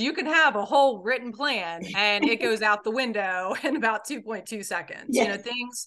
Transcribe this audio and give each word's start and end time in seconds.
you 0.00 0.12
can 0.12 0.26
have 0.26 0.56
a 0.56 0.64
whole 0.64 1.02
written 1.02 1.32
plan 1.32 1.82
and 1.96 2.24
it 2.24 2.40
goes 2.40 2.62
out 2.62 2.84
the 2.84 2.90
window 2.90 3.54
in 3.64 3.76
about 3.76 4.06
2.2 4.06 4.64
seconds. 4.64 5.08
Yes. 5.10 5.26
You 5.26 5.32
know, 5.32 5.38
things 5.38 5.86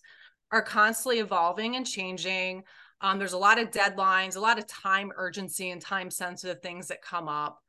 are 0.51 0.61
constantly 0.61 1.19
evolving 1.19 1.75
and 1.75 1.85
changing. 1.85 2.63
Um, 3.01 3.19
there's 3.19 3.33
a 3.33 3.37
lot 3.37 3.59
of 3.59 3.71
deadlines, 3.71 4.37
a 4.37 4.39
lot 4.39 4.59
of 4.59 4.67
time 4.67 5.11
urgency 5.15 5.71
and 5.71 5.81
time 5.81 6.09
sensitive 6.09 6.61
things 6.61 6.87
that 6.87 7.01
come 7.01 7.27
up. 7.27 7.59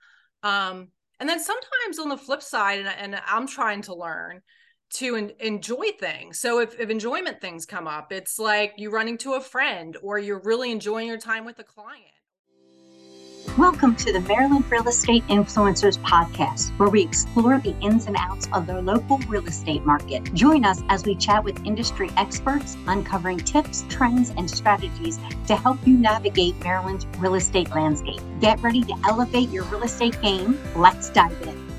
Um, 0.43 0.89
and 1.19 1.29
then 1.29 1.41
sometimes 1.41 1.99
on 1.99 2.09
the 2.09 2.17
flip 2.17 2.43
side, 2.43 2.81
and, 2.81 2.89
and 2.89 3.23
I'm 3.27 3.47
trying 3.47 3.83
to 3.83 3.95
learn 3.95 4.43
to 4.95 5.17
en- 5.17 5.33
enjoy 5.41 5.87
things. 5.99 6.39
So 6.39 6.61
if, 6.61 6.79
if 6.79 6.91
enjoyment 6.91 7.41
things 7.41 7.67
come 7.67 7.89
up, 7.89 8.13
it's 8.13 8.39
like 8.39 8.75
you 8.77 8.91
running 8.91 9.19
to 9.19 9.35
a 9.35 9.41
friend 9.41 9.97
or 10.03 10.19
you're 10.19 10.43
really 10.43 10.71
enjoying 10.71 11.09
your 11.09 11.19
time 11.19 11.45
with 11.45 11.59
a 11.59 11.65
client. 11.65 12.05
Welcome 13.53 13.95
to 13.97 14.13
the 14.13 14.21
Maryland 14.23 14.69
Real 14.69 14.89
Estate 14.89 15.25
Influencers 15.29 15.97
Podcast, 16.01 16.77
where 16.77 16.89
we 16.89 17.03
explore 17.03 17.61
the 17.61 17.73
ins 17.79 18.07
and 18.07 18.17
outs 18.19 18.49
of 18.53 18.67
the 18.67 18.83
local 18.83 19.19
real 19.29 19.47
estate 19.47 19.85
market. 19.85 20.25
Join 20.35 20.65
us 20.65 20.83
as 20.89 21.05
we 21.05 21.15
chat 21.15 21.45
with 21.45 21.65
industry 21.65 22.11
experts, 22.17 22.77
uncovering 22.89 23.39
tips, 23.39 23.85
trends, 23.89 24.31
and 24.31 24.51
strategies 24.51 25.21
to 25.47 25.55
help 25.55 25.79
you 25.87 25.97
navigate 25.97 26.59
Maryland's 26.65 27.07
real 27.19 27.37
estate 27.37 27.71
landscape. 27.71 28.21
Get 28.41 28.61
ready 28.61 28.83
to 28.83 28.95
elevate 29.07 29.51
your 29.51 29.63
real 29.67 29.85
estate 29.85 30.21
game. 30.21 30.59
Let's 30.75 31.11
dive 31.11 31.41
in. 31.43 31.74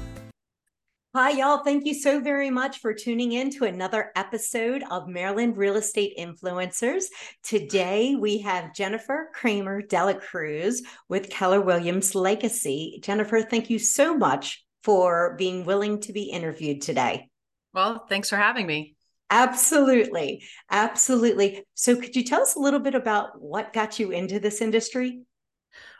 Hi, 1.15 1.29
y'all. 1.29 1.63
Thank 1.63 1.85
you 1.85 1.93
so 1.93 2.19
very 2.19 2.49
much 2.49 2.79
for 2.79 2.93
tuning 2.93 3.31
in 3.31 3.49
to 3.51 3.63
another 3.63 4.11
episode 4.17 4.83
of 4.91 5.07
Maryland 5.07 5.55
Real 5.55 5.77
Estate 5.77 6.13
Influencers. 6.19 7.05
Today, 7.41 8.15
we 8.15 8.39
have 8.39 8.73
Jennifer 8.75 9.29
Kramer 9.33 9.81
Dela 9.81 10.15
Cruz 10.15 10.83
with 11.07 11.29
Keller 11.29 11.61
Williams 11.61 12.15
Legacy. 12.15 12.99
Jennifer, 13.01 13.41
thank 13.41 13.69
you 13.69 13.79
so 13.79 14.17
much 14.17 14.65
for 14.83 15.37
being 15.37 15.63
willing 15.63 16.01
to 16.01 16.11
be 16.11 16.23
interviewed 16.23 16.81
today. 16.81 17.29
Well, 17.73 18.05
thanks 18.09 18.29
for 18.29 18.35
having 18.35 18.67
me. 18.67 18.97
Absolutely. 19.29 20.43
Absolutely. 20.69 21.63
So, 21.75 21.95
could 21.95 22.17
you 22.17 22.25
tell 22.25 22.41
us 22.41 22.55
a 22.55 22.59
little 22.59 22.81
bit 22.81 22.93
about 22.93 23.41
what 23.41 23.71
got 23.71 23.99
you 23.99 24.11
into 24.11 24.41
this 24.41 24.59
industry? 24.59 25.21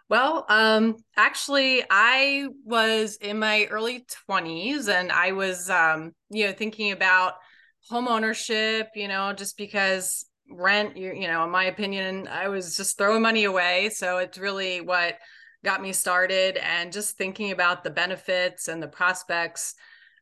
Well, 0.07 0.45
um, 0.49 0.97
actually, 1.17 1.83
I 1.89 2.47
was 2.63 3.15
in 3.17 3.39
my 3.39 3.65
early 3.71 4.05
20s 4.27 4.87
and 4.87 5.11
I 5.11 5.31
was, 5.31 5.69
um, 5.69 6.13
you 6.29 6.45
know, 6.45 6.53
thinking 6.53 6.91
about 6.91 7.33
home 7.89 8.07
ownership, 8.07 8.89
you 8.95 9.07
know, 9.07 9.33
just 9.33 9.57
because 9.57 10.25
rent, 10.49 10.95
you, 10.95 11.11
you 11.13 11.27
know, 11.27 11.43
in 11.43 11.49
my 11.49 11.65
opinion, 11.65 12.27
I 12.27 12.49
was 12.49 12.77
just 12.77 12.97
throwing 12.97 13.23
money 13.23 13.45
away. 13.45 13.89
So 13.89 14.19
it's 14.19 14.37
really 14.37 14.79
what 14.79 15.15
got 15.63 15.81
me 15.81 15.91
started 15.91 16.57
and 16.57 16.93
just 16.93 17.17
thinking 17.17 17.51
about 17.51 17.83
the 17.83 17.89
benefits 17.89 18.67
and 18.67 18.81
the 18.81 18.87
prospects 18.87 19.73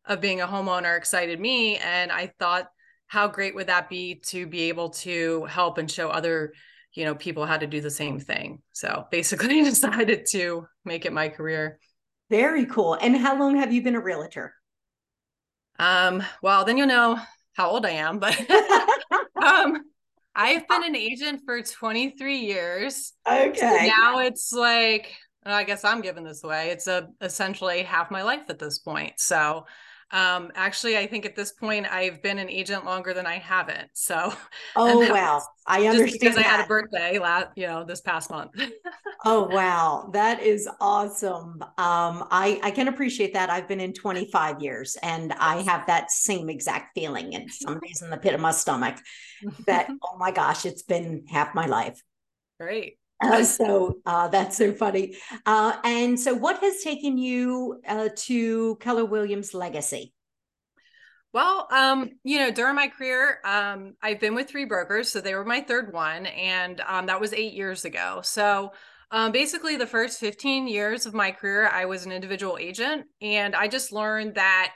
of 0.06 0.22
being 0.22 0.40
a 0.40 0.48
homeowner 0.48 0.98
excited 0.98 1.42
me. 1.42 1.78
And 1.78 2.10
I 2.10 2.28
thought, 2.40 2.70
how 3.08 3.28
great 3.28 3.54
would 3.54 3.68
that 3.68 3.90
be 3.90 4.16
to 4.28 4.48
be 4.48 4.70
able 4.70 4.90
to 4.90 5.44
help 5.46 5.78
and 5.78 5.92
show 5.92 6.10
other 6.10 6.54
you 6.94 7.06
know 7.06 7.16
people 7.16 7.46
had 7.46 7.62
to 7.62 7.68
do 7.68 7.82
the 7.82 7.90
same 7.90 8.20
thing. 8.20 8.62
So 8.72 9.08
basically 9.12 9.60
I 9.60 9.64
decided 9.66 10.26
to 10.32 10.68
make 10.86 11.06
it 11.06 11.14
my 11.14 11.30
career. 11.30 11.80
Very 12.30 12.66
cool. 12.66 12.96
And 12.96 13.16
how 13.16 13.38
long 13.38 13.58
have 13.58 13.74
you 13.74 13.82
been 13.82 13.96
a 13.96 14.02
realtor? 14.02 14.54
Um 15.80 16.24
well 16.42 16.66
then 16.66 16.78
you'll 16.78 16.88
know 16.88 17.20
how 17.54 17.70
old 17.70 17.86
i 17.86 17.92
am 17.92 18.18
but 18.18 18.36
um 19.44 19.78
i've 20.36 20.68
been 20.68 20.84
an 20.84 20.96
agent 20.96 21.42
for 21.46 21.62
23 21.62 22.38
years. 22.38 23.14
Okay. 23.28 23.54
So 23.60 23.68
now 23.68 24.20
it's 24.20 24.52
like 24.52 25.14
i 25.46 25.64
guess 25.64 25.84
i'm 25.84 26.02
giving 26.02 26.24
this 26.24 26.44
away. 26.44 26.70
It's 26.70 26.88
a 26.88 27.10
essentially 27.22 27.84
half 27.84 28.12
my 28.12 28.24
life 28.24 28.50
at 28.50 28.60
this 28.60 28.80
point. 28.80 29.14
So 29.18 29.66
um, 30.14 30.52
actually, 30.54 30.96
I 30.96 31.08
think 31.08 31.26
at 31.26 31.36
this 31.36 31.52
point 31.52 31.88
I've 31.92 32.22
been 32.22 32.38
an 32.38 32.48
agent 32.48 32.86
longer 32.86 33.16
than 33.16 33.26
I 33.26 33.40
haven't. 33.40 33.90
So, 33.94 34.32
oh 34.76 35.12
wow, 35.12 35.42
I 35.66 35.88
understand 35.88 36.20
because 36.22 36.36
that. 36.36 36.46
I 36.46 36.48
had 36.48 36.66
a 36.66 36.68
birthday 36.68 37.18
last, 37.18 37.48
you 37.56 37.66
know, 37.66 37.84
this 37.84 38.00
past 38.00 38.30
month. 38.30 38.52
oh 39.26 39.46
wow, 39.46 40.12
that 40.14 40.44
is 40.44 40.70
awesome. 40.80 41.64
Um, 41.64 42.28
I 42.30 42.60
I 42.62 42.70
can 42.70 42.90
appreciate 42.90 43.34
that. 43.34 43.50
I've 43.50 43.68
been 43.68 43.80
in 43.80 43.92
25 43.92 44.62
years, 44.62 44.96
and 45.02 45.34
I 45.34 45.64
have 45.64 45.88
that 45.88 46.12
same 46.12 46.48
exact 46.48 46.94
feeling, 46.94 47.34
and 47.34 47.52
some 47.52 47.80
days 47.80 48.04
in 48.04 48.12
the 48.12 48.18
pit 48.18 48.36
of 48.36 48.40
my 48.40 48.52
stomach. 48.52 48.98
That 49.66 49.90
oh 50.04 50.18
my 50.20 50.30
gosh, 50.30 50.68
it's 50.68 50.84
been 50.84 51.26
half 51.28 51.56
my 51.56 51.66
life. 51.66 52.00
Great. 52.60 52.98
Uh, 53.24 53.44
so 53.44 54.00
uh, 54.06 54.28
that's 54.28 54.58
so 54.58 54.74
funny. 54.74 55.16
Uh, 55.46 55.78
and 55.84 56.20
so, 56.20 56.34
what 56.34 56.60
has 56.62 56.82
taken 56.84 57.18
you 57.18 57.82
uh, 57.88 58.10
to 58.16 58.76
Keller 58.78 59.06
Williams 59.06 59.54
Legacy? 59.54 60.14
Well, 61.34 61.68
um, 61.72 62.12
you 62.24 62.40
know, 62.40 62.52
during 62.52 62.76
my 62.76 62.90
career, 62.90 63.40
um, 63.44 63.96
I've 64.02 64.20
been 64.20 64.36
with 64.36 64.50
three 64.50 64.66
brokers, 64.66 65.10
so 65.10 65.20
they 65.20 65.34
were 65.34 65.46
my 65.46 65.62
third 65.62 65.92
one, 65.92 66.28
and 66.28 66.80
um, 66.82 67.08
that 67.08 67.20
was 67.20 67.34
eight 67.34 67.54
years 67.54 67.86
ago. 67.86 68.22
So, 68.24 68.72
um, 69.10 69.32
basically, 69.32 69.78
the 69.78 69.88
first 69.88 70.20
15 70.20 70.68
years 70.68 71.06
of 71.06 71.14
my 71.14 71.32
career, 71.32 71.68
I 71.70 71.86
was 71.86 72.06
an 72.06 72.12
individual 72.12 72.58
agent, 72.60 73.06
and 73.22 73.56
I 73.56 73.68
just 73.68 73.92
learned 73.92 74.36
that 74.36 74.74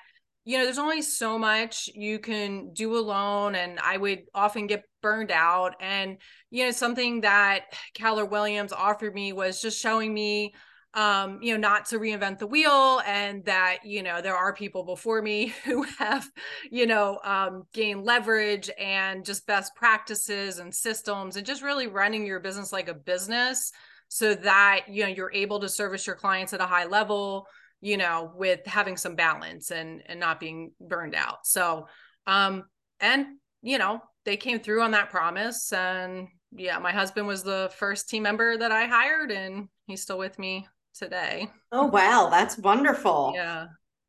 you 0.47 0.57
know, 0.57 0.63
there's 0.63 0.79
only 0.79 1.01
so 1.01 1.37
much 1.37 1.89
you 1.93 2.19
can 2.19 2.71
do 2.71 2.97
alone. 2.97 3.53
And 3.53 3.81
I 3.81 3.97
would 3.97 4.21
often 4.33 4.65
get 4.65 4.85
burned 5.07 5.31
out. 5.31 5.75
And, 5.79 6.17
you 6.51 6.65
know, 6.65 6.71
something 6.71 7.21
that 7.21 7.61
Keller 7.93 8.25
Williams 8.25 8.73
offered 8.73 9.15
me 9.15 9.31
was 9.31 9.61
just 9.61 9.81
showing 9.81 10.13
me, 10.13 10.53
um, 10.93 11.39
you 11.41 11.53
know, 11.53 11.59
not 11.59 11.85
to 11.87 11.99
reinvent 11.99 12.39
the 12.39 12.47
wheel 12.47 13.01
and 13.05 13.45
that, 13.45 13.85
you 13.85 14.03
know, 14.03 14.21
there 14.21 14.35
are 14.35 14.53
people 14.53 14.83
before 14.83 15.21
me 15.21 15.53
who 15.65 15.83
have, 15.83 16.27
you 16.69 16.85
know, 16.85 17.19
um, 17.23 17.63
gained 17.73 18.03
leverage 18.03 18.69
and 18.77 19.23
just 19.23 19.47
best 19.47 19.73
practices 19.75 20.59
and 20.59 20.75
systems 20.75 21.37
and 21.37 21.45
just 21.45 21.63
really 21.63 21.87
running 21.87 22.25
your 22.25 22.41
business 22.41 22.73
like 22.73 22.89
a 22.89 22.93
business 22.93 23.71
so 24.09 24.35
that, 24.35 24.81
you 24.89 25.03
know, 25.03 25.09
you're 25.09 25.31
able 25.33 25.61
to 25.61 25.69
service 25.69 26.05
your 26.05 26.17
clients 26.17 26.51
at 26.51 26.59
a 26.59 26.65
high 26.65 26.85
level 26.85 27.47
you 27.79 27.95
know 27.95 28.31
with 28.35 28.65
having 28.65 28.97
some 28.97 29.15
balance 29.15 29.69
and 29.69 30.01
and 30.07 30.19
not 30.19 30.39
being 30.39 30.71
burned 30.81 31.13
out 31.13 31.45
so 31.45 31.85
um 32.25 32.63
and 32.99 33.27
you 33.61 33.77
know 33.77 34.01
they 34.27 34.37
came 34.37 34.59
through 34.59 34.81
on 34.81 34.91
that 34.91 35.09
promise 35.09 35.71
and 35.71 36.27
yeah 36.51 36.77
my 36.77 36.91
husband 36.91 37.25
was 37.25 37.43
the 37.43 37.71
first 37.77 38.09
team 38.09 38.23
member 38.23 38.57
that 38.57 38.71
i 38.71 38.85
hired 38.85 39.31
and 39.31 39.69
he's 39.87 40.01
still 40.01 40.17
with 40.17 40.37
me 40.37 40.67
today 40.93 41.49
oh 41.71 41.85
wow 41.85 42.27
that's 42.29 42.57
wonderful 42.57 43.31
yeah 43.33 43.67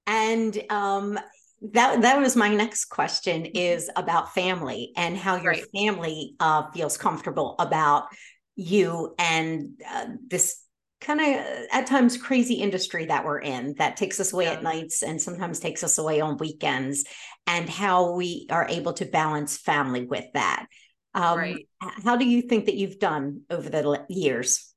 and 0.09 0.61
um 0.71 1.19
that 1.63 2.03
that 2.03 2.21
was 2.21 2.35
my 2.35 2.53
next 2.53 2.87
question 2.87 3.45
mm-hmm. 3.45 3.57
is 3.57 3.91
about 3.95 4.35
family 4.35 4.93
and 4.97 5.17
how 5.17 5.37
your 5.37 5.53
right. 5.53 5.65
family 5.75 6.35
uh, 6.41 6.69
feels 6.73 6.97
comfortable 6.97 7.55
about 7.59 8.09
you 8.57 9.15
and 9.19 9.81
uh, 9.89 10.07
this 10.29 10.63
kind 11.01 11.21
of 11.21 11.27
at 11.71 11.87
times 11.87 12.17
crazy 12.17 12.55
industry 12.55 13.07
that 13.07 13.25
we're 13.25 13.39
in 13.39 13.75
that 13.79 13.97
takes 13.97 14.19
us 14.19 14.33
away 14.33 14.45
yeah. 14.45 14.53
at 14.53 14.63
nights 14.63 15.03
and 15.03 15.21
sometimes 15.21 15.61
takes 15.61 15.85
us 15.85 15.99
away 15.99 16.21
on 16.21 16.37
weekends 16.39 17.05
and 17.47 17.69
how 17.69 18.13
we 18.13 18.47
are 18.51 18.67
able 18.69 18.93
to 18.93 19.05
balance 19.05 19.57
family 19.57 20.05
with 20.05 20.25
that 20.35 20.67
um, 21.15 21.39
right. 21.39 21.69
how 22.05 22.17
do 22.17 22.27
you 22.27 22.43
think 22.43 22.67
that 22.67 22.75
you've 22.75 22.99
done 22.99 23.43
over 23.49 23.69
the 23.69 24.05
years 24.09 24.75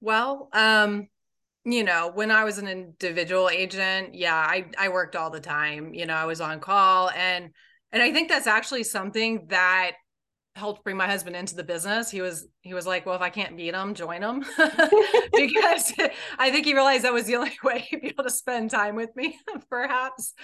well 0.00 0.48
um 0.52 1.08
you 1.64 1.84
know 1.84 2.10
when 2.12 2.30
i 2.30 2.44
was 2.44 2.58
an 2.58 2.68
individual 2.68 3.48
agent 3.48 4.14
yeah 4.14 4.36
i 4.36 4.66
i 4.78 4.88
worked 4.88 5.16
all 5.16 5.30
the 5.30 5.40
time 5.40 5.94
you 5.94 6.04
know 6.04 6.14
i 6.14 6.26
was 6.26 6.40
on 6.40 6.60
call 6.60 7.10
and 7.10 7.50
and 7.92 8.02
i 8.02 8.12
think 8.12 8.28
that's 8.28 8.46
actually 8.46 8.84
something 8.84 9.46
that 9.48 9.92
helped 10.54 10.84
bring 10.84 10.96
my 10.96 11.06
husband 11.06 11.34
into 11.34 11.54
the 11.54 11.64
business 11.64 12.10
he 12.10 12.20
was 12.20 12.46
he 12.60 12.74
was 12.74 12.86
like 12.86 13.06
well 13.06 13.14
if 13.14 13.22
i 13.22 13.30
can't 13.30 13.56
beat 13.56 13.74
him 13.74 13.94
join 13.94 14.22
him. 14.22 14.44
Because 15.32 15.92
i 16.38 16.50
think 16.50 16.66
he 16.66 16.74
realized 16.74 17.04
that 17.04 17.12
was 17.12 17.24
the 17.26 17.36
only 17.36 17.56
way 17.64 17.80
he'd 17.80 18.02
be 18.02 18.08
able 18.08 18.24
to 18.24 18.30
spend 18.30 18.70
time 18.70 18.96
with 18.96 19.14
me 19.16 19.38
perhaps. 19.70 20.34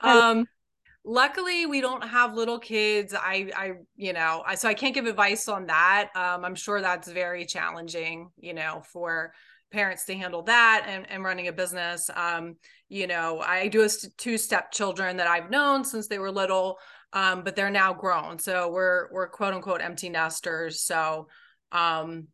Um 0.00 0.46
luckily 1.04 1.66
we 1.66 1.80
don't 1.80 2.02
have 2.02 2.34
little 2.34 2.58
kids. 2.58 3.14
I 3.14 3.50
i 3.56 3.72
you 3.96 4.12
know 4.12 4.42
I, 4.46 4.54
so 4.54 4.68
i 4.68 4.74
can't 4.74 4.94
give 4.94 5.06
advice 5.06 5.48
on 5.48 5.66
that. 5.66 6.10
Um 6.14 6.44
i'm 6.44 6.54
sure 6.54 6.80
that's 6.80 7.08
very 7.08 7.44
challenging 7.44 8.30
you 8.38 8.54
know 8.54 8.82
for 8.92 9.32
parents 9.70 10.06
to 10.06 10.14
handle 10.14 10.42
that 10.44 10.86
and, 10.88 11.10
and 11.10 11.22
running 11.22 11.48
a 11.48 11.52
business. 11.52 12.10
Um 12.14 12.56
you 12.88 13.06
know 13.06 13.40
i 13.40 13.68
do 13.68 13.80
have 13.80 13.92
two 14.16 14.38
step 14.38 14.72
children 14.72 15.18
that 15.18 15.26
i've 15.26 15.50
known 15.50 15.84
since 15.84 16.08
they 16.08 16.18
were 16.18 16.30
little 16.30 16.78
um, 17.12 17.42
but 17.42 17.56
they're 17.56 17.70
now 17.70 17.94
grown. 17.94 18.38
So 18.38 18.70
we're 18.70 19.08
we're 19.12 19.28
quote 19.28 19.54
unquote 19.54 19.80
empty 19.80 20.08
nesters. 20.08 20.82
So 20.82 21.28
um, 21.72 22.28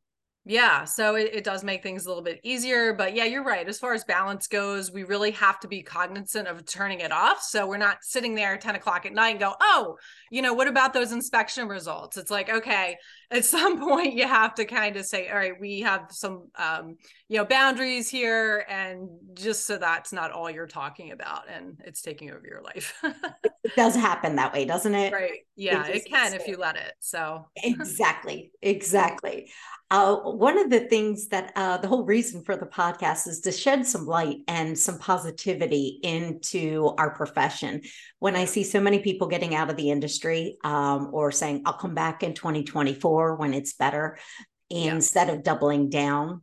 yeah, 0.47 0.85
so 0.85 1.15
it, 1.15 1.31
it 1.33 1.45
does 1.45 1.65
make 1.65 1.83
things 1.83 2.05
a 2.05 2.09
little 2.09 2.23
bit 2.23 2.41
easier. 2.43 2.93
But 2.93 3.15
yeah, 3.15 3.25
you're 3.25 3.45
right. 3.45 3.67
As 3.67 3.79
far 3.79 3.95
as 3.95 4.05
balance 4.05 4.47
goes, 4.47 4.93
we 4.93 5.03
really 5.05 5.31
have 5.31 5.59
to 5.61 5.69
be 5.69 5.83
cognizant 5.83 6.49
of 6.49 6.67
turning 6.67 7.01
it 7.01 7.13
off. 7.13 7.43
So 7.43 7.67
we're 7.67 7.79
not 7.79 7.99
sitting 8.03 8.35
there 8.35 8.59
10 8.59 8.75
o'clock 8.75 9.07
at 9.07 9.15
night 9.15 9.31
and 9.31 9.41
go, 9.41 9.55
oh, 9.59 9.97
you 10.31 10.43
know, 10.43 10.53
what 10.53 10.69
about 10.69 10.93
those 10.93 11.13
inspection 11.13 11.67
results? 11.67 12.19
It's 12.19 12.31
like, 12.31 12.51
okay, 12.51 12.99
at 13.35 13.45
some 13.45 13.79
point 13.89 14.15
you 14.15 14.27
have 14.27 14.55
to 14.55 14.65
kind 14.65 14.97
of 14.97 15.05
say 15.05 15.29
all 15.29 15.37
right 15.37 15.61
we 15.61 15.81
have 15.81 16.07
some 16.11 16.49
um, 16.57 16.97
you 17.29 17.39
know 17.39 17.45
boundaries 17.45 18.09
here 18.09 18.65
and 18.69 19.09
just 19.35 19.67
so 19.67 19.77
that's 19.77 20.13
not 20.13 20.31
all 20.31 20.51
you're 20.51 20.67
talking 20.67 21.13
about 21.13 21.49
and 21.49 21.81
it's 21.85 22.03
taking 22.03 22.31
over 22.31 22.47
your 22.47 22.63
life. 22.63 23.03
It 23.65 23.75
does 23.77 23.95
happen 23.95 24.37
that 24.37 24.53
way 24.53 24.67
doesn't 24.67 24.95
it? 24.95 25.11
Right. 25.11 25.41
Yeah 25.57 25.87
it, 25.87 25.97
it 25.97 26.05
can 26.05 26.35
if 26.35 26.47
you 26.47 26.59
let 26.59 26.77
it 26.77 26.93
so. 27.01 27.47
Exactly 27.65 28.53
exactly. 28.61 29.51
Uh, 29.91 30.17
one 30.17 30.59
of 30.59 30.71
the 30.71 30.81
things 30.81 31.29
that 31.29 31.53
uh, 31.57 31.77
the 31.79 31.89
whole 31.89 32.05
reason 32.05 32.43
for 32.43 32.57
the 32.57 32.67
podcast 32.67 33.27
is 33.27 33.41
to 33.41 33.53
shed 33.53 33.87
some 33.87 34.07
light 34.07 34.39
and 34.49 34.79
some 34.79 34.99
positivity 34.99 36.01
into 36.03 36.95
our 36.99 37.15
profession. 37.15 37.81
When 38.25 38.37
I 38.37 38.47
see 38.47 38.65
so 38.65 38.81
many 38.81 39.01
people 39.01 39.27
getting 39.27 39.55
out 39.55 39.69
of 39.69 39.77
the 39.77 39.91
industry 39.91 40.57
um, 40.65 41.11
or 41.13 41.31
saying, 41.31 41.61
I'll 41.67 41.75
come 41.75 41.95
back 41.95 42.23
in 42.23 42.33
2024 42.33 43.37
when 43.37 43.53
it's 43.53 43.75
better, 43.75 44.17
yeah. 44.71 44.95
instead 44.95 45.29
of 45.29 45.43
doubling 45.43 45.91
down. 45.91 46.41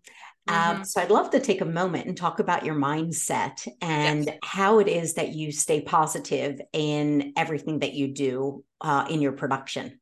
Um, 0.47 0.55
mm-hmm. 0.55 0.75
Um, 0.77 0.85
so 0.85 1.01
I'd 1.01 1.09
love 1.09 1.31
to 1.31 1.39
take 1.39 1.61
a 1.61 1.65
moment 1.65 2.05
and 2.05 2.15
talk 2.15 2.37
about 2.37 2.63
your 2.63 2.75
mindset 2.75 3.67
and 3.81 4.27
yes. 4.27 4.37
how 4.43 4.77
it 4.77 4.87
is 4.87 5.15
that 5.15 5.29
you 5.29 5.51
stay 5.51 5.81
positive 5.81 6.61
in 6.71 7.33
everything 7.35 7.79
that 7.79 7.95
you 7.95 8.09
do 8.09 8.63
uh, 8.81 9.07
in 9.09 9.19
your 9.19 9.31
production. 9.31 9.99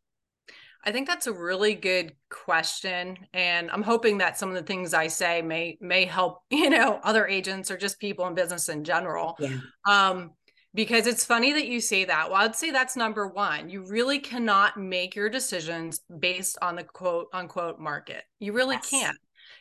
I 0.83 0.91
think 0.91 1.07
that's 1.07 1.27
a 1.27 1.33
really 1.33 1.75
good 1.75 2.13
question 2.29 3.17
and 3.33 3.69
I'm 3.71 3.83
hoping 3.83 4.17
that 4.19 4.37
some 4.37 4.49
of 4.49 4.55
the 4.55 4.63
things 4.63 4.93
I 4.93 5.07
say 5.07 5.41
may 5.41 5.77
may 5.79 6.05
help, 6.05 6.43
you 6.49 6.69
know, 6.69 6.99
other 7.03 7.25
agents 7.25 7.71
or 7.71 7.77
just 7.77 7.99
people 7.99 8.27
in 8.27 8.33
business 8.33 8.67
in 8.67 8.83
general. 8.83 9.37
Yeah. 9.39 9.57
Um 9.87 10.31
because 10.73 11.07
it's 11.07 11.25
funny 11.25 11.53
that 11.53 11.67
you 11.67 11.81
say 11.81 12.05
that. 12.05 12.29
Well, 12.29 12.41
I'd 12.41 12.55
say 12.55 12.71
that's 12.71 12.95
number 12.95 13.27
1. 13.27 13.69
You 13.69 13.85
really 13.87 14.19
cannot 14.19 14.77
make 14.77 15.15
your 15.15 15.29
decisions 15.29 16.01
based 16.19 16.57
on 16.61 16.75
the 16.75 16.83
quote 16.83 17.27
unquote 17.33 17.79
market. 17.79 18.23
You 18.39 18.53
really 18.53 18.75
yes. 18.75 18.89
can't. 18.89 19.17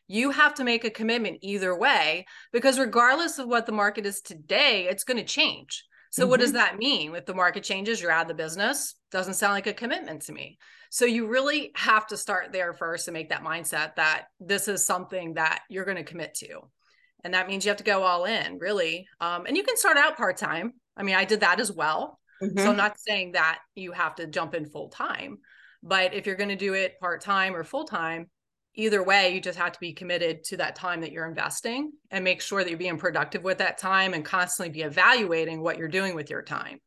You 0.06 0.30
have 0.30 0.54
to 0.54 0.64
make 0.64 0.84
a 0.84 0.90
commitment 0.90 1.38
either 1.42 1.76
way 1.76 2.26
because 2.52 2.78
regardless 2.78 3.38
of 3.38 3.48
what 3.48 3.66
the 3.66 3.72
market 3.72 4.06
is 4.06 4.20
today, 4.20 4.86
it's 4.88 5.04
going 5.04 5.18
to 5.18 5.24
change. 5.24 5.84
So 6.10 6.22
mm-hmm. 6.22 6.30
what 6.30 6.40
does 6.40 6.50
mm-hmm. 6.50 6.56
that 6.56 6.78
mean? 6.78 7.14
If 7.14 7.26
the 7.26 7.34
market 7.34 7.64
changes, 7.64 8.00
you're 8.00 8.10
out 8.10 8.22
of 8.22 8.28
the 8.28 8.42
business. 8.42 8.94
Doesn't 9.10 9.34
sound 9.34 9.52
like 9.52 9.66
a 9.66 9.72
commitment 9.72 10.22
to 10.22 10.32
me. 10.32 10.58
So 10.90 11.04
you 11.04 11.26
really 11.26 11.72
have 11.74 12.06
to 12.08 12.16
start 12.16 12.52
there 12.52 12.72
first 12.72 13.08
and 13.08 13.12
make 13.12 13.28
that 13.28 13.44
mindset 13.44 13.96
that 13.96 14.24
this 14.40 14.68
is 14.68 14.86
something 14.86 15.34
that 15.34 15.60
you're 15.68 15.84
going 15.84 15.98
to 15.98 16.04
commit 16.04 16.34
to. 16.34 16.60
And 17.24 17.34
that 17.34 17.48
means 17.48 17.64
you 17.64 17.70
have 17.70 17.78
to 17.78 17.84
go 17.84 18.04
all 18.04 18.24
in, 18.24 18.58
really. 18.58 19.06
Um, 19.20 19.44
and 19.46 19.56
you 19.56 19.64
can 19.64 19.76
start 19.76 19.96
out 19.96 20.16
part 20.16 20.36
time. 20.36 20.74
I 20.98 21.02
mean, 21.02 21.14
I 21.14 21.24
did 21.24 21.40
that 21.40 21.60
as 21.60 21.72
well. 21.72 22.18
Mm-hmm. 22.42 22.58
So 22.58 22.70
I'm 22.70 22.76
not 22.76 22.98
saying 22.98 23.32
that 23.32 23.60
you 23.74 23.92
have 23.92 24.16
to 24.16 24.26
jump 24.26 24.54
in 24.54 24.66
full 24.66 24.88
time, 24.88 25.38
but 25.82 26.14
if 26.14 26.26
you're 26.26 26.36
going 26.36 26.50
to 26.50 26.56
do 26.56 26.74
it 26.74 27.00
part 27.00 27.20
time 27.20 27.54
or 27.54 27.64
full 27.64 27.84
time, 27.84 28.28
either 28.74 29.02
way, 29.02 29.34
you 29.34 29.40
just 29.40 29.58
have 29.58 29.72
to 29.72 29.80
be 29.80 29.92
committed 29.92 30.44
to 30.44 30.56
that 30.58 30.76
time 30.76 31.00
that 31.00 31.10
you're 31.10 31.26
investing 31.26 31.90
and 32.10 32.22
make 32.22 32.40
sure 32.40 32.62
that 32.62 32.70
you're 32.70 32.78
being 32.78 32.98
productive 32.98 33.42
with 33.42 33.58
that 33.58 33.78
time 33.78 34.14
and 34.14 34.24
constantly 34.24 34.70
be 34.70 34.82
evaluating 34.82 35.60
what 35.60 35.78
you're 35.78 35.88
doing 35.88 36.14
with 36.14 36.30
your 36.30 36.42
time 36.42 36.78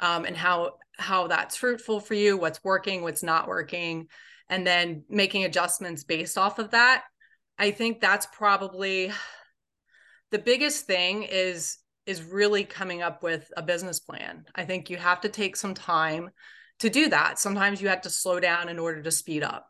um, 0.00 0.24
and 0.24 0.36
how 0.36 0.72
how 0.96 1.26
that's 1.26 1.56
fruitful 1.56 2.00
for 2.00 2.14
you, 2.14 2.36
what's 2.36 2.62
working, 2.62 3.02
what's 3.02 3.22
not 3.22 3.48
working, 3.48 4.06
and 4.48 4.66
then 4.66 5.04
making 5.08 5.44
adjustments 5.44 6.04
based 6.04 6.38
off 6.38 6.58
of 6.58 6.70
that. 6.70 7.02
I 7.58 7.72
think 7.72 8.00
that's 8.00 8.26
probably 8.26 9.12
the 10.30 10.38
biggest 10.38 10.86
thing 10.86 11.24
is 11.24 11.78
is 12.06 12.22
really 12.22 12.64
coming 12.64 13.02
up 13.02 13.22
with 13.22 13.50
a 13.56 13.62
business 13.62 14.00
plan. 14.00 14.44
I 14.54 14.64
think 14.64 14.90
you 14.90 14.96
have 14.96 15.20
to 15.22 15.28
take 15.28 15.56
some 15.56 15.74
time 15.74 16.30
to 16.80 16.90
do 16.90 17.08
that. 17.08 17.38
Sometimes 17.38 17.80
you 17.80 17.88
have 17.88 18.02
to 18.02 18.10
slow 18.10 18.40
down 18.40 18.68
in 18.68 18.78
order 18.78 19.02
to 19.02 19.10
speed 19.10 19.42
up. 19.42 19.66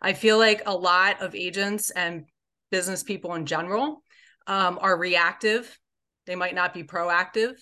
I 0.00 0.12
feel 0.12 0.38
like 0.38 0.62
a 0.66 0.76
lot 0.76 1.22
of 1.22 1.34
agents 1.34 1.90
and 1.90 2.24
business 2.70 3.02
people 3.02 3.34
in 3.34 3.46
general 3.46 4.02
um, 4.46 4.78
are 4.80 4.96
reactive. 4.96 5.78
They 6.26 6.34
might 6.34 6.54
not 6.54 6.74
be 6.74 6.84
proactive, 6.84 7.54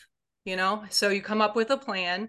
you 0.44 0.56
know? 0.56 0.84
So 0.90 1.08
you 1.10 1.20
come 1.20 1.40
up 1.40 1.56
with 1.56 1.70
a 1.70 1.76
plan 1.76 2.28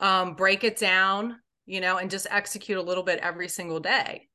um, 0.00 0.34
break 0.34 0.64
it 0.64 0.76
down, 0.76 1.36
you 1.64 1.80
know, 1.80 1.98
and 1.98 2.10
just 2.10 2.26
execute 2.30 2.78
a 2.78 2.82
little 2.82 3.02
bit 3.02 3.20
every 3.20 3.48
single 3.48 3.80
day. 3.80 4.28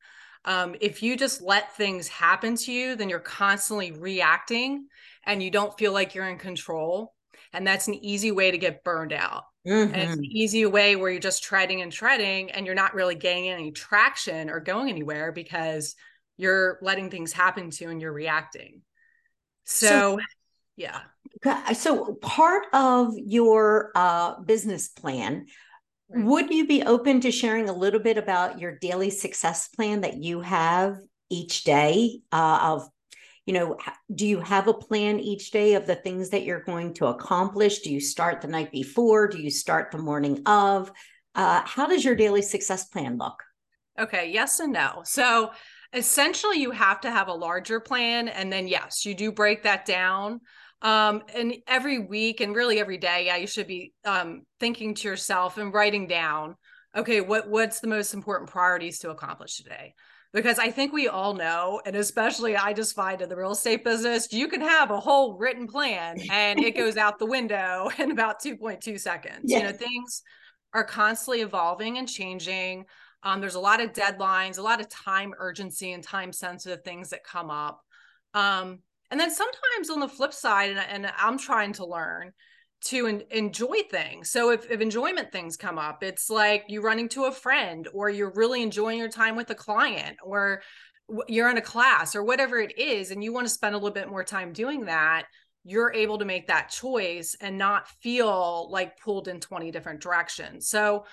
Um, 0.45 0.75
if 0.81 1.03
you 1.03 1.15
just 1.15 1.41
let 1.41 1.75
things 1.75 2.07
happen 2.07 2.55
to 2.55 2.71
you, 2.71 2.95
then 2.95 3.09
you're 3.09 3.19
constantly 3.19 3.91
reacting 3.91 4.87
and 5.25 5.41
you 5.41 5.51
don't 5.51 5.77
feel 5.77 5.93
like 5.93 6.15
you're 6.15 6.27
in 6.27 6.37
control. 6.37 7.13
And 7.53 7.67
that's 7.67 7.87
an 7.87 7.95
easy 7.95 8.31
way 8.31 8.51
to 8.51 8.57
get 8.57 8.83
burned 8.83 9.13
out. 9.13 9.43
Mm-hmm. 9.67 9.93
And 9.93 10.01
it's 10.01 10.13
an 10.13 10.19
mm-hmm. 10.19 10.37
easy 10.37 10.65
way 10.65 10.95
where 10.95 11.11
you're 11.11 11.19
just 11.19 11.43
treading 11.43 11.81
and 11.81 11.91
treading 11.91 12.51
and 12.51 12.65
you're 12.65 12.75
not 12.75 12.95
really 12.95 13.15
gaining 13.15 13.51
any 13.51 13.71
traction 13.71 14.49
or 14.49 14.59
going 14.59 14.89
anywhere 14.89 15.31
because 15.31 15.95
you're 16.37 16.79
letting 16.81 17.11
things 17.11 17.31
happen 17.31 17.69
to 17.69 17.83
you 17.83 17.91
and 17.91 18.01
you're 18.01 18.11
reacting. 18.11 18.81
So, 19.65 19.87
so 19.87 20.19
yeah. 20.75 21.01
So 21.73 22.15
part 22.15 22.65
of 22.73 23.13
your 23.17 23.91
uh, 23.95 24.39
business 24.41 24.87
plan, 24.87 25.45
right. 26.11 26.25
would 26.25 26.49
you 26.51 26.67
be 26.67 26.83
open 26.83 27.21
to 27.21 27.31
sharing 27.31 27.69
a 27.69 27.73
little 27.73 27.99
bit 27.99 28.17
about 28.17 28.59
your 28.59 28.77
daily 28.77 29.09
success 29.09 29.67
plan 29.69 30.01
that 30.01 30.17
you 30.17 30.41
have 30.41 30.97
each 31.29 31.63
day 31.63 32.19
uh, 32.31 32.59
of 32.61 32.87
you 33.45 33.53
know 33.53 33.77
do 34.13 34.27
you 34.27 34.39
have 34.39 34.67
a 34.67 34.73
plan 34.73 35.19
each 35.19 35.51
day 35.51 35.73
of 35.73 35.87
the 35.87 35.95
things 35.95 36.29
that 36.29 36.43
you're 36.43 36.63
going 36.63 36.93
to 36.95 37.07
accomplish? 37.07 37.79
Do 37.79 37.91
you 37.91 37.99
start 37.99 38.41
the 38.41 38.47
night 38.47 38.71
before? 38.71 39.27
Do 39.27 39.41
you 39.41 39.49
start 39.49 39.91
the 39.91 39.97
morning 39.97 40.43
of? 40.45 40.91
Uh, 41.33 41.61
how 41.65 41.87
does 41.87 42.03
your 42.03 42.15
daily 42.15 42.41
success 42.41 42.85
plan 42.85 43.17
look? 43.17 43.41
Okay 43.99 44.31
yes 44.31 44.59
and 44.59 44.73
no. 44.73 45.01
So 45.05 45.51
essentially 45.93 46.57
you 46.57 46.71
have 46.71 47.01
to 47.01 47.11
have 47.11 47.27
a 47.27 47.33
larger 47.33 47.79
plan 47.79 48.27
and 48.27 48.51
then 48.51 48.67
yes 48.67 49.05
you 49.05 49.13
do 49.13 49.31
break 49.31 49.63
that 49.63 49.85
down 49.85 50.39
um, 50.81 51.21
and 51.35 51.53
every 51.67 51.99
week 51.99 52.41
and 52.41 52.55
really 52.55 52.79
every 52.79 52.97
day 52.97 53.25
yeah 53.27 53.35
you 53.35 53.47
should 53.47 53.67
be 53.67 53.93
um, 54.05 54.43
thinking 54.59 54.95
to 54.95 55.07
yourself 55.07 55.57
and 55.57 55.73
writing 55.73 56.07
down 56.07 56.55
okay 56.95 57.21
what 57.21 57.49
what's 57.49 57.79
the 57.79 57.87
most 57.87 58.13
important 58.13 58.49
priorities 58.49 58.99
to 58.99 59.09
accomplish 59.09 59.57
today? 59.57 59.93
Because 60.33 60.59
i 60.59 60.71
think 60.71 60.93
we 60.93 61.09
all 61.09 61.33
know 61.33 61.81
and 61.85 61.95
especially 61.95 62.55
i 62.55 62.71
just 62.71 62.95
find 62.95 63.21
in 63.21 63.27
the 63.27 63.35
real 63.35 63.51
estate 63.51 63.83
business 63.83 64.31
you 64.31 64.47
can 64.47 64.61
have 64.61 64.89
a 64.89 64.99
whole 64.99 65.37
written 65.37 65.67
plan 65.67 66.17
and 66.31 66.59
it 66.61 66.75
goes 66.77 66.95
out 66.95 67.19
the 67.19 67.25
window 67.25 67.89
in 67.97 68.11
about 68.11 68.41
2.2 68.41 68.99
seconds. 68.99 69.43
Yes. 69.43 69.61
you 69.61 69.67
know 69.67 69.73
things 69.73 70.23
are 70.73 70.85
constantly 70.85 71.41
evolving 71.41 71.97
and 71.97 72.07
changing. 72.07 72.85
Um, 73.23 73.41
there's 73.41 73.55
a 73.55 73.59
lot 73.59 73.81
of 73.81 73.91
deadlines 73.91 74.57
a 74.57 74.61
lot 74.61 74.79
of 74.79 74.87
time 74.89 75.33
urgency 75.37 75.91
and 75.91 76.03
time 76.03 76.31
sensitive 76.31 76.83
things 76.83 77.09
that 77.09 77.23
come 77.23 77.51
up. 77.51 77.81
Um, 78.33 78.79
and 79.11 79.19
then 79.19 79.29
sometimes 79.29 79.89
on 79.89 79.99
the 79.99 80.07
flip 80.07 80.33
side, 80.33 80.71
and, 80.71 80.79
and 80.79 81.13
I'm 81.17 81.37
trying 81.37 81.73
to 81.73 81.85
learn 81.85 82.31
to 82.85 83.07
en- 83.07 83.23
enjoy 83.29 83.83
things. 83.89 84.31
So 84.31 84.51
if, 84.51 84.71
if 84.71 84.81
enjoyment 84.81 85.31
things 85.31 85.57
come 85.57 85.77
up, 85.77 86.01
it's 86.01 86.29
like 86.29 86.63
you 86.67 86.81
running 86.81 87.09
to 87.09 87.25
a 87.25 87.31
friend 87.31 87.87
or 87.93 88.09
you're 88.09 88.33
really 88.33 88.63
enjoying 88.63 88.97
your 88.97 89.09
time 89.09 89.35
with 89.35 89.49
a 89.51 89.55
client 89.55 90.17
or 90.23 90.61
you're 91.27 91.49
in 91.49 91.57
a 91.57 91.61
class 91.61 92.15
or 92.15 92.23
whatever 92.23 92.57
it 92.57 92.79
is, 92.79 93.11
and 93.11 93.23
you 93.23 93.33
want 93.33 93.45
to 93.45 93.53
spend 93.53 93.75
a 93.75 93.77
little 93.77 93.91
bit 93.91 94.09
more 94.09 94.23
time 94.23 94.53
doing 94.53 94.85
that, 94.85 95.25
you're 95.63 95.93
able 95.93 96.17
to 96.17 96.25
make 96.25 96.47
that 96.47 96.69
choice 96.69 97.35
and 97.41 97.57
not 97.57 97.87
feel 98.01 98.71
like 98.71 98.97
pulled 98.97 99.27
in 99.27 99.39
20 99.39 99.71
different 99.71 100.01
directions. 100.01 100.69
So 100.69 101.05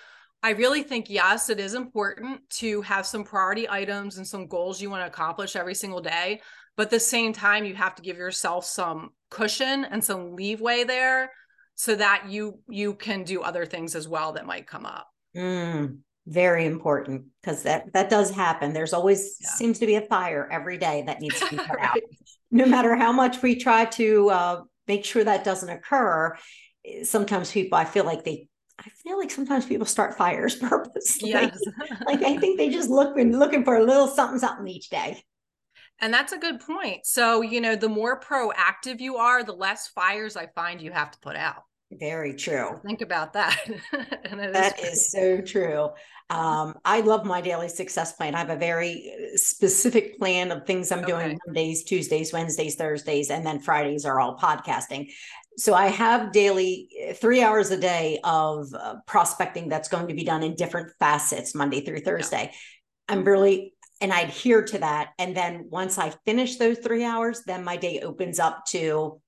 I 0.43 0.51
really 0.51 0.85
think, 0.85 1.11
yes, 1.11 1.51
it 1.51 1.59
is 1.59 1.75
important 1.75 2.49
to 2.51 2.81
have 2.83 3.07
some 3.07 3.25
priority 3.25 3.69
items 3.69 4.19
and 4.19 4.27
some 4.27 4.47
goals 4.47 4.81
you 4.81 4.89
want 4.89 5.03
to 5.03 5.09
accomplish 5.09 5.57
every 5.57 5.75
single 5.75 6.01
day 6.01 6.41
but 6.79 6.85
at 6.85 6.91
the 6.91 7.01
same 7.01 7.33
time 7.33 7.65
you 7.65 7.75
have 7.75 7.97
to 7.97 8.03
give 8.03 8.17
yourself 8.17 8.65
some 8.65 9.11
cushion 9.31 9.85
and 9.85 10.03
some 10.03 10.37
leeway 10.37 10.85
there 10.85 11.33
so 11.75 11.95
that 11.95 12.25
you 12.31 12.61
you 12.69 12.95
can 12.95 13.25
do 13.25 13.43
other 13.43 13.67
things 13.67 13.95
as 13.95 14.09
well 14.09 14.33
that 14.33 14.47
might 14.47 14.67
come 14.67 14.87
up 14.87 15.09
mm, 15.37 15.99
very 16.27 16.65
important 16.65 17.25
because 17.43 17.65
that 17.65 17.93
that 17.93 18.09
does 18.09 18.31
happen 18.31 18.73
there's 18.73 18.95
always 18.95 19.37
yeah. 19.41 19.51
seems 19.51 19.81
to 19.81 19.87
be 19.87 19.97
a 19.97 20.01
fire 20.03 20.49
every 20.51 20.79
day 20.79 21.03
that 21.05 21.21
needs 21.21 21.39
to 21.41 21.51
be 21.51 21.57
put 21.57 21.77
right. 21.77 21.85
out 21.97 21.99
no 22.51 22.65
matter 22.65 22.95
how 22.95 23.13
much 23.13 23.43
we 23.43 23.57
try 23.57 23.85
to 23.85 24.31
uh, 24.31 24.63
make 24.87 25.05
sure 25.05 25.25
that 25.25 25.45
doesn't 25.45 25.69
occur 25.69 26.35
sometimes 27.03 27.51
people 27.53 27.77
i 27.77 27.85
feel 27.85 28.05
like 28.05 28.25
they 28.25 28.49
I 28.81 28.91
feel 29.03 29.19
like 29.19 29.33
sometimes 29.33 29.67
people 29.67 29.87
start 29.87 30.17
fires 30.17 30.55
purposely. 30.61 31.31
Yes. 31.31 31.59
like 32.07 32.23
I 32.23 32.37
think 32.37 32.59
they 32.59 32.69
just 32.71 32.89
look 32.89 33.17
looking 33.17 33.65
for 33.65 33.77
a 33.77 33.85
little 33.85 34.07
something 34.07 34.39
something 34.39 34.69
each 34.69 34.89
day. 34.89 35.21
And 36.01 36.15
that's 36.15 36.33
a 36.33 36.39
good 36.39 36.61
point. 36.61 37.07
So, 37.07 37.41
you 37.41 37.61
know, 37.61 37.75
the 37.75 37.89
more 37.89 38.21
proactive 38.21 39.01
you 39.01 39.17
are, 39.17 39.43
the 39.43 39.53
less 39.53 39.89
fires 39.89 40.37
I 40.37 40.47
find 40.55 40.81
you 40.81 40.93
have 40.93 41.11
to 41.11 41.19
put 41.19 41.37
out. 41.37 41.65
Very 41.91 42.35
true. 42.35 42.79
Think 42.87 43.01
about 43.01 43.33
that. 43.33 43.59
that 44.31 44.79
is, 44.79 44.93
is 44.93 45.11
so 45.11 45.41
true. 45.41 45.89
Um, 46.29 46.75
I 46.85 47.01
love 47.01 47.25
my 47.25 47.41
daily 47.41 47.71
success 47.71 48.13
plan. 48.13 48.35
I 48.35 48.39
have 48.39 48.51
a 48.51 48.57
very 48.57 49.15
uh, 49.17 49.37
specific 49.37 50.19
plan 50.19 50.53
of 50.53 50.67
things 50.67 50.93
I'm 50.93 50.99
okay. 50.99 51.13
doing 51.13 51.39
Mondays, 51.47 51.85
Tuesdays, 51.85 52.33
Wednesdays, 52.33 52.75
Thursdays, 52.75 53.31
and 53.31 53.45
then 53.45 53.61
Fridays 53.61 54.05
are 54.05 54.21
all 54.21 54.37
podcasting. 54.37 55.11
So 55.57 55.73
I 55.73 55.87
have 55.87 56.31
daily 56.31 56.91
uh, 57.09 57.15
three 57.15 57.43
hours 57.43 57.71
a 57.71 57.79
day 57.79 58.21
of 58.23 58.73
uh, 58.75 58.97
prospecting 59.07 59.71
that's 59.71 59.89
going 59.89 60.09
to 60.09 60.15
be 60.15 60.25
done 60.25 60.43
in 60.43 60.55
different 60.55 60.93
facets, 60.99 61.55
Monday 61.55 61.81
through 61.81 62.01
Thursday. 62.01 62.51
Yeah. 62.53 62.59
I'm 63.09 63.25
really 63.25 63.73
and 64.01 64.13
I 64.13 64.23
adhere 64.23 64.63
to 64.65 64.79
that. 64.79 65.11
And 65.19 65.37
then 65.37 65.67
once 65.71 65.99
I 65.99 66.13
finish 66.25 66.57
those 66.57 66.79
three 66.79 67.05
hours, 67.05 67.43
then 67.47 67.65
my 67.65 67.77
day 67.77 68.01
opens 68.01 68.39
up 68.39 68.65
to 68.67 69.21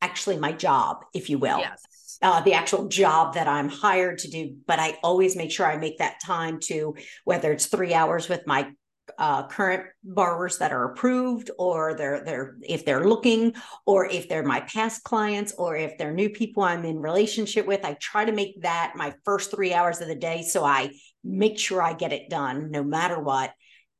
actually 0.00 0.38
my 0.38 0.52
job, 0.52 0.98
if 1.14 1.30
you 1.30 1.38
will. 1.38 1.58
Yes. 1.58 2.18
Uh, 2.22 2.40
the 2.40 2.54
actual 2.54 2.88
job 2.88 3.34
that 3.34 3.46
I'm 3.46 3.68
hired 3.68 4.18
to 4.18 4.30
do, 4.30 4.56
but 4.66 4.78
I 4.78 4.98
always 5.02 5.36
make 5.36 5.50
sure 5.50 5.66
I 5.66 5.76
make 5.76 5.98
that 5.98 6.16
time 6.24 6.60
to 6.60 6.94
whether 7.24 7.52
it's 7.52 7.66
three 7.66 7.92
hours 7.92 8.28
with 8.28 8.46
my 8.46 8.70
uh, 9.18 9.46
current 9.48 9.84
borrowers 10.02 10.58
that 10.58 10.72
are 10.72 10.90
approved, 10.90 11.50
or 11.58 11.94
they're 11.94 12.24
they're 12.24 12.56
if 12.62 12.86
they're 12.86 13.04
looking, 13.04 13.54
or 13.84 14.06
if 14.06 14.28
they're 14.28 14.42
my 14.42 14.60
past 14.60 15.04
clients, 15.04 15.52
or 15.58 15.76
if 15.76 15.98
they're 15.98 16.12
new 16.12 16.30
people 16.30 16.62
I'm 16.62 16.86
in 16.86 16.98
relationship 16.98 17.66
with. 17.66 17.84
I 17.84 17.94
try 18.00 18.24
to 18.24 18.32
make 18.32 18.62
that 18.62 18.94
my 18.96 19.14
first 19.24 19.50
three 19.50 19.74
hours 19.74 20.00
of 20.00 20.08
the 20.08 20.14
day, 20.14 20.42
so 20.42 20.64
I 20.64 20.92
make 21.22 21.58
sure 21.58 21.82
I 21.82 21.92
get 21.92 22.14
it 22.14 22.30
done 22.30 22.70
no 22.70 22.82
matter 22.82 23.20
what 23.20 23.52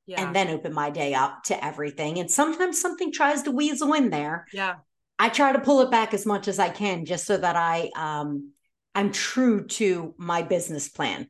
yeah. 0.07 0.25
and 0.25 0.35
then 0.35 0.49
open 0.49 0.73
my 0.73 0.91
day 0.91 1.15
up 1.15 1.43
to 1.45 1.65
everything. 1.65 2.19
And 2.19 2.31
sometimes 2.31 2.81
something 2.81 3.13
tries 3.13 3.43
to 3.43 3.51
weasel 3.51 3.93
in 3.93 4.11
there. 4.11 4.47
Yeah. 4.53 4.77
I 5.19 5.29
try 5.29 5.53
to 5.53 5.61
pull 5.61 5.81
it 5.81 5.91
back 5.91 6.15
as 6.15 6.27
much 6.27 6.47
as 6.47 6.59
I 6.59 6.69
can 6.69 7.05
just 7.05 7.27
so 7.27 7.37
that 7.37 7.57
I 7.57 7.91
um 7.97 8.53
I'm 8.95 9.13
true 9.13 9.67
to 9.67 10.15
my 10.17 10.43
business 10.43 10.89
plan. 10.89 11.29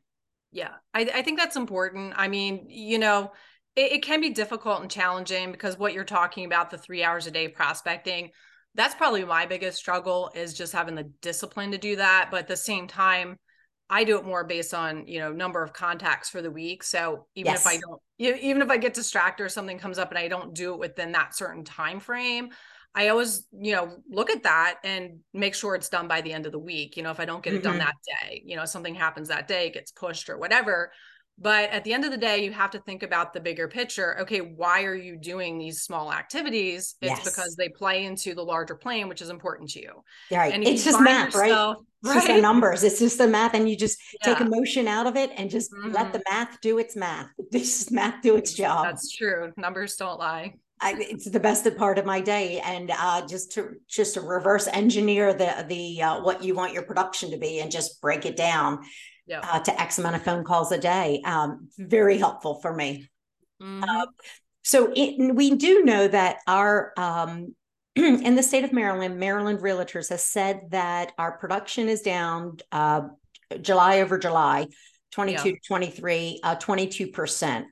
Yeah. 0.51 0.71
I, 0.93 1.09
I 1.13 1.21
think 1.21 1.37
that's 1.37 1.57
important. 1.57 2.13
I 2.15 2.29
mean, 2.29 2.67
you 2.69 2.97
know, 2.97 3.33
it, 3.75 3.91
it 3.93 4.03
can 4.03 4.21
be 4.21 4.29
difficult 4.29 4.81
and 4.81 4.89
challenging 4.89 5.51
because 5.51 5.77
what 5.77 5.93
you're 5.93 6.05
talking 6.05 6.45
about, 6.45 6.69
the 6.69 6.77
three 6.77 7.03
hours 7.03 7.27
a 7.27 7.31
day 7.31 7.49
prospecting, 7.49 8.31
that's 8.73 8.95
probably 8.95 9.25
my 9.25 9.45
biggest 9.45 9.77
struggle 9.77 10.31
is 10.35 10.53
just 10.53 10.71
having 10.71 10.95
the 10.95 11.11
discipline 11.21 11.71
to 11.71 11.77
do 11.77 11.97
that. 11.97 12.29
But 12.31 12.41
at 12.41 12.47
the 12.47 12.55
same 12.55 12.87
time, 12.87 13.37
I 13.89 14.03
do 14.03 14.17
it 14.17 14.25
more 14.25 14.43
based 14.43 14.73
on 14.73 15.07
you 15.07 15.19
know 15.19 15.31
number 15.31 15.63
of 15.63 15.73
contacts 15.73 16.29
for 16.29 16.41
the 16.41 16.51
week. 16.51 16.83
So 16.83 17.25
even 17.35 17.51
yes. 17.51 17.61
if 17.61 17.67
I 17.67 17.77
don't, 17.77 18.01
even 18.19 18.61
if 18.61 18.69
I 18.69 18.77
get 18.77 18.93
distracted 18.93 19.43
or 19.43 19.49
something 19.49 19.77
comes 19.77 19.97
up 19.97 20.09
and 20.09 20.17
I 20.17 20.27
don't 20.27 20.53
do 20.53 20.73
it 20.73 20.79
within 20.79 21.13
that 21.13 21.35
certain 21.35 21.63
time 21.63 21.99
frame, 21.99 22.49
I 22.93 23.09
always 23.09 23.47
you 23.51 23.73
know 23.73 23.97
look 24.09 24.29
at 24.29 24.43
that 24.43 24.79
and 24.83 25.19
make 25.33 25.55
sure 25.55 25.75
it's 25.75 25.89
done 25.89 26.07
by 26.07 26.21
the 26.21 26.33
end 26.33 26.45
of 26.45 26.51
the 26.51 26.59
week. 26.59 26.97
You 26.97 27.03
know, 27.03 27.11
if 27.11 27.19
I 27.19 27.25
don't 27.25 27.43
get 27.43 27.53
it 27.53 27.57
mm-hmm. 27.57 27.69
done 27.69 27.77
that 27.79 27.95
day, 28.05 28.41
you 28.45 28.55
know, 28.55 28.65
something 28.65 28.95
happens 28.95 29.29
that 29.29 29.47
day, 29.47 29.69
gets 29.69 29.91
pushed 29.91 30.29
or 30.29 30.37
whatever. 30.37 30.91
But 31.39 31.69
at 31.69 31.83
the 31.83 31.93
end 31.93 32.03
of 32.03 32.09
the 32.09 32.17
day, 32.17 32.43
you 32.43 32.51
have 32.51 32.71
to 32.71 32.79
think 32.79 33.03
about 33.03 33.31
the 33.31 33.39
bigger 33.39 33.67
picture. 33.67 34.19
Okay, 34.21 34.39
why 34.39 34.83
are 34.83 34.95
you 34.95 35.15
doing 35.15 35.59
these 35.59 35.83
small 35.83 36.11
activities? 36.11 36.95
It's 36.99 37.11
yes. 37.11 37.23
because 37.23 37.55
they 37.55 37.69
play 37.69 38.05
into 38.05 38.33
the 38.33 38.41
larger 38.41 38.73
plan, 38.73 39.07
which 39.07 39.21
is 39.21 39.29
important 39.29 39.69
to 39.71 39.81
you. 39.81 40.03
Right. 40.31 40.51
And 40.51 40.63
it's 40.63 40.83
just 40.83 40.99
math, 40.99 41.35
yourself, 41.35 41.77
right? 41.77 41.85
It's 42.01 42.09
right? 42.09 42.15
just 42.15 42.27
the 42.27 42.41
numbers. 42.41 42.83
It's 42.83 42.99
just 42.99 43.19
the 43.19 43.27
math. 43.27 43.53
And 43.53 43.69
you 43.69 43.77
just 43.77 43.99
yeah. 44.19 44.33
take 44.33 44.41
emotion 44.41 44.87
out 44.87 45.05
of 45.05 45.15
it 45.15 45.29
and 45.37 45.47
just 45.49 45.71
mm-hmm. 45.71 45.91
let 45.91 46.11
the 46.11 46.23
math 46.27 46.59
do 46.61 46.79
its 46.79 46.95
math. 46.95 47.27
Just 47.51 47.91
math 47.91 48.21
do 48.21 48.35
its 48.35 48.53
job. 48.53 48.85
That's 48.85 49.15
true. 49.15 49.51
Numbers 49.57 49.95
don't 49.95 50.19
lie. 50.19 50.55
I, 50.79 50.95
it's 50.97 51.29
the 51.29 51.39
best 51.39 51.67
part 51.77 51.97
of 51.97 52.05
my 52.05 52.21
day, 52.21 52.59
and 52.63 52.91
uh, 52.95 53.25
just 53.25 53.51
to 53.53 53.71
just 53.89 54.13
to 54.13 54.21
reverse 54.21 54.67
engineer 54.67 55.33
the 55.33 55.65
the 55.67 56.01
uh, 56.03 56.21
what 56.21 56.43
you 56.43 56.53
want 56.53 56.73
your 56.73 56.83
production 56.83 57.31
to 57.31 57.37
be, 57.37 57.61
and 57.61 57.71
just 57.71 57.99
break 57.99 58.27
it 58.27 58.35
down 58.35 58.83
yeah. 59.27 59.41
uh, 59.43 59.59
to 59.59 59.81
X 59.81 59.99
amount 59.99 60.15
of 60.15 60.23
phone 60.23 60.43
calls 60.43 60.71
a 60.71 60.77
day. 60.77 61.21
Um, 61.25 61.69
very 61.77 62.17
helpful 62.17 62.55
for 62.55 62.73
me. 62.73 63.09
Mm-hmm. 63.61 63.83
Uh, 63.83 64.05
so 64.63 64.91
it, 64.95 65.35
we 65.35 65.55
do 65.55 65.83
know 65.83 66.07
that 66.07 66.37
our 66.47 66.93
um, 66.97 67.55
in 67.95 68.35
the 68.35 68.43
state 68.43 68.63
of 68.63 68.73
Maryland, 68.73 69.19
Maryland 69.19 69.59
Realtors 69.59 70.09
has 70.09 70.23
said 70.23 70.61
that 70.71 71.13
our 71.17 71.37
production 71.37 71.89
is 71.89 72.01
down 72.01 72.57
uh, 72.71 73.01
July 73.61 74.01
over 74.01 74.17
July, 74.17 74.67
22 75.11 75.49
yeah. 75.49 75.55
to 75.55 75.59
23, 75.67 76.39
uh, 76.43 76.55
22%. 76.57 77.65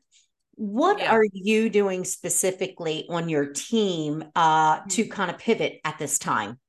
What 0.55 0.99
yeah. 0.99 1.11
are 1.11 1.25
you 1.33 1.69
doing 1.69 2.05
specifically 2.05 3.05
on 3.09 3.27
your 3.27 3.47
team 3.47 4.23
uh, 4.35 4.79
to 4.89 5.03
mm-hmm. 5.03 5.11
kind 5.11 5.29
of 5.29 5.37
pivot 5.37 5.79
at 5.83 5.99
this 5.99 6.17
time? 6.17 6.59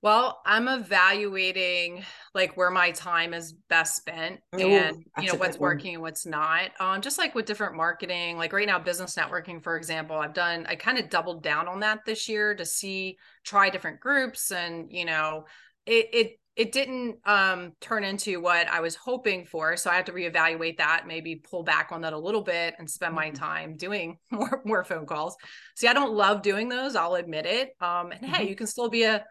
Well, 0.00 0.40
I'm 0.46 0.68
evaluating 0.68 2.04
like 2.32 2.56
where 2.56 2.70
my 2.70 2.92
time 2.92 3.34
is 3.34 3.52
best 3.68 3.96
spent 3.96 4.40
Ooh, 4.54 4.60
and 4.60 5.04
you 5.20 5.26
know 5.26 5.34
what's 5.34 5.58
working 5.58 5.94
and 5.94 6.02
what's 6.02 6.24
not. 6.24 6.70
Um, 6.78 7.00
just 7.00 7.18
like 7.18 7.34
with 7.34 7.46
different 7.46 7.74
marketing, 7.74 8.36
like 8.36 8.52
right 8.52 8.66
now, 8.66 8.78
business 8.78 9.16
networking, 9.16 9.60
for 9.60 9.76
example, 9.76 10.16
I've 10.16 10.34
done 10.34 10.66
I 10.68 10.76
kind 10.76 10.98
of 10.98 11.10
doubled 11.10 11.42
down 11.42 11.66
on 11.66 11.80
that 11.80 12.04
this 12.06 12.28
year 12.28 12.54
to 12.54 12.64
see 12.64 13.16
try 13.44 13.70
different 13.70 13.98
groups 13.98 14.52
and 14.52 14.86
you 14.92 15.04
know 15.04 15.46
it 15.84 16.08
it 16.12 16.32
it 16.54 16.72
didn't 16.72 17.18
um, 17.24 17.72
turn 17.80 18.02
into 18.02 18.40
what 18.40 18.66
I 18.68 18.80
was 18.80 18.96
hoping 18.96 19.46
for. 19.46 19.76
So 19.76 19.90
I 19.90 19.94
have 19.94 20.06
to 20.06 20.12
reevaluate 20.12 20.78
that, 20.78 21.04
maybe 21.06 21.36
pull 21.36 21.62
back 21.62 21.90
on 21.92 22.00
that 22.00 22.12
a 22.12 22.18
little 22.18 22.42
bit 22.42 22.74
and 22.80 22.90
spend 22.90 23.14
my 23.14 23.26
mm-hmm. 23.28 23.36
time 23.36 23.76
doing 23.76 24.18
more 24.30 24.62
more 24.64 24.84
phone 24.84 25.06
calls. 25.06 25.36
See, 25.74 25.88
I 25.88 25.92
don't 25.92 26.12
love 26.12 26.42
doing 26.42 26.68
those, 26.68 26.94
I'll 26.94 27.16
admit 27.16 27.46
it. 27.46 27.70
Um, 27.80 28.12
and 28.12 28.22
mm-hmm. 28.22 28.34
hey, 28.34 28.48
you 28.48 28.54
can 28.54 28.68
still 28.68 28.88
be 28.88 29.02
a 29.02 29.24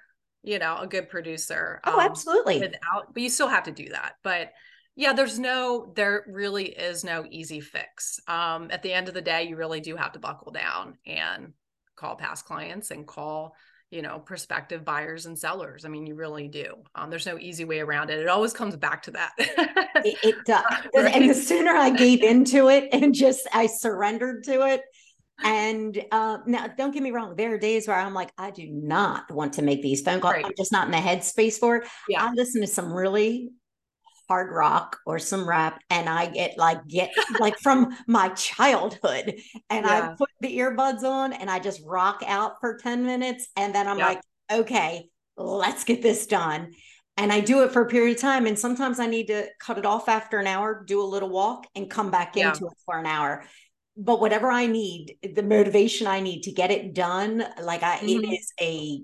you 0.47 0.59
know, 0.59 0.77
a 0.77 0.87
good 0.87 1.09
producer. 1.09 1.81
Oh, 1.83 1.99
um, 1.99 2.05
absolutely. 2.05 2.59
Without, 2.59 3.13
but 3.13 3.21
you 3.21 3.29
still 3.29 3.49
have 3.49 3.65
to 3.65 3.71
do 3.71 3.89
that. 3.89 4.13
But 4.23 4.53
yeah, 4.95 5.11
there's 5.11 5.37
no, 5.37 5.91
there 5.93 6.23
really 6.25 6.67
is 6.67 7.03
no 7.03 7.25
easy 7.29 7.59
fix. 7.59 8.21
Um, 8.29 8.69
at 8.71 8.81
the 8.81 8.93
end 8.93 9.09
of 9.09 9.13
the 9.13 9.21
day, 9.21 9.43
you 9.43 9.57
really 9.57 9.81
do 9.81 9.97
have 9.97 10.13
to 10.13 10.19
buckle 10.19 10.53
down 10.53 10.97
and 11.05 11.51
call 11.97 12.15
past 12.15 12.45
clients 12.45 12.91
and 12.91 13.05
call, 13.05 13.55
you 13.91 14.01
know, 14.01 14.19
prospective 14.19 14.85
buyers 14.85 15.25
and 15.25 15.37
sellers. 15.37 15.83
I 15.83 15.89
mean, 15.89 16.07
you 16.07 16.15
really 16.15 16.47
do. 16.47 16.75
Um, 16.95 17.09
there's 17.09 17.25
no 17.25 17.37
easy 17.37 17.65
way 17.65 17.81
around 17.81 18.09
it. 18.09 18.19
It 18.19 18.29
always 18.29 18.53
comes 18.53 18.77
back 18.77 19.03
to 19.03 19.11
that. 19.11 19.33
it, 19.37 20.17
it 20.23 20.35
does. 20.45 20.63
right? 20.95 21.13
And 21.13 21.29
the 21.29 21.33
sooner 21.33 21.71
I 21.71 21.89
gave 21.89 22.23
into 22.23 22.69
it 22.69 22.87
and 22.93 23.13
just 23.13 23.45
I 23.51 23.67
surrendered 23.67 24.45
to 24.45 24.65
it, 24.65 24.81
and 25.43 26.03
uh, 26.11 26.39
now, 26.45 26.67
don't 26.67 26.91
get 26.91 27.03
me 27.03 27.11
wrong. 27.11 27.35
There 27.35 27.53
are 27.53 27.57
days 27.57 27.87
where 27.87 27.97
I'm 27.97 28.13
like, 28.13 28.31
I 28.37 28.51
do 28.51 28.67
not 28.67 29.29
want 29.31 29.53
to 29.53 29.61
make 29.61 29.81
these 29.81 30.01
phone 30.01 30.19
calls. 30.19 30.35
Right. 30.35 30.45
I'm 30.45 30.53
just 30.57 30.71
not 30.71 30.85
in 30.85 30.91
the 30.91 30.97
headspace 30.97 31.59
for 31.59 31.77
it. 31.77 31.87
Yeah. 32.09 32.25
I 32.25 32.33
listen 32.33 32.61
to 32.61 32.67
some 32.67 32.91
really 32.91 33.49
hard 34.27 34.51
rock 34.51 34.97
or 35.05 35.19
some 35.19 35.47
rap, 35.47 35.81
and 35.89 36.09
I 36.09 36.27
get 36.27 36.57
like 36.57 36.87
get 36.87 37.11
like 37.39 37.57
from 37.61 37.95
my 38.07 38.29
childhood, 38.29 39.39
and 39.69 39.85
yeah. 39.85 40.11
I 40.11 40.15
put 40.15 40.29
the 40.41 40.57
earbuds 40.57 41.03
on 41.03 41.33
and 41.33 41.49
I 41.49 41.59
just 41.59 41.81
rock 41.85 42.23
out 42.25 42.59
for 42.59 42.77
ten 42.77 43.05
minutes, 43.05 43.47
and 43.55 43.73
then 43.75 43.87
I'm 43.87 43.99
yeah. 43.99 44.07
like, 44.07 44.21
okay, 44.51 45.09
let's 45.37 45.83
get 45.83 46.01
this 46.01 46.25
done. 46.25 46.73
And 47.19 47.33
I 47.33 47.39
do 47.39 47.63
it 47.63 47.71
for 47.71 47.81
a 47.81 47.87
period 47.87 48.15
of 48.15 48.21
time. 48.21 48.45
And 48.45 48.59
sometimes 48.59 48.99
I 48.99 49.07
need 49.07 49.25
to 49.27 49.47
cut 49.59 49.79
it 49.79 49.87
off 49.87 50.07
after 50.07 50.37
an 50.37 50.45
hour, 50.45 50.83
do 50.85 51.01
a 51.01 51.03
little 51.03 51.29
walk, 51.29 51.65
and 51.73 51.89
come 51.89 52.11
back 52.11 52.37
into 52.37 52.67
it 52.67 52.73
for 52.85 52.99
an 52.99 53.07
hour 53.07 53.43
but 53.97 54.21
whatever 54.21 54.51
I 54.51 54.67
need, 54.67 55.17
the 55.33 55.43
motivation 55.43 56.05
I 56.05 56.19
need 56.19 56.41
to 56.43 56.51
get 56.51 56.69
it 56.69 56.93
done, 56.93 57.43
like 57.61 57.81
I, 57.81 57.97
mm-hmm. 57.97 58.23
it 58.23 58.27
is 58.27 58.53
a, 58.61 59.01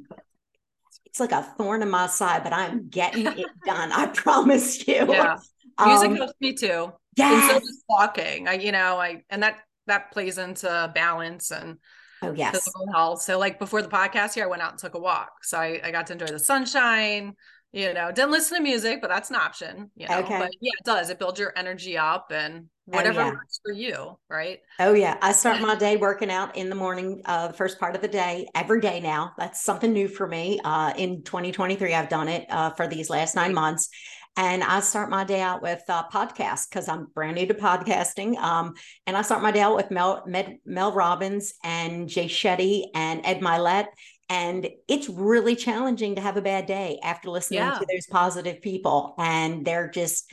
it's 1.06 1.20
like 1.20 1.32
a 1.32 1.42
thorn 1.58 1.82
in 1.82 1.90
my 1.90 2.08
side, 2.08 2.44
but 2.44 2.54
I'm 2.54 2.90
getting 2.90 3.26
it 3.26 3.48
done. 3.66 3.92
I 3.92 4.06
promise 4.14 4.88
you. 4.88 5.06
Yeah. 5.10 5.38
Music 5.86 6.10
um, 6.10 6.16
helps 6.18 6.34
me 6.40 6.54
too. 6.54 6.94
Yeah. 7.16 7.50
so 7.50 7.60
just 7.60 7.84
walking, 7.90 8.48
I, 8.48 8.54
you 8.54 8.72
know, 8.72 8.98
I, 9.00 9.24
and 9.32 9.42
that, 9.42 9.60
that 9.88 10.12
plays 10.12 10.38
into 10.38 10.92
balance 10.94 11.52
and 11.52 11.78
oh 12.22 12.34
yes 12.34 12.52
physical 12.52 12.88
health. 12.94 13.22
So 13.24 13.40
like 13.40 13.60
before 13.60 13.82
the 13.82 13.88
podcast 13.88 14.36
here, 14.36 14.44
I 14.44 14.48
went 14.48 14.62
out 14.62 14.72
and 14.72 14.80
took 14.80 14.94
a 14.94 15.00
walk. 15.00 15.32
So 15.42 15.58
I, 15.58 15.82
I 15.84 15.92
got 15.92 16.08
to 16.08 16.14
enjoy 16.14 16.28
the 16.28 16.40
sunshine, 16.40 17.34
you 17.72 17.94
know, 17.94 18.12
didn't 18.12 18.32
listen 18.32 18.58
to 18.58 18.64
music, 18.64 19.02
but 19.02 19.10
that's 19.10 19.32
an 19.32 19.36
option, 19.36 19.90
you 19.96 20.08
know, 20.08 20.20
okay. 20.20 20.38
but 20.38 20.52
yeah, 20.62 20.72
it 20.80 20.86
does. 20.86 21.10
It 21.10 21.18
builds 21.18 21.40
your 21.40 21.52
energy 21.56 21.98
up 21.98 22.32
and 22.32 22.68
whatever 22.86 23.22
oh, 23.22 23.25
yeah. 23.25 23.32
works 23.32 23.60
for 23.63 23.72
you. 23.72 24.18
Right. 24.30 24.60
Oh 24.80 24.94
yeah. 24.94 25.18
I 25.22 25.32
start 25.32 25.62
my 25.62 25.75
day 25.75 25.98
working 25.98 26.30
out 26.30 26.56
in 26.56 26.70
the 26.70 26.75
morning, 26.75 27.22
uh, 27.25 27.48
the 27.48 27.54
first 27.54 27.80
part 27.80 27.96
of 27.96 28.02
the 28.02 28.08
day 28.08 28.48
every 28.56 28.82
day 28.82 29.00
now. 29.00 29.34
That's 29.38 29.63
something 29.63 29.92
new 29.92 30.08
for 30.08 30.28
me. 30.28 30.60
Uh, 30.63 30.94
in 30.98 31.24
2023, 31.24 31.94
I've 31.94 32.10
done 32.10 32.28
it, 32.28 32.46
uh, 32.50 32.72
for 32.72 32.88
these 32.88 33.10
last 33.10 33.36
nine 33.36 33.54
months. 33.54 33.90
And 34.36 34.63
I 34.63 34.80
start 34.80 35.12
my 35.12 35.24
day 35.24 35.42
out 35.42 35.62
with 35.62 35.84
uh, 35.88 36.06
podcasts 36.12 36.68
because 36.68 36.90
I'm 36.90 37.06
brand 37.13 37.36
new 37.36 37.46
to 37.46 37.54
podcasting. 37.54 38.36
Um, 38.38 38.74
and 39.06 39.16
I 39.16 39.22
start 39.22 39.44
my 39.44 39.52
day 39.52 39.62
out 39.62 39.75
with 39.75 39.92
Mel, 39.92 40.24
Med, 40.25 40.58
Mel 40.66 40.92
Robbins 40.92 41.54
and 41.63 42.10
Jay 42.10 42.25
Shetty 42.25 42.86
and 42.96 43.22
Ed 43.24 43.42
Mylett 43.42 43.88
and 44.30 44.68
it's 44.88 45.10
really 45.10 45.56
challenging 45.56 46.16
to 46.16 46.22
have 46.22 46.38
a 46.38 46.42
bad 46.42 46.66
day 46.66 47.00
after 47.04 47.30
listening 47.30 47.60
yeah. 47.60 47.78
to 47.78 47.86
those 47.92 48.08
positive 48.08 48.62
people. 48.62 49.13
And 49.20 49.66
they're 49.66 49.90
just 49.90 50.32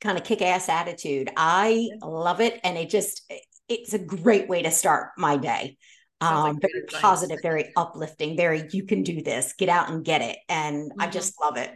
kind 0.00 0.18
of 0.18 0.24
kick 0.24 0.42
ass 0.42 0.68
attitude. 0.68 1.30
I 1.36 1.88
love 2.02 2.40
it. 2.40 2.60
And 2.64 2.76
it 2.76 2.90
just, 2.90 3.30
it's 3.68 3.94
a 3.94 3.98
great 3.98 4.48
way 4.48 4.62
to 4.62 4.70
start 4.70 5.10
my 5.16 5.36
day. 5.36 5.76
Um, 6.20 6.54
like 6.54 6.62
very 6.62 6.84
positive, 7.02 7.40
very 7.42 7.72
uplifting, 7.76 8.36
very, 8.36 8.66
you 8.72 8.84
can 8.84 9.02
do 9.02 9.22
this, 9.22 9.52
get 9.58 9.68
out 9.68 9.90
and 9.90 10.02
get 10.04 10.22
it. 10.22 10.38
And 10.48 10.90
mm-hmm. 10.90 11.00
I 11.00 11.08
just 11.08 11.34
love 11.40 11.58
it. 11.58 11.70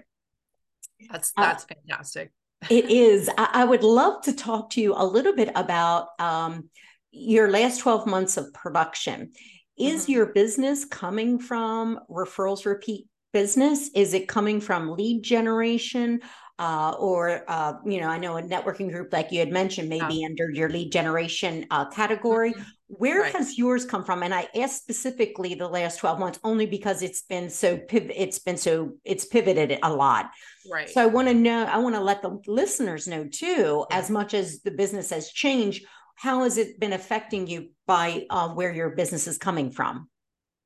That's, 1.10 1.32
uh, 1.36 1.42
that's 1.42 1.64
uh, 1.64 1.74
fantastic. 1.74 2.32
it 2.70 2.90
is. 2.90 3.28
I, 3.36 3.50
I, 3.52 3.64
would 3.64 3.82
love 3.82 4.22
to 4.22 4.32
talk 4.32 4.70
to 4.70 4.80
you 4.80 4.94
a 4.96 5.04
little 5.04 5.34
bit 5.34 5.50
about 5.54 6.08
um, 6.18 6.70
your 7.10 7.50
last 7.50 7.80
12 7.80 8.06
months 8.06 8.38
of 8.38 8.52
production 8.54 9.32
is 9.78 10.04
mm-hmm. 10.04 10.12
your 10.12 10.26
business 10.26 10.84
coming 10.84 11.38
from 11.38 12.00
referrals 12.10 12.64
repeat 12.64 13.06
business? 13.32 13.90
Is 13.94 14.14
it 14.14 14.28
coming 14.28 14.60
from 14.60 14.90
lead 14.90 15.22
generation? 15.22 16.20
Uh, 16.60 16.94
or 16.98 17.42
uh, 17.48 17.72
you 17.86 18.02
know, 18.02 18.08
I 18.08 18.18
know 18.18 18.36
a 18.36 18.42
networking 18.42 18.92
group 18.92 19.14
like 19.14 19.32
you 19.32 19.38
had 19.38 19.50
mentioned, 19.50 19.88
maybe 19.88 20.16
yeah. 20.16 20.26
under 20.26 20.50
your 20.50 20.68
lead 20.68 20.92
generation 20.92 21.64
uh, 21.70 21.86
category. 21.86 22.52
Mm-hmm. 22.52 22.62
Where 22.88 23.22
right. 23.22 23.34
has 23.34 23.56
yours 23.56 23.86
come 23.86 24.04
from? 24.04 24.22
And 24.22 24.34
I 24.34 24.46
asked 24.54 24.82
specifically 24.82 25.54
the 25.54 25.68
last 25.68 26.00
12 26.00 26.18
months 26.18 26.38
only 26.44 26.66
because 26.66 27.02
it's 27.02 27.22
been 27.22 27.48
so 27.48 27.78
pivot, 27.78 28.12
it's 28.14 28.38
been 28.38 28.58
so 28.58 28.92
it's 29.06 29.24
pivoted 29.24 29.78
a 29.82 29.90
lot. 29.90 30.30
Right. 30.70 30.90
So 30.90 31.02
I 31.02 31.06
want 31.06 31.28
to 31.28 31.34
know, 31.34 31.64
I 31.64 31.78
want 31.78 31.94
to 31.94 32.00
let 32.02 32.20
the 32.20 32.38
listeners 32.46 33.08
know 33.08 33.26
too, 33.26 33.86
yeah. 33.90 33.96
as 33.96 34.10
much 34.10 34.34
as 34.34 34.60
the 34.60 34.70
business 34.70 35.08
has 35.10 35.30
changed, 35.30 35.86
how 36.16 36.42
has 36.42 36.58
it 36.58 36.78
been 36.78 36.92
affecting 36.92 37.46
you 37.46 37.70
by 37.86 38.26
uh, 38.28 38.50
where 38.50 38.72
your 38.72 38.90
business 38.90 39.26
is 39.26 39.38
coming 39.38 39.70
from? 39.70 40.10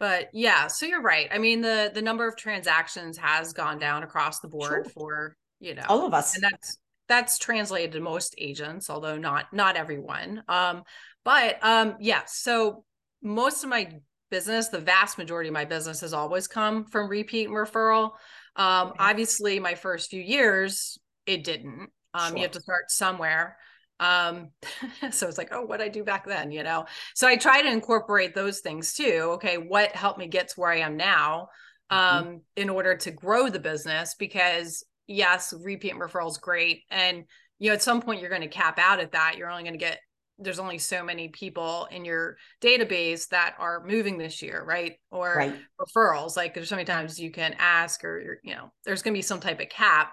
but 0.00 0.28
yeah 0.32 0.66
so 0.66 0.86
you're 0.86 1.00
right 1.00 1.28
i 1.30 1.38
mean 1.38 1.60
the 1.60 1.88
the 1.94 2.02
number 2.02 2.26
of 2.26 2.36
transactions 2.36 3.16
has 3.16 3.52
gone 3.52 3.78
down 3.78 4.02
across 4.02 4.40
the 4.40 4.48
board 4.48 4.84
sure. 4.84 4.92
for 4.92 5.36
you 5.64 5.74
know 5.74 5.82
all 5.88 6.06
of 6.06 6.12
us 6.12 6.34
and 6.34 6.44
that's 6.44 6.78
that's 7.08 7.38
translated 7.38 7.92
to 7.92 8.00
most 8.00 8.34
agents 8.38 8.90
although 8.90 9.16
not 9.16 9.52
not 9.52 9.76
everyone 9.76 10.42
um 10.48 10.82
but 11.24 11.58
um 11.62 11.96
yeah 12.00 12.22
so 12.26 12.84
most 13.22 13.64
of 13.64 13.70
my 13.70 13.90
business 14.30 14.68
the 14.68 14.78
vast 14.78 15.16
majority 15.16 15.48
of 15.48 15.54
my 15.54 15.64
business 15.64 16.00
has 16.00 16.12
always 16.12 16.46
come 16.46 16.84
from 16.84 17.08
repeat 17.08 17.48
and 17.48 17.56
referral 17.56 18.12
um 18.56 18.88
okay. 18.88 18.96
obviously 18.98 19.58
my 19.58 19.74
first 19.74 20.10
few 20.10 20.22
years 20.22 20.98
it 21.26 21.44
didn't 21.44 21.88
um 22.12 22.28
sure. 22.28 22.36
you 22.36 22.42
have 22.42 22.52
to 22.52 22.60
start 22.60 22.90
somewhere 22.90 23.56
um 24.00 24.50
so 25.10 25.28
it's 25.28 25.38
like 25.38 25.50
oh 25.52 25.62
what 25.62 25.80
i 25.80 25.88
do 25.88 26.04
back 26.04 26.26
then 26.26 26.50
you 26.50 26.62
know 26.62 26.84
so 27.14 27.26
i 27.26 27.36
try 27.36 27.62
to 27.62 27.70
incorporate 27.70 28.34
those 28.34 28.60
things 28.60 28.92
too 28.92 29.30
okay 29.34 29.56
what 29.56 29.92
helped 29.92 30.18
me 30.18 30.26
get 30.26 30.48
to 30.48 30.60
where 30.60 30.70
i 30.70 30.78
am 30.78 30.96
now 30.96 31.48
mm-hmm. 31.90 32.16
um 32.16 32.24
mm-hmm. 32.24 32.36
in 32.56 32.68
order 32.68 32.96
to 32.96 33.10
grow 33.10 33.48
the 33.48 33.60
business 33.60 34.14
because 34.18 34.84
yes 35.06 35.54
repeat 35.62 35.94
referrals 35.94 36.40
great. 36.40 36.82
And 36.90 37.24
you 37.58 37.68
know 37.70 37.74
at 37.74 37.82
some 37.82 38.02
point 38.02 38.20
you're 38.20 38.30
going 38.30 38.42
to 38.42 38.48
cap 38.48 38.78
out 38.78 39.00
at 39.00 39.12
that. 39.12 39.36
You're 39.36 39.50
only 39.50 39.62
going 39.62 39.74
to 39.74 39.78
get 39.78 40.00
there's 40.38 40.58
only 40.58 40.78
so 40.78 41.04
many 41.04 41.28
people 41.28 41.86
in 41.92 42.04
your 42.04 42.36
database 42.60 43.28
that 43.28 43.54
are 43.58 43.84
moving 43.86 44.18
this 44.18 44.42
year 44.42 44.64
right? 44.64 44.94
Or 45.10 45.34
right. 45.36 45.54
referrals 45.80 46.36
like 46.36 46.54
there's 46.54 46.68
so 46.68 46.76
many 46.76 46.86
times 46.86 47.20
you 47.20 47.30
can 47.30 47.54
ask 47.58 48.04
or 48.04 48.40
you 48.42 48.54
know 48.54 48.72
there's 48.84 49.02
going 49.02 49.14
to 49.14 49.18
be 49.18 49.22
some 49.22 49.40
type 49.40 49.60
of 49.60 49.68
cap. 49.68 50.12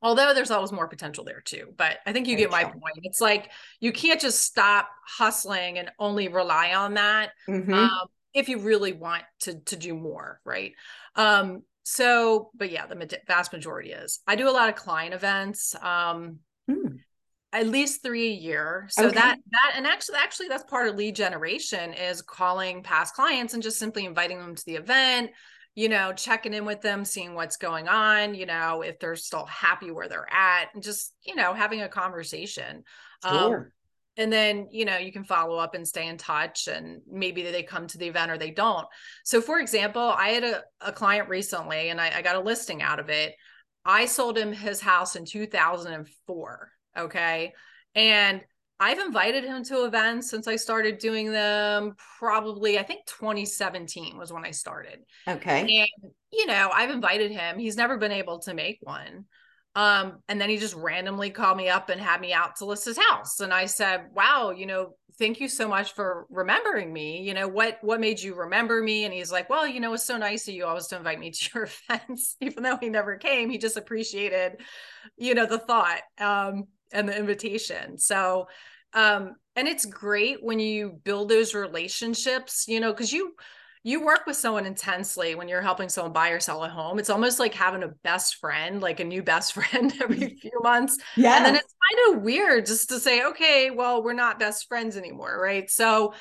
Although 0.00 0.32
there's 0.32 0.52
always 0.52 0.70
more 0.70 0.86
potential 0.86 1.24
there 1.24 1.42
too 1.44 1.74
but 1.76 1.98
i 2.06 2.12
think 2.12 2.28
you 2.28 2.36
get 2.36 2.52
my 2.52 2.62
point. 2.64 2.98
It's 3.02 3.20
like 3.20 3.50
you 3.80 3.90
can't 3.92 4.20
just 4.20 4.42
stop 4.42 4.88
hustling 5.04 5.78
and 5.78 5.90
only 5.98 6.28
rely 6.28 6.72
on 6.74 6.94
that 6.94 7.30
mm-hmm. 7.48 7.72
um, 7.74 8.06
if 8.32 8.48
you 8.48 8.58
really 8.58 8.92
want 8.92 9.24
to 9.40 9.58
to 9.60 9.76
do 9.76 9.94
more 9.94 10.40
right? 10.44 10.72
Um 11.16 11.62
so 11.90 12.50
but 12.54 12.70
yeah 12.70 12.86
the 12.86 13.18
vast 13.26 13.52
majority 13.52 13.92
is 13.92 14.20
i 14.26 14.36
do 14.36 14.48
a 14.48 14.50
lot 14.50 14.68
of 14.68 14.74
client 14.74 15.14
events 15.14 15.74
um 15.76 16.38
mm. 16.70 16.98
at 17.52 17.66
least 17.66 18.02
three 18.02 18.28
a 18.28 18.34
year 18.34 18.86
so 18.90 19.06
okay. 19.06 19.14
that 19.14 19.38
that 19.50 19.72
and 19.74 19.86
actually 19.86 20.18
actually 20.18 20.48
that's 20.48 20.64
part 20.64 20.86
of 20.86 20.96
lead 20.96 21.16
generation 21.16 21.94
is 21.94 22.20
calling 22.20 22.82
past 22.82 23.14
clients 23.14 23.54
and 23.54 23.62
just 23.62 23.78
simply 23.78 24.04
inviting 24.04 24.38
them 24.38 24.54
to 24.54 24.64
the 24.66 24.74
event 24.74 25.30
you 25.74 25.88
know, 25.88 26.12
checking 26.12 26.54
in 26.54 26.64
with 26.64 26.80
them, 26.80 27.04
seeing 27.04 27.34
what's 27.34 27.56
going 27.56 27.86
on, 27.86 28.34
you 28.34 28.46
know, 28.46 28.82
if 28.82 28.98
they're 28.98 29.14
still 29.14 29.46
happy 29.46 29.92
where 29.92 30.08
they're 30.08 30.26
at, 30.28 30.70
and 30.74 30.82
just, 30.82 31.14
you 31.24 31.36
know, 31.36 31.54
having 31.54 31.82
a 31.82 31.88
conversation. 31.88 32.82
Sure. 33.24 33.56
Um, 33.56 33.72
and 34.18 34.32
then, 34.32 34.66
you 34.72 34.84
know, 34.84 34.98
you 34.98 35.12
can 35.12 35.22
follow 35.22 35.56
up 35.56 35.76
and 35.76 35.86
stay 35.86 36.08
in 36.08 36.18
touch, 36.18 36.66
and 36.66 37.00
maybe 37.08 37.42
they 37.44 37.62
come 37.62 37.86
to 37.86 37.98
the 37.98 38.08
event 38.08 38.32
or 38.32 38.36
they 38.36 38.50
don't. 38.50 38.86
So, 39.24 39.40
for 39.40 39.60
example, 39.60 40.02
I 40.02 40.30
had 40.30 40.42
a, 40.42 40.62
a 40.80 40.92
client 40.92 41.28
recently 41.28 41.88
and 41.88 42.00
I, 42.00 42.10
I 42.16 42.22
got 42.22 42.34
a 42.34 42.40
listing 42.40 42.82
out 42.82 42.98
of 42.98 43.10
it. 43.10 43.34
I 43.84 44.06
sold 44.06 44.36
him 44.36 44.52
his 44.52 44.80
house 44.80 45.14
in 45.14 45.24
2004. 45.24 46.72
Okay. 46.98 47.52
And 47.94 48.40
I've 48.80 48.98
invited 48.98 49.44
him 49.44 49.62
to 49.64 49.84
events 49.84 50.28
since 50.28 50.48
I 50.48 50.56
started 50.56 50.98
doing 50.98 51.30
them. 51.30 51.94
Probably, 52.18 52.76
I 52.76 52.82
think 52.82 53.06
2017 53.06 54.18
was 54.18 54.32
when 54.32 54.44
I 54.44 54.50
started. 54.50 54.98
Okay. 55.28 55.60
And, 55.60 56.12
you 56.32 56.46
know, 56.46 56.70
I've 56.72 56.90
invited 56.90 57.30
him. 57.30 57.56
He's 57.56 57.76
never 57.76 57.98
been 57.98 58.12
able 58.12 58.40
to 58.40 58.54
make 58.54 58.78
one. 58.80 59.26
Um, 59.78 60.18
and 60.28 60.40
then 60.40 60.50
he 60.50 60.56
just 60.56 60.74
randomly 60.74 61.30
called 61.30 61.56
me 61.56 61.68
up 61.68 61.88
and 61.88 62.00
had 62.00 62.20
me 62.20 62.32
out 62.32 62.56
to 62.56 62.64
list 62.64 62.84
his 62.84 62.98
house. 62.98 63.38
And 63.38 63.54
I 63.54 63.66
said, 63.66 64.06
Wow, 64.12 64.50
you 64.50 64.66
know, 64.66 64.96
thank 65.20 65.38
you 65.38 65.46
so 65.46 65.68
much 65.68 65.94
for 65.94 66.26
remembering 66.30 66.92
me. 66.92 67.22
You 67.22 67.32
know, 67.32 67.46
what 67.46 67.78
what 67.82 68.00
made 68.00 68.20
you 68.20 68.34
remember 68.34 68.82
me? 68.82 69.04
And 69.04 69.14
he's 69.14 69.30
like, 69.30 69.48
Well, 69.48 69.68
you 69.68 69.78
know, 69.78 69.92
it's 69.92 70.04
so 70.04 70.16
nice 70.16 70.48
of 70.48 70.54
you 70.54 70.66
always 70.66 70.88
to 70.88 70.96
invite 70.96 71.20
me 71.20 71.30
to 71.30 71.50
your 71.54 71.68
events, 71.88 72.34
even 72.40 72.64
though 72.64 72.76
he 72.80 72.88
never 72.88 73.18
came. 73.18 73.50
He 73.50 73.58
just 73.58 73.76
appreciated, 73.76 74.60
you 75.16 75.34
know, 75.34 75.46
the 75.46 75.60
thought. 75.60 76.00
Um, 76.18 76.64
and 76.92 77.08
the 77.08 77.16
invitation. 77.16 77.98
So, 77.98 78.48
um, 78.94 79.36
and 79.54 79.68
it's 79.68 79.84
great 79.84 80.42
when 80.42 80.58
you 80.58 80.98
build 81.04 81.28
those 81.28 81.54
relationships, 81.54 82.64
you 82.66 82.80
know, 82.80 82.92
because 82.92 83.12
you 83.12 83.34
you 83.88 84.04
work 84.04 84.26
with 84.26 84.36
someone 84.36 84.66
intensely 84.66 85.34
when 85.34 85.48
you're 85.48 85.62
helping 85.62 85.88
someone 85.88 86.12
buy 86.12 86.28
or 86.28 86.40
sell 86.40 86.62
a 86.62 86.68
home. 86.68 86.98
It's 86.98 87.08
almost 87.08 87.38
like 87.38 87.54
having 87.54 87.82
a 87.82 87.88
best 87.88 88.36
friend, 88.36 88.82
like 88.82 89.00
a 89.00 89.04
new 89.04 89.22
best 89.22 89.52
friend 89.54 89.92
every 89.98 90.18
mm. 90.18 90.38
few 90.38 90.60
months. 90.62 90.98
Yeah. 91.16 91.36
And 91.36 91.46
then 91.46 91.56
it's 91.56 91.74
kind 91.90 92.16
of 92.16 92.22
weird 92.22 92.66
just 92.66 92.90
to 92.90 93.00
say, 93.00 93.24
okay, 93.24 93.70
well, 93.70 94.02
we're 94.02 94.12
not 94.12 94.38
best 94.38 94.68
friends 94.68 94.98
anymore. 94.98 95.40
Right. 95.40 95.70
So, 95.70 96.12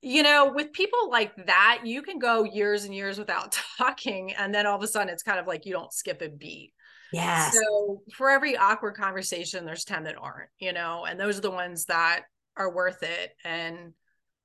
you 0.00 0.24
know, 0.24 0.52
with 0.52 0.72
people 0.72 1.10
like 1.10 1.32
that, 1.46 1.82
you 1.84 2.02
can 2.02 2.18
go 2.18 2.42
years 2.42 2.84
and 2.84 2.94
years 2.94 3.18
without 3.18 3.52
talking. 3.78 4.32
And 4.32 4.52
then 4.52 4.66
all 4.66 4.76
of 4.76 4.82
a 4.82 4.88
sudden 4.88 5.08
it's 5.08 5.22
kind 5.22 5.38
of 5.38 5.46
like 5.46 5.64
you 5.64 5.72
don't 5.72 5.92
skip 5.92 6.22
a 6.22 6.28
beat. 6.28 6.72
Yeah. 7.12 7.50
So 7.50 8.02
for 8.14 8.30
every 8.30 8.56
awkward 8.56 8.96
conversation, 8.96 9.64
there's 9.64 9.84
10 9.84 10.04
that 10.04 10.16
aren't, 10.20 10.50
you 10.58 10.72
know, 10.72 11.04
and 11.04 11.20
those 11.20 11.38
are 11.38 11.42
the 11.42 11.50
ones 11.52 11.84
that 11.84 12.22
are 12.56 12.74
worth 12.74 13.04
it 13.04 13.30
and, 13.44 13.92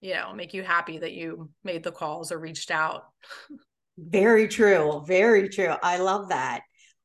you 0.02 0.14
know, 0.14 0.34
make 0.34 0.54
you 0.54 0.64
happy 0.64 1.00
that 1.00 1.14
you 1.14 1.50
made 1.64 1.84
the 1.84 1.92
calls 1.92 2.32
or 2.32 2.40
reached 2.40 2.72
out. 2.72 3.06
Very 3.98 4.48
true. 4.48 5.04
Very 5.08 5.50
true. 5.50 5.74
I 5.82 5.98
love 5.98 6.30
that. 6.30 6.62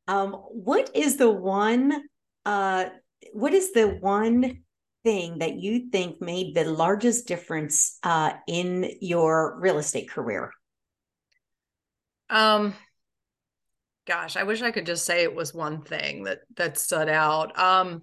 Um, 0.08 0.32
what 0.32 0.90
is 0.94 1.16
the 1.16 1.30
one, 1.30 1.92
uh, 2.44 2.86
what 3.32 3.54
is 3.54 3.72
the 3.72 3.88
one 3.88 4.62
thing 5.04 5.38
that 5.38 5.54
you 5.54 5.90
think 5.90 6.20
made 6.20 6.54
the 6.54 6.64
largest 6.64 7.26
difference 7.26 7.98
uh, 8.02 8.32
in 8.46 8.90
your 9.00 9.58
real 9.60 9.78
estate 9.78 10.10
career? 10.10 10.52
Um, 12.28 12.74
gosh, 14.06 14.36
I 14.36 14.42
wish 14.42 14.62
I 14.62 14.70
could 14.70 14.86
just 14.86 15.04
say 15.04 15.22
it 15.22 15.34
was 15.34 15.54
one 15.54 15.82
thing 15.82 16.24
that 16.24 16.40
that 16.56 16.78
stood 16.78 17.08
out. 17.08 17.58
Um 17.58 18.02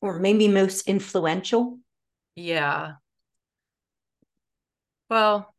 or 0.00 0.18
maybe 0.18 0.48
most 0.48 0.88
influential. 0.88 1.78
Yeah. 2.34 2.92
Well, 5.08 5.54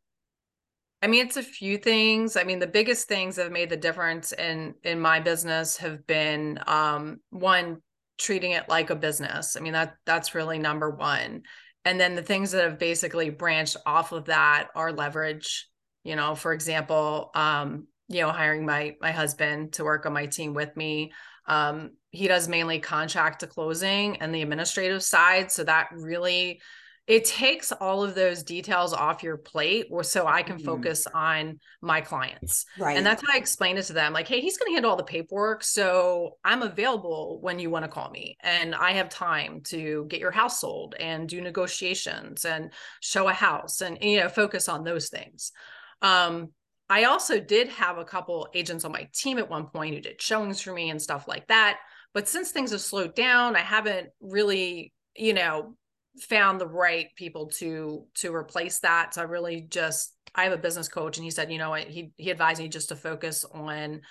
I 1.02 1.08
mean 1.08 1.26
it's 1.26 1.38
a 1.38 1.44
few 1.44 1.78
things. 1.78 2.36
I 2.36 2.44
mean 2.44 2.60
the 2.60 2.68
biggest 2.68 3.08
things 3.08 3.36
that 3.36 3.44
have 3.44 3.52
made 3.52 3.70
the 3.70 3.78
difference 3.78 4.32
in 4.32 4.74
in 4.84 5.00
my 5.00 5.20
business 5.20 5.78
have 5.78 6.06
been 6.08 6.60
um 6.66 7.20
one 7.30 7.82
treating 8.18 8.52
it 8.52 8.68
like 8.68 8.90
a 8.90 8.96
business. 8.96 9.56
I 9.56 9.60
mean 9.60 9.74
that 9.74 9.96
that's 10.06 10.34
really 10.36 10.58
number 10.58 10.90
1. 10.90 11.44
And 11.86 12.00
then 12.00 12.16
the 12.16 12.24
things 12.24 12.52
that 12.52 12.64
have 12.64 12.80
basically 12.80 13.30
branched 13.30 13.78
off 13.86 14.12
of 14.12 14.26
that 14.26 14.70
are 14.76 14.92
leverage. 14.92 15.68
You 16.04 16.16
know, 16.16 16.36
for 16.36 16.52
example, 16.54 17.30
um 17.36 17.88
you 18.10 18.22
know 18.22 18.32
hiring 18.32 18.66
my 18.66 18.96
my 19.02 19.12
husband 19.12 19.74
to 19.74 19.84
work 19.84 20.06
on 20.06 20.14
my 20.14 20.26
team 20.26 20.54
with 20.54 20.76
me 20.78 21.12
um, 21.50 21.92
he 22.12 22.28
does 22.28 22.50
mainly 22.50 22.80
contract 22.80 23.40
to 23.40 23.48
closing 23.48 24.18
and 24.22 24.34
the 24.36 24.42
administrative 24.42 25.02
side 25.04 25.52
so 25.52 25.64
that 25.64 25.88
really 25.94 26.62
it 27.08 27.24
takes 27.24 27.72
all 27.72 28.04
of 28.04 28.16
those 28.16 28.44
details 28.44 28.94
off 28.94 29.24
your 29.24 29.38
plate 29.38 29.88
or 29.90 30.04
so 30.04 30.28
I 30.28 30.44
can 30.44 30.58
mm-hmm. 30.58 30.66
focus 30.66 31.08
on 31.14 31.58
my 31.82 32.02
clients. 32.02 32.66
Right. 32.78 32.98
And 32.98 33.06
that's 33.06 33.22
how 33.26 33.34
I 33.34 33.38
explain 33.38 33.78
it 33.78 33.84
to 33.84 33.94
them. 33.94 34.12
Like, 34.12 34.28
hey, 34.28 34.42
he's 34.42 34.58
going 34.58 34.70
to 34.70 34.74
handle 34.74 34.92
all 34.92 34.98
the 34.98 35.04
paperwork. 35.04 35.64
So 35.64 36.38
I'm 36.44 36.64
available 36.64 37.40
when 37.42 37.60
you 37.60 37.70
want 37.70 37.86
to 37.86 37.90
call 37.90 38.10
me. 38.10 38.38
And 38.42 38.76
I 38.76 38.92
have 38.92 39.08
time 39.08 39.62
to 39.68 40.06
get 40.10 40.20
your 40.20 40.32
house 40.32 40.60
sold 40.60 40.96
and 41.00 41.30
do 41.30 41.40
negotiations 41.40 42.44
and 42.44 42.74
show 43.00 43.30
a 43.30 43.34
house 43.34 43.80
and, 43.80 43.98
you 44.02 44.20
know, 44.20 44.28
focus 44.28 44.68
on 44.68 44.84
those 44.84 45.08
things. 45.08 45.54
Um, 46.02 46.50
I 46.90 47.06
also 47.06 47.40
did 47.40 47.70
have 47.70 47.98
a 47.98 48.06
couple 48.06 48.50
agents 48.54 48.84
on 48.84 48.92
my 48.92 49.08
team 49.14 49.38
at 49.38 49.50
one 49.50 49.68
point 49.68 49.96
who 49.96 50.02
did 50.02 50.22
showings 50.22 50.62
for 50.62 50.74
me 50.74 50.90
and 50.90 51.02
stuff 51.02 51.26
like 51.26 51.48
that. 51.48 51.80
But 52.14 52.28
since 52.28 52.52
things 52.52 52.72
have 52.72 52.82
slowed 52.82 53.16
down, 53.16 53.56
I 53.56 53.60
haven't 53.60 54.10
really, 54.20 54.94
you 55.16 55.34
know, 55.34 55.76
found 56.20 56.60
the 56.60 56.68
right 56.68 57.08
people 57.16 57.48
to 57.48 58.06
to 58.16 58.34
replace 58.34 58.80
that. 58.80 59.14
So 59.14 59.22
I 59.22 59.26
really 59.26 59.62
just 59.62 60.14
I 60.36 60.44
have 60.44 60.54
a 60.54 60.58
business 60.58 60.88
coach 60.88 61.18
and 61.18 61.24
he 61.26 61.32
said, 61.32 61.52
you 61.52 61.58
know, 61.58 61.74
he 61.74 62.12
he 62.18 62.32
advised 62.32 62.62
me 62.62 62.68
just 62.68 62.90
to 62.90 62.96
focus 62.96 63.46
on 63.46 64.02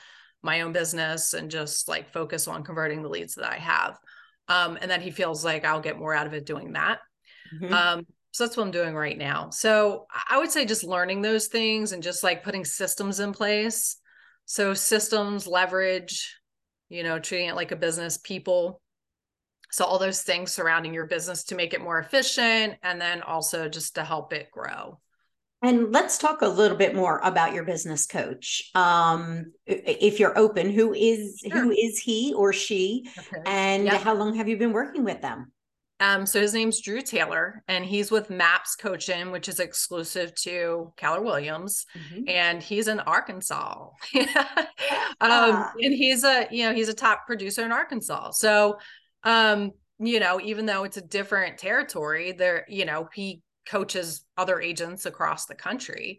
my 0.43 0.63
own 0.63 0.73
business 0.73 1.35
and 1.35 1.51
just 1.51 1.89
like 1.89 2.13
focus 2.13 2.49
on 2.49 2.65
converting 2.65 3.03
the 3.03 3.09
leads 3.09 3.35
that 3.35 3.51
I 3.51 3.57
have. 3.57 3.99
Um, 4.49 4.79
and 4.81 4.91
then 4.91 5.01
he 5.01 5.11
feels 5.11 5.45
like 5.45 5.65
I'll 5.65 5.81
get 5.81 5.99
more 5.99 6.15
out 6.15 6.27
of 6.27 6.35
it 6.35 6.47
doing 6.47 6.75
that. 6.75 7.01
Mm-hmm. 7.53 7.73
Um, 7.73 8.07
so 8.31 8.45
that's 8.45 8.57
what 8.57 8.65
I'm 8.65 8.71
doing 8.71 8.95
right 8.95 9.17
now. 9.17 9.51
So 9.51 10.07
I 10.29 10.39
would 10.39 10.51
say 10.51 10.67
just 10.67 10.85
learning 10.85 11.23
those 11.23 11.47
things 11.47 11.93
and 11.93 12.03
just 12.03 12.23
like 12.23 12.45
putting 12.45 12.65
systems 12.65 13.19
in 13.19 13.33
place. 13.33 13.97
So 14.45 14.75
systems, 14.75 15.47
leverage, 15.47 16.37
you 16.89 17.03
know, 17.03 17.19
treating 17.19 17.49
it 17.49 17.57
like 17.57 17.73
a 17.73 17.77
business, 17.77 18.19
people. 18.19 18.81
So 19.71 19.85
all 19.85 19.99
those 19.99 20.23
things 20.23 20.53
surrounding 20.53 20.95
your 20.95 21.07
business 21.07 21.45
to 21.45 21.55
make 21.55 21.75
it 21.75 21.81
more 21.81 21.99
efficient 21.99 22.75
and 22.83 23.01
then 23.01 23.23
also 23.23 23.69
just 23.69 23.95
to 23.97 24.05
help 24.05 24.33
it 24.33 24.51
grow. 24.51 25.01
And 25.63 25.93
let's 25.93 26.19
talk 26.19 26.43
a 26.43 26.49
little 26.49 26.77
bit 26.77 26.95
more 26.95 27.19
about 27.25 27.55
your 27.55 27.65
business 27.65 28.07
coach. 28.07 28.71
Um, 28.75 29.53
if 29.67 30.21
you're 30.21 30.39
open, 30.39 30.71
who 30.71 30.93
is 30.93 31.41
sure. 31.41 31.61
who 31.61 31.71
is 31.71 31.99
he 31.99 32.35
or 32.35 32.53
she, 32.53 33.09
okay. 33.19 33.43
and 33.47 33.85
yep. 33.85 34.03
how 34.03 34.15
long 34.15 34.35
have 34.35 34.49
you 34.49 34.59
been 34.59 34.73
working 34.73 35.03
with 35.03 35.23
them? 35.23 35.51
Um, 35.99 36.27
so 36.27 36.41
his 36.41 36.53
name's 36.53 36.81
Drew 36.83 37.01
Taylor, 37.01 37.63
and 37.69 37.85
he's 37.85 38.11
with 38.11 38.29
Maps 38.29 38.77
Coaching, 38.77 39.31
which 39.31 39.49
is 39.49 39.61
exclusive 39.61 40.35
to 40.43 40.93
Keller 40.97 41.23
Williams, 41.23 41.87
mm-hmm. 41.97 42.29
and 42.29 42.63
he's 42.63 42.87
in 42.87 43.01
Arkansas. 43.01 43.89
um, 44.15 44.27
ah. 45.23 45.73
and 45.81 45.95
he's 45.95 46.23
a 46.23 46.49
you 46.51 46.65
know 46.65 46.75
he's 46.75 46.91
a 46.91 46.95
top 46.95 47.27
producer 47.27 47.65
in 47.65 47.73
Arkansas. 47.73 48.33
So, 48.33 48.79
um, 49.25 49.73
you 49.99 50.21
know, 50.21 50.41
even 50.41 50.67
though 50.67 50.85
it's 50.85 50.97
a 50.97 51.03
different 51.03 51.59
territory, 51.59 52.33
there 52.33 52.65
you 52.69 52.85
know 52.85 53.09
he 53.15 53.43
coaches 53.69 54.25
other 54.37 54.61
agents 54.61 55.07
across 55.07 55.47
the 55.47 55.55
country, 55.55 56.19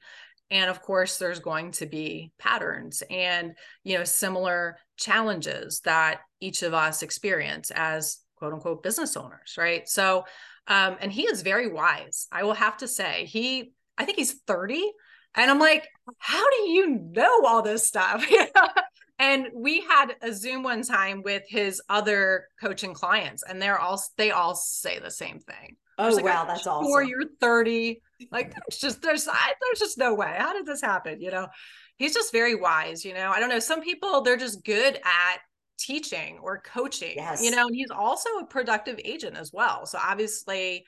and 0.50 0.70
of 0.70 0.82
course 0.82 1.18
there's 1.18 1.40
going 1.40 1.72
to 1.72 1.86
be 1.86 2.32
patterns 2.40 3.04
and 3.10 3.54
you 3.84 3.98
know 3.98 4.04
similar 4.04 4.78
challenges 4.98 5.82
that 5.82 6.22
each 6.40 6.64
of 6.64 6.74
us 6.74 7.04
experience 7.04 7.72
as 7.72 8.20
quote 8.38 8.54
unquote 8.54 8.84
business 8.84 9.18
owners, 9.18 9.56
right? 9.58 9.88
So, 9.88 10.26
um, 10.68 10.98
and 11.00 11.12
he 11.12 11.24
is 11.24 11.42
very 11.42 11.68
wise. 11.68 12.28
I 12.32 12.44
will 12.44 12.54
have 12.54 12.78
to 12.78 12.88
say, 12.88 13.26
he, 13.26 13.72
I 13.98 14.06
think 14.06 14.18
he's 14.18 14.42
30. 14.46 14.92
And 15.36 15.52
I'm 15.52 15.60
like, 15.60 15.88
how 16.18 16.50
do 16.50 16.70
you 16.70 17.12
know 17.14 17.46
all 17.46 17.62
this 17.62 17.88
stuff? 17.88 18.26
and 19.20 19.48
we 19.54 19.82
had 19.82 20.16
a 20.22 20.34
Zoom 20.34 20.64
one 20.64 20.84
time 20.84 21.24
with 21.24 21.44
his 21.48 21.82
other 21.90 22.48
coaching 22.62 22.94
clients, 22.94 23.44
and 23.44 23.62
they're 23.62 23.80
all 23.80 24.02
they 24.18 24.32
all 24.32 24.56
say 24.56 25.00
the 25.00 25.12
same 25.12 25.40
thing. 25.40 25.76
Oh 25.98 26.10
like, 26.10 26.26
wow, 26.26 26.46
that's 26.46 26.68
awesome. 26.68 26.92
Or 26.92 27.04
you're 27.04 27.24
30. 27.42 28.02
Like 28.32 28.54
there's 28.54 28.80
just 28.80 29.02
there's 29.02 29.28
I, 29.28 29.54
there's 29.62 29.80
just 29.80 29.98
no 29.98 30.14
way. 30.14 30.36
How 30.38 30.54
did 30.54 30.66
this 30.66 30.82
happen? 30.82 31.22
You 31.22 31.32
know, 31.32 31.48
he's 31.98 32.14
just 32.14 32.32
very 32.32 32.56
wise. 32.56 33.04
You 33.04 33.14
know, 33.14 33.32
I 33.32 33.40
don't 33.40 33.50
know. 33.50 33.60
Some 33.60 33.82
people 33.82 34.22
they're 34.22 34.38
just 34.38 34.64
good 34.64 34.96
at 34.96 35.38
teaching 35.78 36.40
or 36.42 36.60
coaching 36.60 37.14
yes. 37.16 37.44
you 37.44 37.52
know 37.52 37.68
and 37.68 37.76
he's 37.76 37.92
also 37.92 38.30
a 38.40 38.46
productive 38.46 39.00
agent 39.06 39.38
as 39.38 39.52
well 39.54 39.86
so 39.86 40.00
obviously 40.04 40.84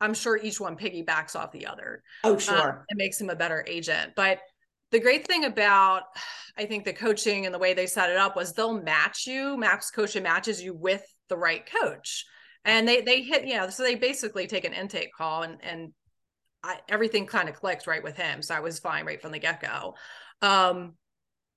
i'm 0.00 0.14
sure 0.14 0.38
each 0.42 0.58
one 0.58 0.76
piggybacks 0.76 1.36
off 1.36 1.52
the 1.52 1.66
other 1.66 2.02
oh 2.24 2.32
um, 2.32 2.38
sure 2.38 2.72
um, 2.72 2.78
it 2.88 2.96
makes 2.96 3.20
him 3.20 3.28
a 3.28 3.36
better 3.36 3.64
agent 3.68 4.12
but 4.16 4.38
the 4.94 5.00
great 5.00 5.26
thing 5.26 5.44
about 5.44 6.04
i 6.56 6.64
think 6.64 6.84
the 6.84 6.92
coaching 6.92 7.46
and 7.46 7.54
the 7.54 7.58
way 7.58 7.74
they 7.74 7.86
set 7.86 8.10
it 8.10 8.16
up 8.16 8.36
was 8.36 8.52
they'll 8.52 8.80
match 8.80 9.26
you 9.26 9.56
Maps 9.56 9.90
coach 9.90 10.16
matches 10.20 10.62
you 10.62 10.72
with 10.72 11.02
the 11.28 11.36
right 11.36 11.64
coach. 11.66 12.24
And 12.64 12.86
they 12.86 13.00
they 13.00 13.22
hit 13.22 13.44
you 13.44 13.56
know 13.56 13.68
so 13.70 13.82
they 13.82 13.96
basically 13.96 14.46
take 14.46 14.64
an 14.64 14.72
intake 14.72 15.12
call 15.12 15.42
and 15.42 15.58
and 15.62 15.92
I, 16.62 16.78
everything 16.88 17.26
kind 17.26 17.48
of 17.48 17.56
clicked 17.56 17.88
right 17.88 18.02
with 18.02 18.16
him 18.16 18.40
so 18.40 18.54
i 18.54 18.60
was 18.60 18.78
fine 18.78 19.04
right 19.04 19.20
from 19.20 19.32
the 19.32 19.40
get-go. 19.40 19.96
Um 20.40 20.94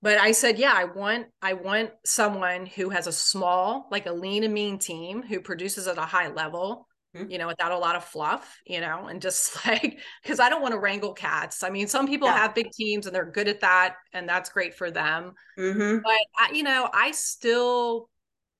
but 0.00 0.18
I 0.18 0.30
said, 0.30 0.58
yeah, 0.58 0.72
I 0.74 0.84
want 0.84 1.26
I 1.42 1.52
want 1.54 1.90
someone 2.04 2.66
who 2.66 2.90
has 2.90 3.06
a 3.06 3.12
small, 3.12 3.88
like 3.90 4.06
a 4.06 4.12
lean 4.12 4.44
and 4.44 4.54
mean 4.54 4.78
team 4.78 5.22
who 5.22 5.40
produces 5.40 5.86
at 5.88 5.98
a 5.98 6.02
high 6.02 6.28
level, 6.28 6.87
mm-hmm. 7.18 7.30
you 7.30 7.38
know, 7.38 7.46
without 7.46 7.72
a 7.72 7.78
lot 7.78 7.96
of 7.96 8.04
fluff, 8.04 8.60
you 8.66 8.80
know, 8.80 9.06
and 9.06 9.20
just 9.20 9.64
like 9.66 10.00
because 10.22 10.40
I 10.40 10.48
don't 10.48 10.62
want 10.62 10.72
to 10.72 10.78
wrangle 10.78 11.12
cats. 11.12 11.62
I 11.62 11.70
mean, 11.70 11.88
some 11.88 12.06
people 12.06 12.28
yeah. 12.28 12.36
have 12.36 12.54
big 12.54 12.70
teams 12.70 13.06
and 13.06 13.14
they're 13.14 13.30
good 13.30 13.48
at 13.48 13.60
that, 13.60 13.96
and 14.12 14.28
that's 14.28 14.50
great 14.50 14.74
for 14.74 14.90
them. 14.90 15.32
Mm-hmm. 15.58 15.98
But 16.02 16.12
I, 16.38 16.52
you 16.52 16.62
know, 16.62 16.88
I 16.92 17.12
still 17.12 18.08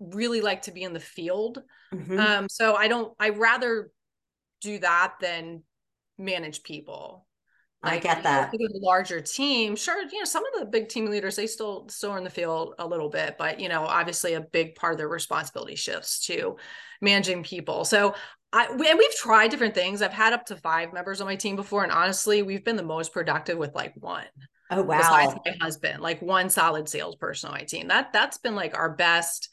really 0.00 0.40
like 0.40 0.62
to 0.62 0.72
be 0.72 0.82
in 0.82 0.92
the 0.92 1.00
field. 1.00 1.62
Mm-hmm. 1.92 2.18
Um, 2.18 2.48
so 2.48 2.74
I 2.74 2.88
don't. 2.88 3.12
I 3.18 3.30
rather 3.30 3.90
do 4.60 4.78
that 4.78 5.14
than 5.20 5.62
manage 6.18 6.62
people 6.62 7.28
like, 7.82 7.92
I 7.92 8.14
get 8.14 8.22
that. 8.24 8.50
You 8.52 8.68
know, 8.68 8.80
larger 8.80 9.20
team, 9.20 9.76
sure. 9.76 10.02
You 10.02 10.18
know, 10.18 10.24
some 10.24 10.44
of 10.44 10.58
the 10.58 10.66
big 10.66 10.88
team 10.88 11.06
leaders 11.06 11.36
they 11.36 11.46
still 11.46 11.88
still 11.88 12.10
are 12.10 12.18
in 12.18 12.24
the 12.24 12.30
field 12.30 12.74
a 12.78 12.86
little 12.86 13.08
bit, 13.08 13.36
but 13.38 13.60
you 13.60 13.68
know, 13.68 13.84
obviously 13.84 14.34
a 14.34 14.40
big 14.40 14.74
part 14.74 14.94
of 14.94 14.98
their 14.98 15.08
responsibility 15.08 15.76
shifts 15.76 16.26
to 16.26 16.56
managing 17.00 17.44
people. 17.44 17.84
So 17.84 18.16
I 18.52 18.66
and 18.66 18.98
we've 18.98 19.14
tried 19.16 19.50
different 19.50 19.74
things. 19.74 20.02
I've 20.02 20.12
had 20.12 20.32
up 20.32 20.46
to 20.46 20.56
five 20.56 20.92
members 20.92 21.20
on 21.20 21.26
my 21.26 21.36
team 21.36 21.56
before, 21.56 21.82
and 21.82 21.92
honestly, 21.92 22.42
we've 22.42 22.64
been 22.64 22.76
the 22.76 22.82
most 22.82 23.12
productive 23.12 23.58
with 23.58 23.74
like 23.74 23.94
one. 23.96 24.24
Oh 24.70 24.82
wow! 24.82 24.98
Besides 24.98 25.34
my 25.44 25.54
husband, 25.60 26.02
like 26.02 26.22
one 26.22 26.50
solid 26.50 26.88
salesperson 26.88 27.48
on 27.48 27.54
my 27.54 27.64
team. 27.64 27.88
That 27.88 28.12
that's 28.12 28.38
been 28.38 28.54
like 28.54 28.76
our 28.76 28.90
best 28.90 29.50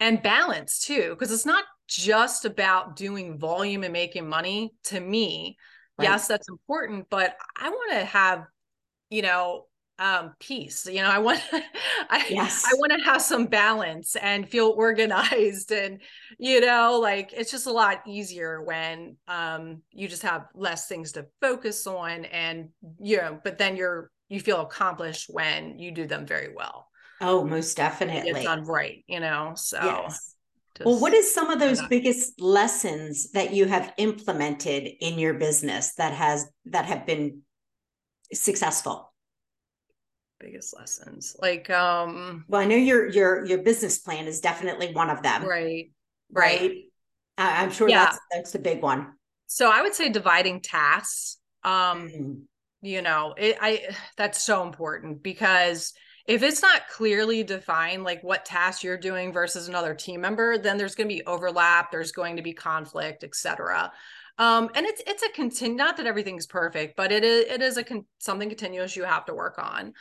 and 0.00 0.22
balance 0.22 0.80
too, 0.80 1.10
because 1.10 1.32
it's 1.32 1.46
not 1.46 1.64
just 1.86 2.44
about 2.44 2.96
doing 2.96 3.38
volume 3.38 3.84
and 3.84 3.92
making 3.92 4.28
money. 4.28 4.74
To 4.84 5.00
me, 5.00 5.56
Right? 5.96 6.08
Yes, 6.08 6.26
that's 6.26 6.48
important, 6.48 7.06
but 7.08 7.36
I 7.56 7.68
want 7.68 7.92
to 7.92 8.04
have, 8.04 8.46
you 9.10 9.22
know, 9.22 9.66
um 9.98 10.32
peace 10.40 10.86
you 10.86 11.00
know 11.00 11.08
i 11.08 11.18
want 11.18 11.40
i 12.10 12.26
yes. 12.28 12.64
i 12.66 12.74
want 12.78 12.92
to 12.92 13.04
have 13.04 13.22
some 13.22 13.46
balance 13.46 14.16
and 14.16 14.48
feel 14.48 14.74
organized 14.76 15.70
and 15.72 16.00
you 16.38 16.60
know 16.60 16.98
like 17.00 17.32
it's 17.32 17.50
just 17.50 17.66
a 17.66 17.72
lot 17.72 18.02
easier 18.06 18.60
when 18.62 19.16
um 19.28 19.80
you 19.92 20.08
just 20.08 20.22
have 20.22 20.46
less 20.54 20.88
things 20.88 21.12
to 21.12 21.26
focus 21.40 21.86
on 21.86 22.24
and 22.26 22.70
you 23.00 23.16
know 23.16 23.38
but 23.44 23.56
then 23.56 23.76
you're 23.76 24.10
you 24.28 24.40
feel 24.40 24.62
accomplished 24.62 25.26
when 25.30 25.78
you 25.78 25.92
do 25.92 26.06
them 26.06 26.26
very 26.26 26.52
well 26.54 26.88
oh 27.20 27.44
most 27.44 27.76
definitely 27.76 28.30
it's 28.30 28.42
done 28.42 28.64
right 28.64 29.04
you 29.06 29.20
know 29.20 29.52
so 29.54 29.78
yes. 29.80 30.34
Just 30.76 30.86
well, 30.86 30.98
what 30.98 31.14
is 31.14 31.32
some 31.32 31.50
of 31.50 31.60
those 31.60 31.80
biggest 31.86 32.40
lessons 32.40 33.30
that 33.30 33.52
you 33.52 33.66
have 33.66 33.92
implemented 33.96 34.88
in 35.00 35.20
your 35.20 35.34
business 35.34 35.94
that 35.94 36.12
has 36.12 36.50
that 36.64 36.86
have 36.86 37.06
been 37.06 37.42
successful? 38.32 39.13
Biggest 40.40 40.76
lessons, 40.76 41.36
like 41.40 41.70
um. 41.70 42.44
Well, 42.48 42.60
I 42.60 42.66
know 42.66 42.76
your 42.76 43.08
your 43.08 43.44
your 43.46 43.58
business 43.58 43.98
plan 43.98 44.26
is 44.26 44.40
definitely 44.40 44.92
one 44.92 45.10
of 45.10 45.22
them. 45.22 45.44
Right. 45.44 45.90
Right. 46.30 46.60
right? 46.60 46.72
I'm 47.38 47.70
sure 47.70 47.88
yeah. 47.88 48.04
that's 48.04 48.18
that's 48.32 48.52
the 48.52 48.58
big 48.58 48.82
one. 48.82 49.12
So 49.46 49.70
I 49.70 49.82
would 49.82 49.94
say 49.94 50.10
dividing 50.10 50.60
tasks. 50.60 51.38
Um, 51.62 52.08
mm-hmm. 52.08 52.32
you 52.82 53.02
know, 53.02 53.34
it, 53.36 53.56
I 53.60 53.86
that's 54.16 54.42
so 54.42 54.62
important 54.64 55.22
because 55.22 55.94
if 56.26 56.42
it's 56.42 56.62
not 56.62 56.88
clearly 56.88 57.42
defined 57.42 58.02
like 58.02 58.22
what 58.22 58.44
task 58.44 58.82
you're 58.82 58.98
doing 58.98 59.32
versus 59.32 59.68
another 59.68 59.94
team 59.94 60.20
member 60.20 60.58
then 60.58 60.78
there's 60.78 60.94
going 60.94 61.08
to 61.08 61.14
be 61.14 61.24
overlap 61.26 61.90
there's 61.90 62.12
going 62.12 62.36
to 62.36 62.42
be 62.42 62.52
conflict 62.52 63.24
etc 63.24 63.92
um, 64.38 64.68
and 64.74 64.86
it's 64.86 65.02
it's 65.06 65.22
a 65.22 65.28
continue 65.30 65.76
not 65.76 65.96
that 65.96 66.06
everything's 66.06 66.46
perfect 66.46 66.96
but 66.96 67.12
it 67.12 67.24
is 67.24 67.44
it 67.46 67.62
is 67.62 67.76
a 67.76 67.84
con- 67.84 68.06
something 68.18 68.48
continuous 68.48 68.96
you 68.96 69.04
have 69.04 69.24
to 69.26 69.34
work 69.34 69.58
on 69.58 69.92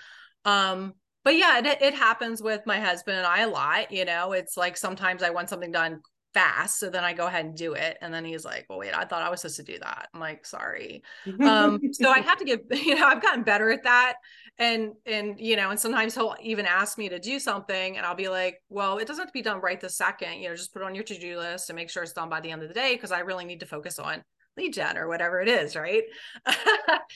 um, 0.46 0.94
but 1.24 1.36
yeah 1.36 1.60
it, 1.60 1.82
it 1.82 1.94
happens 1.94 2.42
with 2.42 2.62
my 2.66 2.80
husband 2.80 3.18
and 3.18 3.28
i 3.28 3.42
a 3.42 3.48
lot 3.48 3.92
you 3.92 4.06
know 4.06 4.34
it's 4.34 4.58
like 4.58 4.78
sometimes 4.78 5.24
i 5.24 5.30
want 5.30 5.50
something 5.50 5.72
done 5.72 6.02
fast 6.34 6.80
so 6.80 6.90
then 6.90 7.04
i 7.04 7.14
go 7.14 7.28
ahead 7.28 7.46
and 7.46 7.56
do 7.56 7.74
it 7.74 7.96
and 8.02 8.12
then 8.12 8.26
he's 8.26 8.44
like 8.44 8.66
well 8.68 8.80
wait 8.80 8.96
i 8.98 9.06
thought 9.06 9.22
i 9.22 9.30
was 9.30 9.42
supposed 9.42 9.58
to 9.58 9.64
do 9.64 9.78
that. 9.80 10.10
I'm 10.14 10.20
like 10.20 10.46
sorry. 10.46 11.04
Um 11.40 11.80
so 11.92 12.10
i 12.10 12.20
have 12.20 12.40
to 12.40 12.46
get 12.46 12.64
you 12.72 12.96
know 12.96 13.06
i've 13.06 13.22
gotten 13.22 13.44
better 13.44 13.70
at 13.70 13.84
that 13.84 14.16
and 14.58 14.94
and 15.06 15.40
you 15.40 15.56
know 15.56 15.70
and 15.70 15.80
sometimes 15.80 16.16
he'll 16.16 16.36
even 16.42 16.66
ask 16.66 16.98
me 16.98 17.10
to 17.10 17.20
do 17.20 17.40
something 17.40 17.98
and 17.98 18.06
i'll 18.06 18.16
be 18.16 18.30
like 18.30 18.62
well 18.70 18.98
it 18.98 19.08
doesn't 19.08 19.22
have 19.22 19.30
to 19.30 19.34
be 19.34 19.42
done 19.42 19.62
right 19.62 19.80
this 19.80 19.96
second 19.96 20.40
you 20.40 20.50
know 20.50 20.56
just 20.56 20.74
put 20.74 20.82
it 20.82 20.86
on 20.86 20.96
your 20.96 21.04
to-do 21.04 21.38
list 21.38 21.70
and 21.70 21.76
make 21.76 21.90
sure 21.90 22.04
it's 22.04 22.14
done 22.14 22.30
by 22.30 22.40
the 22.40 22.52
end 22.52 22.62
of 22.62 22.68
the 22.68 22.74
day 22.74 22.96
because 22.96 23.12
i 23.12 23.20
really 23.20 23.46
need 23.46 23.60
to 23.60 23.66
focus 23.66 24.00
on 24.00 24.24
lead 24.58 24.74
gen 24.74 24.98
or 24.98 25.08
whatever 25.08 25.42
it 25.42 25.48
is, 25.48 25.76
right? 25.76 26.04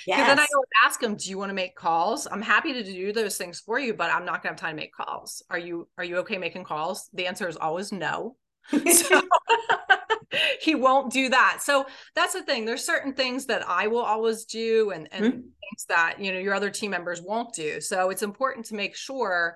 yes. 0.08 0.28
then 0.28 0.40
I 0.40 0.46
would 0.54 0.68
ask 0.84 1.00
them, 1.00 1.16
do 1.16 1.30
you 1.30 1.38
want 1.38 1.50
to 1.50 1.56
make 1.56 1.76
calls? 1.76 2.28
I'm 2.30 2.42
happy 2.42 2.74
to 2.74 2.84
do 2.84 3.14
those 3.14 3.38
things 3.38 3.60
for 3.60 3.80
you, 3.80 3.94
but 3.94 4.12
I'm 4.12 4.26
not 4.26 4.42
gonna 4.42 4.54
have 4.54 4.60
time 4.60 4.76
to 4.76 4.82
make 4.82 4.94
calls. 4.94 5.44
Are 5.50 5.60
you 5.60 5.88
are 5.98 6.04
you 6.04 6.18
okay 6.18 6.38
making 6.38 6.64
calls? 6.64 7.10
The 7.14 7.28
answer 7.28 7.48
is 7.48 7.58
always 7.58 7.92
no. 7.92 8.36
So 8.88 9.22
he 10.62 10.76
won't 10.76 11.12
do 11.12 11.30
that. 11.30 11.60
So 11.62 11.86
that's 12.14 12.34
the 12.34 12.44
thing. 12.44 12.66
There's 12.66 12.84
certain 12.84 13.14
things 13.14 13.46
that 13.46 13.68
I 13.68 13.88
will 13.88 14.02
always 14.02 14.46
do 14.46 14.92
and, 14.92 15.08
and 15.12 15.26
mm-hmm. 15.26 15.38
things 15.38 15.86
that, 15.88 16.20
you 16.20 16.34
know, 16.34 16.40
your 16.40 16.54
other 16.54 16.70
team 16.70 16.92
members 16.92 17.22
won't 17.22 17.54
do. 17.54 17.80
So 17.80 18.10
it's 18.10 18.24
important 18.24 18.66
to 18.68 18.76
make 18.76 18.96
sure 18.96 19.56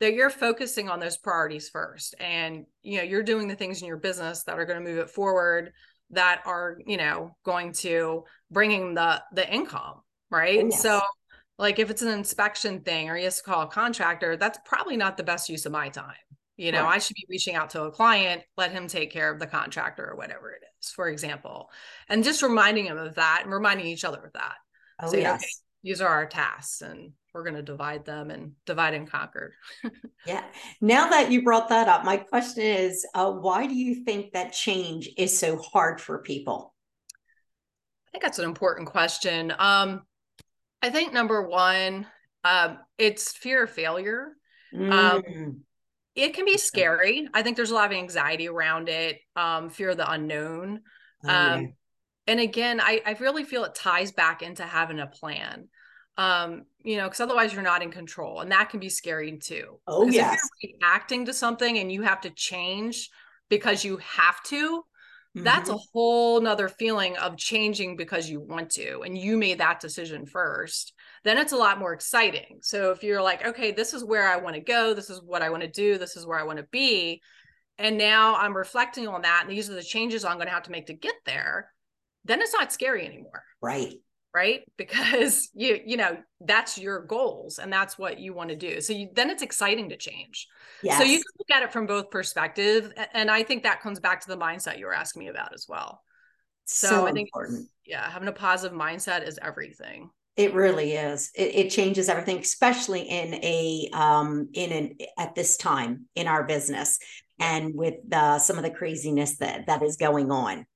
that 0.00 0.14
you're 0.14 0.30
focusing 0.30 0.88
on 0.88 1.00
those 1.00 1.16
priorities 1.16 1.68
first 1.68 2.14
and 2.20 2.66
you 2.82 2.98
know 2.98 3.02
you're 3.02 3.22
doing 3.22 3.48
the 3.48 3.54
things 3.54 3.80
in 3.80 3.88
your 3.88 3.96
business 3.96 4.42
that 4.44 4.58
are 4.58 4.66
going 4.66 4.78
to 4.78 4.84
move 4.84 4.98
it 4.98 5.10
forward 5.10 5.72
that 6.10 6.42
are 6.46 6.78
you 6.86 6.96
know 6.96 7.36
going 7.44 7.72
to 7.72 8.24
bringing 8.50 8.94
the 8.94 9.22
the 9.32 9.52
income 9.52 10.00
right 10.30 10.60
oh, 10.62 10.68
yes. 10.70 10.82
so 10.82 11.00
like 11.58 11.78
if 11.78 11.90
it's 11.90 12.02
an 12.02 12.08
inspection 12.08 12.80
thing 12.80 13.08
or 13.08 13.16
you 13.16 13.24
have 13.24 13.34
to 13.34 13.42
call 13.42 13.62
a 13.62 13.66
contractor 13.66 14.36
that's 14.36 14.58
probably 14.64 14.96
not 14.96 15.16
the 15.16 15.24
best 15.24 15.48
use 15.48 15.66
of 15.66 15.72
my 15.72 15.88
time 15.88 16.14
you 16.56 16.72
know, 16.72 16.84
right. 16.84 16.94
I 16.94 16.98
should 16.98 17.16
be 17.16 17.26
reaching 17.28 17.54
out 17.54 17.70
to 17.70 17.82
a 17.82 17.90
client, 17.90 18.42
let 18.56 18.72
him 18.72 18.88
take 18.88 19.12
care 19.12 19.30
of 19.30 19.38
the 19.38 19.46
contractor 19.46 20.10
or 20.10 20.16
whatever 20.16 20.50
it 20.52 20.62
is, 20.80 20.90
for 20.90 21.08
example, 21.08 21.70
and 22.08 22.24
just 22.24 22.42
reminding 22.42 22.86
him 22.86 22.96
of 22.96 23.16
that 23.16 23.42
and 23.44 23.52
reminding 23.52 23.86
each 23.86 24.04
other 24.04 24.22
of 24.24 24.32
that. 24.32 24.54
Oh, 25.02 25.10
so, 25.10 25.18
yes. 25.18 25.40
Okay, 25.40 25.48
these 25.82 26.00
are 26.00 26.08
our 26.08 26.26
tasks 26.26 26.80
and 26.80 27.12
we're 27.36 27.42
going 27.42 27.54
to 27.54 27.62
divide 27.62 28.04
them 28.06 28.30
and 28.30 28.52
divide 28.64 28.94
and 28.94 29.10
conquer. 29.10 29.54
yeah. 30.26 30.42
Now 30.80 31.10
that 31.10 31.30
you 31.30 31.42
brought 31.42 31.68
that 31.68 31.86
up, 31.86 32.04
my 32.04 32.16
question 32.16 32.64
is, 32.64 33.06
uh, 33.14 33.30
why 33.30 33.66
do 33.66 33.74
you 33.74 34.04
think 34.04 34.32
that 34.32 34.52
change 34.52 35.10
is 35.18 35.38
so 35.38 35.58
hard 35.58 36.00
for 36.00 36.18
people? 36.18 36.74
I 38.08 38.10
think 38.12 38.24
that's 38.24 38.38
an 38.38 38.46
important 38.46 38.88
question. 38.88 39.52
Um, 39.58 40.02
I 40.80 40.88
think 40.88 41.12
number 41.12 41.46
one, 41.46 42.06
um, 42.42 42.78
it's 42.96 43.36
fear 43.36 43.64
of 43.64 43.70
failure. 43.70 44.32
Um, 44.74 44.80
mm. 44.80 45.26
Um, 45.26 45.60
it 46.14 46.32
can 46.32 46.46
be 46.46 46.56
scary. 46.56 47.28
I 47.34 47.42
think 47.42 47.56
there's 47.56 47.70
a 47.70 47.74
lot 47.74 47.92
of 47.92 47.98
anxiety 47.98 48.48
around 48.48 48.88
it, 48.88 49.20
um, 49.36 49.68
fear 49.68 49.90
of 49.90 49.98
the 49.98 50.10
unknown. 50.10 50.80
Oh, 51.22 51.28
um, 51.28 51.62
yeah. 51.62 51.68
And 52.28 52.40
again, 52.40 52.80
I, 52.80 53.02
I 53.04 53.12
really 53.20 53.44
feel 53.44 53.64
it 53.64 53.74
ties 53.74 54.12
back 54.12 54.42
into 54.42 54.64
having 54.64 54.98
a 54.98 55.06
plan. 55.06 55.68
Um, 56.16 56.64
you 56.86 56.96
know, 56.96 57.04
because 57.04 57.20
otherwise 57.20 57.52
you're 57.52 57.62
not 57.62 57.82
in 57.82 57.90
control, 57.90 58.40
and 58.40 58.50
that 58.52 58.70
can 58.70 58.80
be 58.80 58.88
scary 58.88 59.38
too. 59.38 59.78
Oh 59.86 60.06
yeah, 60.06 60.36
reacting 60.62 61.26
to 61.26 61.32
something 61.32 61.78
and 61.78 61.92
you 61.92 62.02
have 62.02 62.22
to 62.22 62.30
change 62.30 63.10
because 63.48 63.84
you 63.84 63.98
have 63.98 64.42
to. 64.44 64.78
Mm-hmm. 65.36 65.44
That's 65.44 65.68
a 65.68 65.72
mm-hmm. 65.72 65.82
whole 65.92 66.40
nother 66.40 66.68
feeling 66.68 67.16
of 67.18 67.36
changing 67.36 67.96
because 67.96 68.30
you 68.30 68.40
want 68.40 68.70
to, 68.70 69.02
and 69.02 69.18
you 69.18 69.36
made 69.36 69.58
that 69.58 69.80
decision 69.80 70.24
first 70.24 70.94
then 71.26 71.38
it's 71.38 71.52
a 71.52 71.56
lot 71.56 71.80
more 71.80 71.92
exciting. 71.92 72.60
So 72.62 72.92
if 72.92 73.02
you're 73.02 73.20
like, 73.20 73.44
okay, 73.44 73.72
this 73.72 73.92
is 73.92 74.04
where 74.04 74.28
I 74.28 74.36
want 74.36 74.54
to 74.54 74.60
go, 74.60 74.94
this 74.94 75.10
is 75.10 75.20
what 75.20 75.42
I 75.42 75.50
want 75.50 75.64
to 75.64 75.68
do, 75.68 75.98
this 75.98 76.16
is 76.16 76.24
where 76.24 76.38
I 76.38 76.44
want 76.44 76.58
to 76.58 76.66
be. 76.70 77.20
And 77.78 77.98
now 77.98 78.36
I'm 78.36 78.56
reflecting 78.56 79.08
on 79.08 79.22
that. 79.22 79.42
And 79.42 79.50
these 79.50 79.68
are 79.68 79.74
the 79.74 79.82
changes 79.82 80.24
I'm 80.24 80.36
going 80.36 80.46
to 80.46 80.54
have 80.54 80.62
to 80.62 80.70
make 80.70 80.86
to 80.86 80.94
get 80.94 81.16
there. 81.26 81.72
Then 82.24 82.40
it's 82.40 82.52
not 82.52 82.72
scary 82.72 83.04
anymore. 83.04 83.42
Right. 83.60 83.94
Right. 84.36 84.60
Because 84.76 85.48
you, 85.54 85.80
you 85.86 85.96
know, 85.96 86.18
that's 86.40 86.76
your 86.76 87.06
goals 87.06 87.58
and 87.58 87.72
that's 87.72 87.98
what 87.98 88.20
you 88.20 88.34
want 88.34 88.50
to 88.50 88.56
do. 88.56 88.82
So 88.82 88.92
you, 88.92 89.08
then 89.14 89.30
it's 89.30 89.42
exciting 89.42 89.88
to 89.88 89.96
change. 89.96 90.46
Yes. 90.82 90.98
So 90.98 91.04
you 91.04 91.16
can 91.16 91.32
look 91.38 91.50
at 91.56 91.62
it 91.62 91.72
from 91.72 91.86
both 91.86 92.10
perspectives. 92.10 92.90
And 93.14 93.30
I 93.30 93.42
think 93.42 93.62
that 93.62 93.80
comes 93.80 93.98
back 93.98 94.20
to 94.20 94.28
the 94.28 94.36
mindset 94.36 94.78
you 94.78 94.84
were 94.84 94.94
asking 94.94 95.20
me 95.20 95.28
about 95.28 95.54
as 95.54 95.66
well. 95.66 96.02
So, 96.66 96.88
so 96.88 97.06
I 97.06 97.12
think, 97.12 97.28
important. 97.28 97.68
yeah, 97.86 98.08
having 98.10 98.28
a 98.28 98.32
positive 98.32 98.76
mindset 98.76 99.26
is 99.26 99.38
everything. 99.40 100.10
It 100.36 100.52
really 100.52 100.92
is. 100.92 101.30
It, 101.34 101.54
it, 101.54 101.70
changes 101.70 102.10
everything, 102.10 102.38
especially 102.38 103.02
in 103.02 103.34
a 103.34 103.88
um, 103.94 104.50
in 104.52 104.70
an 104.72 104.98
at 105.16 105.34
this 105.34 105.56
time 105.56 106.06
in 106.14 106.26
our 106.26 106.44
business 106.44 106.98
and 107.40 107.74
with 107.74 107.94
uh, 108.12 108.38
some 108.38 108.58
of 108.58 108.62
the 108.62 108.70
craziness 108.70 109.38
that 109.38 109.66
that 109.68 109.82
is 109.82 109.96
going 109.96 110.30
on. 110.30 110.66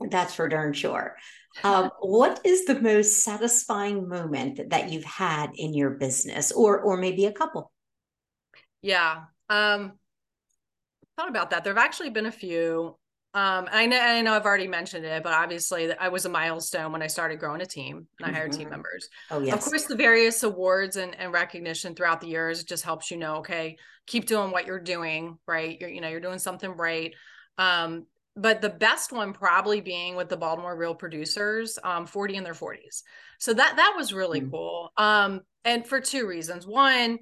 That's 0.00 0.34
for 0.34 0.48
darn 0.48 0.72
sure. 0.72 1.16
Um, 1.62 1.90
what 2.00 2.40
is 2.44 2.64
the 2.64 2.80
most 2.80 3.20
satisfying 3.20 4.08
moment 4.08 4.70
that 4.70 4.90
you've 4.90 5.04
had 5.04 5.50
in 5.54 5.72
your 5.72 5.90
business, 5.90 6.50
or 6.50 6.80
or 6.80 6.96
maybe 6.96 7.26
a 7.26 7.32
couple? 7.32 7.70
Yeah, 8.82 9.24
um, 9.48 9.92
thought 11.16 11.28
about 11.28 11.50
that. 11.50 11.64
There 11.64 11.74
have 11.74 11.84
actually 11.84 12.10
been 12.10 12.26
a 12.26 12.32
few. 12.32 12.96
Um, 13.34 13.68
I 13.72 13.86
know, 13.86 13.98
I 13.98 14.20
know 14.20 14.32
I've 14.34 14.46
already 14.46 14.68
mentioned 14.68 15.04
it, 15.04 15.24
but 15.24 15.32
obviously 15.32 15.92
I 15.92 16.08
was 16.08 16.24
a 16.24 16.28
milestone 16.28 16.92
when 16.92 17.02
I 17.02 17.08
started 17.08 17.40
growing 17.40 17.62
a 17.62 17.66
team 17.66 18.06
and 18.20 18.30
I 18.30 18.32
hired 18.32 18.52
mm-hmm. 18.52 18.60
team 18.60 18.70
members. 18.70 19.08
Oh, 19.28 19.40
yes. 19.40 19.54
Of 19.56 19.64
course, 19.64 19.86
the 19.86 19.96
various 19.96 20.44
awards 20.44 20.96
and, 20.96 21.18
and 21.18 21.32
recognition 21.32 21.96
throughout 21.96 22.20
the 22.20 22.28
years 22.28 22.62
just 22.62 22.84
helps 22.84 23.10
you 23.10 23.16
know, 23.16 23.36
okay, 23.38 23.76
keep 24.06 24.26
doing 24.26 24.52
what 24.52 24.66
you're 24.66 24.78
doing, 24.78 25.36
right? 25.48 25.76
You're, 25.80 25.90
you 25.90 26.00
know, 26.00 26.08
you're 26.08 26.20
doing 26.20 26.38
something 26.38 26.70
right. 26.70 27.12
Um, 27.58 28.06
but 28.36 28.60
the 28.60 28.70
best 28.70 29.12
one 29.12 29.32
probably 29.32 29.80
being 29.80 30.16
with 30.16 30.28
the 30.28 30.36
Baltimore 30.36 30.76
Real 30.76 30.94
Producers, 30.94 31.78
um, 31.84 32.06
40 32.06 32.36
in 32.36 32.44
their 32.44 32.54
40s. 32.54 33.02
So 33.38 33.54
that 33.54 33.76
that 33.76 33.94
was 33.96 34.12
really 34.12 34.40
mm-hmm. 34.40 34.50
cool. 34.50 34.92
Um, 34.96 35.40
and 35.64 35.86
for 35.86 36.00
two 36.00 36.26
reasons. 36.26 36.66
One, 36.66 37.18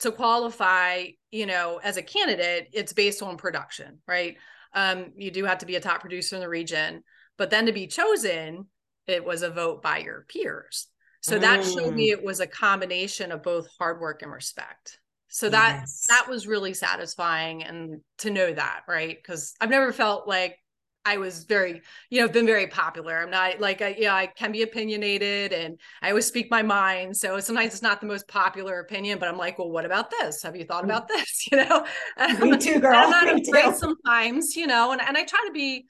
to 0.00 0.10
qualify, 0.10 1.06
you 1.30 1.46
know, 1.46 1.80
as 1.82 1.96
a 1.96 2.02
candidate, 2.02 2.68
it's 2.72 2.92
based 2.92 3.22
on 3.22 3.36
production, 3.36 3.98
right? 4.08 4.36
um, 4.74 5.12
you 5.16 5.30
do 5.30 5.44
have 5.44 5.58
to 5.58 5.66
be 5.66 5.76
a 5.76 5.80
top 5.80 6.00
producer 6.00 6.36
in 6.36 6.42
the 6.42 6.48
region. 6.48 7.02
But 7.38 7.50
then 7.50 7.66
to 7.66 7.72
be 7.72 7.86
chosen, 7.86 8.66
it 9.06 9.24
was 9.24 9.42
a 9.42 9.50
vote 9.50 9.82
by 9.82 9.98
your 9.98 10.26
peers. 10.28 10.88
So 11.20 11.38
that 11.38 11.60
mm. 11.60 11.74
showed 11.74 11.94
me 11.94 12.10
it 12.10 12.24
was 12.24 12.40
a 12.40 12.46
combination 12.46 13.30
of 13.30 13.42
both 13.42 13.68
hard 13.78 14.00
work 14.00 14.22
and 14.22 14.32
respect. 14.32 14.98
So 15.34 15.48
that 15.48 15.78
yes. 15.80 16.04
that 16.10 16.28
was 16.28 16.46
really 16.46 16.74
satisfying 16.74 17.62
and 17.62 18.02
to 18.18 18.28
know 18.28 18.52
that, 18.52 18.82
right? 18.86 19.16
Because 19.16 19.54
I've 19.62 19.70
never 19.70 19.90
felt 19.90 20.28
like 20.28 20.58
I 21.06 21.16
was 21.16 21.44
very, 21.44 21.80
you 22.10 22.20
know, 22.20 22.28
been 22.28 22.44
very 22.44 22.66
popular. 22.66 23.16
I'm 23.16 23.30
not 23.30 23.58
like, 23.58 23.80
I, 23.80 23.94
you 23.94 24.04
know, 24.04 24.12
I 24.12 24.26
can 24.26 24.52
be 24.52 24.60
opinionated 24.60 25.54
and 25.54 25.80
I 26.02 26.10
always 26.10 26.26
speak 26.26 26.50
my 26.50 26.60
mind. 26.60 27.16
So 27.16 27.40
sometimes 27.40 27.72
it's 27.72 27.82
not 27.82 28.02
the 28.02 28.06
most 28.06 28.28
popular 28.28 28.80
opinion, 28.80 29.18
but 29.18 29.26
I'm 29.26 29.38
like, 29.38 29.58
well, 29.58 29.70
what 29.70 29.86
about 29.86 30.10
this? 30.10 30.42
Have 30.42 30.54
you 30.54 30.66
thought 30.66 30.82
mm. 30.82 30.88
about 30.88 31.08
this? 31.08 31.48
You 31.50 31.64
know, 31.64 31.86
me 32.42 32.58
too, 32.58 32.78
girl. 32.78 32.94
I'm 32.94 33.10
not 33.10 33.40
afraid 33.48 33.74
sometimes, 33.74 34.54
you 34.54 34.66
know, 34.66 34.92
and, 34.92 35.00
and 35.00 35.16
I 35.16 35.24
try 35.24 35.42
to 35.46 35.52
be 35.52 35.86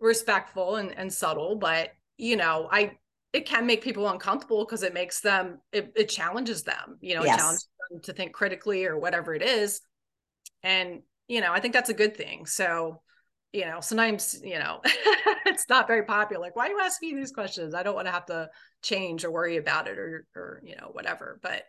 respectful 0.00 0.76
and, 0.76 0.96
and 0.96 1.12
subtle, 1.12 1.56
but 1.56 1.90
you 2.16 2.36
know, 2.36 2.66
I, 2.72 2.92
it 3.34 3.44
can 3.44 3.66
make 3.66 3.84
people 3.84 4.08
uncomfortable 4.08 4.64
because 4.64 4.82
it 4.82 4.94
makes 4.94 5.20
them, 5.20 5.58
it, 5.70 5.92
it, 5.94 6.08
challenges 6.08 6.62
them, 6.62 6.96
you 7.02 7.14
know, 7.14 7.22
yes. 7.22 7.34
it 7.34 7.38
challenges 7.38 7.68
to 8.02 8.12
think 8.12 8.32
critically 8.32 8.86
or 8.86 8.98
whatever 8.98 9.34
it 9.34 9.42
is. 9.42 9.80
And, 10.62 11.02
you 11.28 11.40
know, 11.40 11.52
I 11.52 11.60
think 11.60 11.74
that's 11.74 11.90
a 11.90 11.94
good 11.94 12.16
thing. 12.16 12.46
So, 12.46 13.02
you 13.52 13.64
know, 13.64 13.80
sometimes, 13.80 14.38
you 14.42 14.58
know, 14.58 14.80
it's 15.46 15.68
not 15.68 15.86
very 15.86 16.04
popular. 16.04 16.40
Like, 16.40 16.56
why 16.56 16.66
are 16.66 16.70
you 16.70 16.80
asking 16.80 17.14
me 17.14 17.20
these 17.20 17.32
questions? 17.32 17.74
I 17.74 17.82
don't 17.82 17.94
want 17.94 18.06
to 18.06 18.12
have 18.12 18.26
to 18.26 18.50
change 18.82 19.24
or 19.24 19.30
worry 19.30 19.56
about 19.56 19.88
it 19.88 19.98
or, 19.98 20.26
or, 20.34 20.60
you 20.64 20.76
know, 20.76 20.88
whatever. 20.92 21.38
But, 21.42 21.62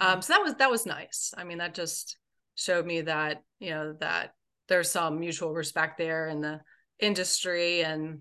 um, 0.00 0.08
mm-hmm. 0.08 0.20
so 0.20 0.32
that 0.32 0.42
was, 0.42 0.54
that 0.54 0.70
was 0.70 0.86
nice. 0.86 1.34
I 1.36 1.44
mean, 1.44 1.58
that 1.58 1.74
just 1.74 2.16
showed 2.54 2.86
me 2.86 3.02
that, 3.02 3.42
you 3.58 3.70
know, 3.70 3.94
that 4.00 4.32
there's 4.68 4.90
some 4.90 5.20
mutual 5.20 5.52
respect 5.52 5.98
there 5.98 6.28
in 6.28 6.40
the 6.40 6.60
industry 6.98 7.82
and 7.82 8.20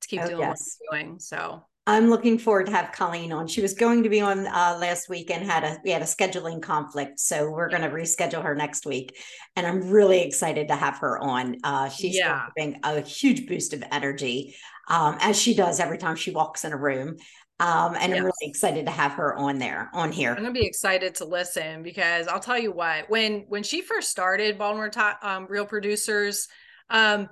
to 0.00 0.08
keep 0.08 0.20
oh, 0.22 0.28
doing 0.28 0.40
yes. 0.40 0.78
what 0.78 0.98
we're 0.98 1.02
doing. 1.02 1.18
So 1.18 1.66
I'm 1.88 2.10
looking 2.10 2.36
forward 2.38 2.66
to 2.66 2.72
have 2.72 2.92
Colleen 2.92 3.32
on. 3.32 3.46
She 3.46 3.62
was 3.62 3.72
going 3.72 4.02
to 4.02 4.10
be 4.10 4.20
on 4.20 4.46
uh, 4.46 4.76
last 4.78 5.08
week 5.08 5.30
and 5.30 5.42
had 5.42 5.64
a 5.64 5.78
we 5.82 5.90
had 5.90 6.02
a 6.02 6.04
scheduling 6.04 6.60
conflict, 6.60 7.18
so 7.18 7.50
we're 7.50 7.70
going 7.70 7.80
to 7.80 7.88
reschedule 7.88 8.42
her 8.42 8.54
next 8.54 8.84
week. 8.84 9.16
And 9.56 9.66
I'm 9.66 9.88
really 9.88 10.20
excited 10.20 10.68
to 10.68 10.76
have 10.76 10.98
her 10.98 11.18
on. 11.18 11.56
Uh, 11.64 11.88
she's 11.88 12.14
yeah. 12.14 12.48
giving 12.54 12.78
a 12.84 13.00
huge 13.00 13.46
boost 13.48 13.72
of 13.72 13.82
energy, 13.90 14.54
um, 14.88 15.16
as 15.20 15.40
she 15.40 15.54
does 15.54 15.80
every 15.80 15.96
time 15.96 16.14
she 16.14 16.30
walks 16.30 16.66
in 16.66 16.74
a 16.74 16.76
room. 16.76 17.16
Um, 17.58 17.96
and 17.98 18.10
yes. 18.10 18.18
I'm 18.18 18.24
really 18.24 18.34
excited 18.42 18.84
to 18.84 18.92
have 18.92 19.12
her 19.12 19.34
on 19.34 19.58
there 19.58 19.88
on 19.94 20.12
here. 20.12 20.32
I'm 20.32 20.42
gonna 20.42 20.52
be 20.52 20.66
excited 20.66 21.14
to 21.16 21.24
listen 21.24 21.82
because 21.82 22.28
I'll 22.28 22.38
tell 22.38 22.58
you 22.58 22.70
what 22.70 23.08
when 23.08 23.46
when 23.48 23.62
she 23.62 23.80
first 23.80 24.10
started 24.10 24.58
Baltimore 24.58 24.90
Top 24.90 25.20
um, 25.22 25.46
Real 25.48 25.64
Producers. 25.64 26.48
Um, 26.90 27.30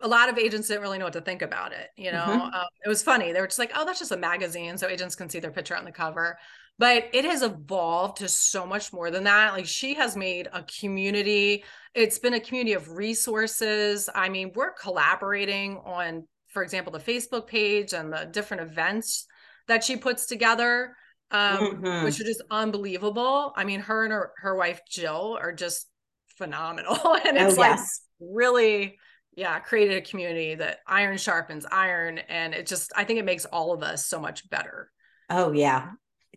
a 0.00 0.08
lot 0.08 0.28
of 0.28 0.38
agents 0.38 0.68
didn't 0.68 0.82
really 0.82 0.98
know 0.98 1.04
what 1.04 1.14
to 1.14 1.20
think 1.20 1.42
about 1.42 1.72
it. 1.72 1.88
You 1.96 2.12
know, 2.12 2.24
mm-hmm. 2.24 2.54
um, 2.54 2.66
it 2.84 2.88
was 2.88 3.02
funny. 3.02 3.32
They 3.32 3.40
were 3.40 3.46
just 3.46 3.58
like, 3.58 3.72
"Oh, 3.74 3.84
that's 3.84 3.98
just 3.98 4.12
a 4.12 4.16
magazine, 4.16 4.78
so 4.78 4.88
agents 4.88 5.14
can 5.14 5.28
see 5.28 5.40
their 5.40 5.50
picture 5.50 5.76
on 5.76 5.84
the 5.84 5.92
cover." 5.92 6.38
But 6.78 7.08
it 7.12 7.24
has 7.24 7.42
evolved 7.42 8.18
to 8.18 8.28
so 8.28 8.64
much 8.64 8.92
more 8.92 9.10
than 9.10 9.24
that. 9.24 9.52
Like 9.52 9.66
she 9.66 9.94
has 9.94 10.16
made 10.16 10.48
a 10.52 10.62
community. 10.80 11.64
It's 11.94 12.20
been 12.20 12.34
a 12.34 12.40
community 12.40 12.74
of 12.74 12.92
resources. 12.92 14.08
I 14.14 14.28
mean, 14.28 14.52
we're 14.54 14.72
collaborating 14.72 15.78
on, 15.84 16.28
for 16.48 16.62
example, 16.62 16.92
the 16.92 17.00
Facebook 17.00 17.48
page 17.48 17.92
and 17.92 18.12
the 18.12 18.28
different 18.30 18.62
events 18.62 19.26
that 19.66 19.82
she 19.82 19.96
puts 19.96 20.26
together, 20.26 20.94
um, 21.32 21.58
mm-hmm. 21.58 22.04
which 22.04 22.20
are 22.20 22.24
just 22.24 22.42
unbelievable. 22.48 23.52
I 23.56 23.64
mean, 23.64 23.80
her 23.80 24.04
and 24.04 24.12
her, 24.12 24.32
her 24.36 24.54
wife 24.54 24.80
Jill 24.88 25.36
are 25.40 25.52
just 25.52 25.88
phenomenal, 26.36 26.96
and 27.26 27.36
it's 27.36 27.58
oh, 27.58 27.60
like 27.60 27.80
really 28.20 28.98
yeah 29.38 29.60
created 29.60 29.96
a 29.96 30.00
community 30.00 30.56
that 30.56 30.80
iron 30.84 31.16
sharpens 31.16 31.64
iron 31.70 32.18
and 32.18 32.54
it 32.54 32.66
just 32.66 32.92
i 32.96 33.04
think 33.04 33.20
it 33.20 33.24
makes 33.24 33.44
all 33.44 33.72
of 33.72 33.82
us 33.82 34.06
so 34.06 34.20
much 34.20 34.50
better. 34.50 34.90
Oh 35.30 35.52
yeah. 35.52 35.92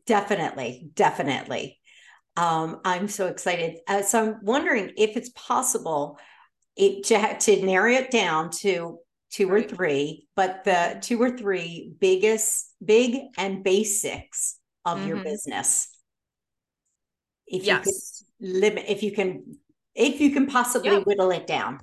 Definitely 0.05 0.91
definitely. 0.93 1.79
Um 2.37 2.79
i'm 2.85 3.07
so 3.07 3.25
excited. 3.27 3.79
Uh, 3.87 4.03
so 4.03 4.21
i'm 4.21 4.35
wondering 4.43 4.91
if 4.97 5.17
it's 5.17 5.29
possible 5.29 6.19
it 6.77 7.03
to, 7.05 7.37
to 7.39 7.65
narrow 7.65 7.91
it 7.91 8.11
down 8.11 8.51
to 8.51 8.99
two 9.31 9.47
right. 9.47 9.65
or 9.65 9.67
three 9.67 10.27
but 10.35 10.63
the 10.63 10.99
two 11.01 11.19
or 11.19 11.35
three 11.35 11.93
biggest 11.99 12.71
big 12.85 13.17
and 13.35 13.63
basics 13.63 14.57
of 14.85 14.99
mm-hmm. 14.99 15.07
your 15.07 15.17
business. 15.23 15.87
If 17.47 17.65
yes. 17.65 17.83
you 18.39 18.47
could 18.47 18.61
limit 18.61 18.85
if 18.87 19.01
you 19.01 19.11
can 19.11 19.57
if 19.95 20.21
you 20.21 20.29
can 20.29 20.45
possibly 20.45 20.99
whittle 20.99 21.31
it 21.31 21.47
down 21.47 21.79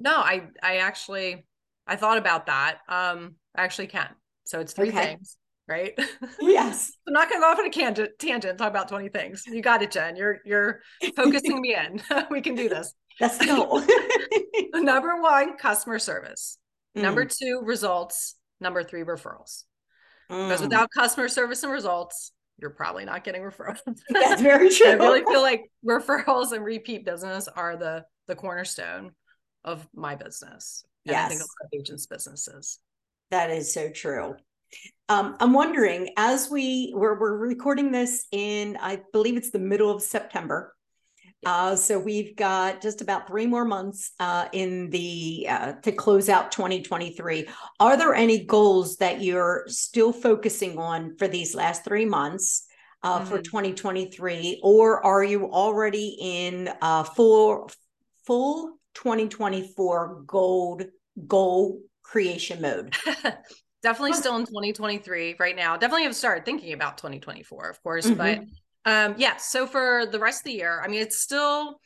no, 0.00 0.16
I 0.16 0.48
I 0.62 0.76
actually 0.78 1.44
I 1.86 1.96
thought 1.96 2.18
about 2.18 2.46
that. 2.46 2.78
Um, 2.88 3.36
I 3.56 3.62
actually 3.62 3.88
can. 3.88 4.08
So 4.44 4.60
it's 4.60 4.72
three 4.72 4.88
okay. 4.88 5.04
things, 5.04 5.36
right? 5.66 5.98
Yes. 6.40 6.92
I'm 7.06 7.12
not 7.12 7.28
gonna 7.28 7.40
go 7.40 7.50
off 7.50 7.58
on 7.58 7.66
a 7.66 7.70
tangent 7.70 8.10
tangent 8.18 8.58
talk 8.58 8.70
about 8.70 8.88
20 8.88 9.08
things. 9.08 9.44
You 9.46 9.62
got 9.62 9.82
it, 9.82 9.90
Jen. 9.90 10.16
You're 10.16 10.38
you're 10.44 10.80
focusing 11.16 11.60
me 11.60 11.74
in. 11.74 12.00
we 12.30 12.40
can 12.40 12.54
do 12.54 12.68
this. 12.68 12.94
Let's 13.20 13.44
go. 13.44 13.84
Number 14.74 15.20
one, 15.20 15.56
customer 15.56 15.98
service. 15.98 16.58
Mm. 16.96 17.02
Number 17.02 17.24
two, 17.24 17.62
results. 17.64 18.36
Number 18.60 18.84
three, 18.84 19.02
referrals. 19.02 19.64
Mm. 20.30 20.48
Because 20.48 20.60
without 20.60 20.90
customer 20.90 21.28
service 21.28 21.62
and 21.64 21.72
results, 21.72 22.32
you're 22.58 22.70
probably 22.70 23.04
not 23.04 23.24
getting 23.24 23.42
referrals. 23.42 23.78
That's 24.08 24.40
very 24.40 24.70
true. 24.70 24.90
I 24.90 24.92
really 24.94 25.24
feel 25.24 25.42
like 25.42 25.70
referrals 25.84 26.52
and 26.52 26.64
repeat 26.64 27.04
business 27.04 27.48
are 27.48 27.76
the 27.76 28.04
the 28.28 28.36
cornerstone 28.36 29.12
of 29.68 29.86
my 29.94 30.14
business. 30.14 30.84
And 31.06 31.12
yes. 31.12 31.26
I 31.26 31.28
think 31.28 31.40
a 31.40 31.44
lot 31.44 31.66
of 31.72 31.80
agents' 31.80 32.06
businesses. 32.06 32.78
That 33.30 33.50
is 33.50 33.72
so 33.72 33.90
true. 33.90 34.36
Um, 35.08 35.36
I'm 35.40 35.52
wondering, 35.52 36.10
as 36.16 36.50
we 36.50 36.92
we're, 36.94 37.18
we're 37.18 37.36
recording 37.36 37.92
this 37.92 38.26
in, 38.32 38.76
I 38.80 39.00
believe 39.12 39.36
it's 39.36 39.50
the 39.50 39.58
middle 39.58 39.90
of 39.90 40.02
September. 40.02 40.74
Uh, 41.46 41.76
so 41.76 41.98
we've 41.98 42.34
got 42.34 42.82
just 42.82 43.00
about 43.00 43.28
three 43.28 43.46
more 43.46 43.64
months 43.64 44.10
uh, 44.18 44.46
in 44.52 44.90
the 44.90 45.46
uh, 45.48 45.72
to 45.82 45.92
close 45.92 46.28
out 46.28 46.50
2023. 46.50 47.46
Are 47.78 47.96
there 47.96 48.14
any 48.14 48.44
goals 48.44 48.96
that 48.96 49.22
you're 49.22 49.64
still 49.68 50.12
focusing 50.12 50.78
on 50.78 51.16
for 51.16 51.28
these 51.28 51.54
last 51.54 51.84
three 51.84 52.04
months 52.04 52.66
uh, 53.02 53.20
mm-hmm. 53.20 53.28
for 53.28 53.40
2023, 53.40 54.60
or 54.62 55.04
are 55.04 55.22
you 55.22 55.50
already 55.50 56.16
in 56.20 56.70
uh, 56.82 57.04
full 57.04 57.70
full 58.26 58.77
2024 59.02 60.24
gold 60.26 60.84
goal 61.26 61.80
creation 62.02 62.60
mode? 62.60 62.96
Definitely 63.82 64.14
still 64.14 64.36
in 64.36 64.42
2023 64.42 65.36
right 65.38 65.54
now. 65.54 65.76
Definitely 65.76 66.04
have 66.04 66.16
started 66.16 66.44
thinking 66.44 66.72
about 66.72 66.98
2024, 66.98 67.70
of 67.70 67.82
course, 67.82 68.06
mm-hmm. 68.06 68.16
but 68.16 68.40
um. 68.90 69.14
Yeah, 69.18 69.36
so 69.36 69.66
for 69.66 70.06
the 70.10 70.18
rest 70.18 70.40
of 70.40 70.44
the 70.44 70.52
year, 70.52 70.82
I 70.84 70.88
mean, 70.88 71.00
it's 71.00 71.20
still 71.20 71.78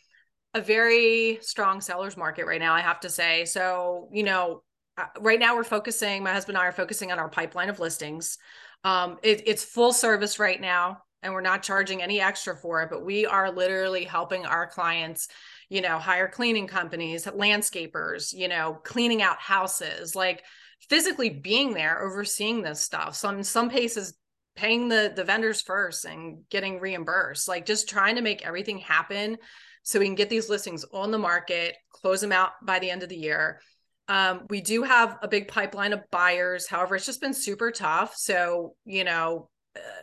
a 0.55 0.61
very 0.61 1.39
strong 1.43 1.81
seller's 1.81 2.17
market 2.17 2.47
right 2.47 2.61
now, 2.61 2.75
I 2.75 2.81
have 2.81 3.01
to 3.01 3.11
say. 3.11 3.45
So, 3.45 4.09
you 4.13 4.23
know, 4.23 4.63
uh, 4.99 5.07
right 5.21 5.39
now 5.39 5.57
we're 5.57 5.65
focusing, 5.65 6.23
my 6.23 6.33
husband 6.33 6.57
and 6.57 6.63
I 6.63 6.69
are 6.69 6.73
focusing 6.73 7.11
on 7.11 7.19
our 7.19 7.29
pipeline 7.29 7.71
of 7.71 7.81
listings. 7.81 8.39
Um, 8.85 9.19
it, 9.23 9.43
it's 9.47 9.65
full 9.65 9.93
service 9.93 10.39
right 10.39 10.61
now, 10.61 10.99
and 11.23 11.33
we're 11.33 11.41
not 11.41 11.63
charging 11.63 12.03
any 12.03 12.21
extra 12.21 12.57
for 12.57 12.83
it, 12.83 12.91
but 12.91 13.05
we 13.05 13.27
are 13.27 13.51
literally 13.51 14.05
helping 14.05 14.45
our 14.45 14.67
clients, 14.67 15.29
you 15.69 15.81
know, 15.81 15.99
hire 15.99 16.29
cleaning 16.29 16.67
companies, 16.67 17.27
landscapers, 17.27 18.33
you 18.33 18.49
know, 18.49 18.79
cleaning 18.85 19.23
out 19.23 19.39
houses, 19.39 20.17
like 20.17 20.43
physically 20.89 21.31
being 21.31 21.75
there, 21.75 22.03
overseeing 22.03 22.63
this 22.63 22.81
stuff. 22.81 23.15
Some 23.15 23.43
some 23.43 23.71
cases 23.71 24.15
paying 24.55 24.89
the 24.89 25.13
the 25.15 25.25
vendors 25.25 25.63
first 25.63 26.05
and 26.05 26.41
getting 26.51 26.79
reimbursed 26.79 27.49
like 27.49 27.65
just 27.65 27.89
trying 27.89 28.17
to 28.17 28.21
make 28.23 28.45
everything 28.47 28.79
happen 28.79 29.39
so 29.83 29.99
we 29.99 30.05
can 30.05 30.15
get 30.15 30.29
these 30.29 30.51
listings 30.51 30.85
on 30.93 31.11
the 31.11 31.19
market 31.19 31.75
close 31.91 32.21
them 32.21 32.33
out 32.33 32.51
by 32.63 32.79
the 32.79 32.91
end 32.91 33.03
of 33.03 33.09
the 33.09 33.17
year. 33.17 33.61
Um, 34.09 34.47
we 34.51 34.61
do 34.61 34.83
have 34.83 35.17
a 35.23 35.29
big 35.29 35.49
pipeline 35.49 35.93
of 35.93 36.03
buyers. 36.11 36.69
However 36.69 36.97
it's 36.97 37.07
just 37.07 37.21
been 37.21 37.35
super 37.35 37.71
tough. 37.71 38.15
So 38.17 38.75
you 38.85 39.05
know 39.05 39.49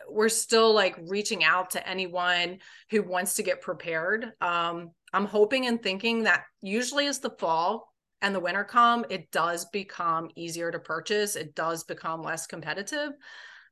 we're 0.08 0.28
still 0.28 0.74
like 0.74 0.96
reaching 1.06 1.44
out 1.44 1.70
to 1.70 1.88
anyone 1.88 2.58
who 2.90 3.02
wants 3.02 3.34
to 3.34 3.42
get 3.42 3.60
prepared 3.60 4.32
um, 4.40 4.90
i'm 5.12 5.26
hoping 5.26 5.66
and 5.66 5.82
thinking 5.82 6.24
that 6.24 6.42
usually 6.60 7.06
as 7.06 7.20
the 7.20 7.30
fall 7.38 7.92
and 8.22 8.34
the 8.34 8.40
winter 8.40 8.64
come 8.64 9.04
it 9.10 9.30
does 9.30 9.64
become 9.66 10.28
easier 10.36 10.70
to 10.70 10.78
purchase 10.78 11.36
it 11.36 11.54
does 11.54 11.84
become 11.84 12.22
less 12.22 12.46
competitive 12.46 13.12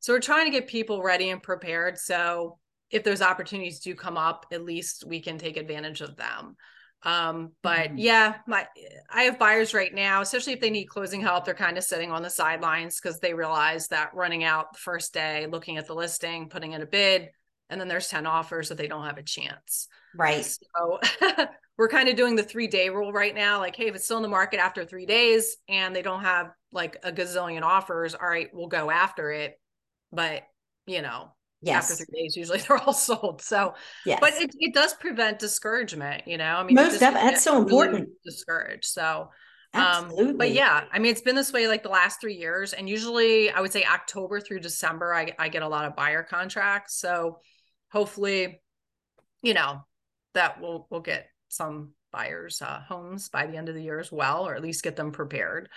so 0.01 0.13
we're 0.13 0.21
trying 0.21 0.47
to 0.47 0.53
get 0.53 0.69
people 0.69 1.03
ready 1.03 1.31
and 1.31 1.43
prepared. 1.43 1.99
So 1.99 2.59
if 2.91 3.05
those 3.05 3.23
opportunities 3.23 3.81
do 3.81 3.95
come 3.95 4.17
up, 4.17 4.47
at 4.53 4.65
least 4.65 5.05
we 5.07 5.21
can 5.21 5.39
take 5.39 5.57
advantage 5.57 6.01
of 6.01 6.17
them. 6.17 6.57
Um, 7.05 7.53
but 7.63 7.91
mm-hmm. 7.91 7.99
yeah, 7.99 8.37
my 8.47 8.67
I 9.09 9.23
have 9.23 9.39
buyers 9.39 9.73
right 9.73 9.95
now, 9.95 10.21
especially 10.21 10.53
if 10.53 10.61
they 10.61 10.71
need 10.71 10.87
closing 10.87 11.21
help, 11.21 11.45
they're 11.45 11.55
kind 11.55 11.79
of 11.79 11.85
sitting 11.85 12.11
on 12.11 12.23
the 12.23 12.31
sidelines 12.31 13.01
because 13.01 13.21
they 13.21 13.35
realize 13.35 13.89
that 13.89 14.15
running 14.15 14.45
out 14.45 14.73
the 14.73 14.81
first 14.81 15.15
day, 15.15 15.47
looking 15.47 15.77
at 15.77 15.87
the 15.87 15.95
listing, 15.95 16.49
putting 16.49 16.73
in 16.73 16.83
a 16.83 16.87
bid, 16.87 17.29
and 17.71 17.81
then 17.81 17.87
there's 17.87 18.09
10 18.09 18.27
offers 18.27 18.69
that 18.69 18.79
they 18.79 18.89
don't 18.89 19.05
have 19.05 19.19
a 19.19 19.23
chance. 19.23 19.87
Right. 20.17 20.45
So 20.45 20.99
we're 21.79 21.89
kind 21.89 22.09
of 22.09 22.17
doing 22.17 22.35
the 22.35 22.43
three 22.43 22.67
day 22.67 22.89
rule 22.89 23.13
right 23.13 23.35
now. 23.35 23.59
Like, 23.59 23.77
hey, 23.77 23.87
if 23.87 23.95
it's 23.95 24.05
still 24.05 24.17
in 24.17 24.23
the 24.23 24.29
market 24.29 24.59
after 24.59 24.85
three 24.85 25.07
days 25.07 25.57
and 25.69 25.95
they 25.95 26.03
don't 26.03 26.23
have 26.23 26.51
like 26.73 26.97
a 27.05 27.13
gazillion 27.13 27.63
offers, 27.63 28.15
all 28.15 28.29
right, 28.29 28.49
we'll 28.53 28.67
go 28.67 28.91
after 28.91 29.31
it 29.31 29.59
but 30.13 30.43
you 30.87 31.03
know 31.03 31.33
yes. 31.63 31.91
after 31.91 32.05
three 32.05 32.23
days 32.23 32.37
usually 32.37 32.59
they're 32.69 32.79
all 32.79 32.93
sold 32.93 33.43
so 33.43 33.75
yes. 34.05 34.19
but 34.21 34.33
it, 34.35 34.51
it 34.59 34.75
does 34.75 34.95
prevent 34.95 35.39
discouragement 35.39 36.23
you 36.27 36.39
know 36.39 36.57
i 36.57 36.63
mean 36.63 36.75
most 36.75 37.01
definitely 37.01 37.31
that's 37.31 37.45
so 37.45 37.61
important 37.61 38.09
discouraged 38.25 38.87
so 38.87 39.29
Absolutely. 39.75 40.31
Um, 40.31 40.37
but 40.39 40.53
yeah, 40.53 40.85
I 40.91 40.99
mean, 40.99 41.13
it's 41.13 41.21
been 41.21 41.37
this 41.37 41.53
way 41.53 41.69
like 41.69 41.83
the 41.83 41.91
last 41.91 42.21
three 42.21 42.37
years. 42.37 42.73
And 42.73 42.89
usually 42.89 43.51
I 43.51 43.61
would 43.61 43.73
say 43.73 43.85
October 43.85 44.41
through 44.41 44.61
December, 44.61 45.15
I, 45.15 45.35
I 45.39 45.49
get 45.49 45.63
a 45.63 45.69
lot 45.69 45.85
of 45.85 45.95
buyer 45.95 46.23
contracts. 46.23 46.99
So 46.99 47.41
hopefully, 47.93 48.63
you 49.43 49.55
know, 49.55 49.85
that 50.35 50.61
we'll 50.61 50.87
we'll 50.91 51.01
get 51.01 51.27
some 51.49 51.93
buyers 52.13 52.63
uh, 52.63 52.81
homes 52.89 53.29
by 53.29 53.47
the 53.47 53.57
end 53.57 53.69
of 53.69 53.75
the 53.75 53.83
year 53.83 53.99
as 53.99 54.11
well, 54.11 54.47
or 54.47 54.55
at 54.55 54.63
least 54.63 54.83
get 54.83 54.97
them 54.97 55.13
prepared. 55.13 55.69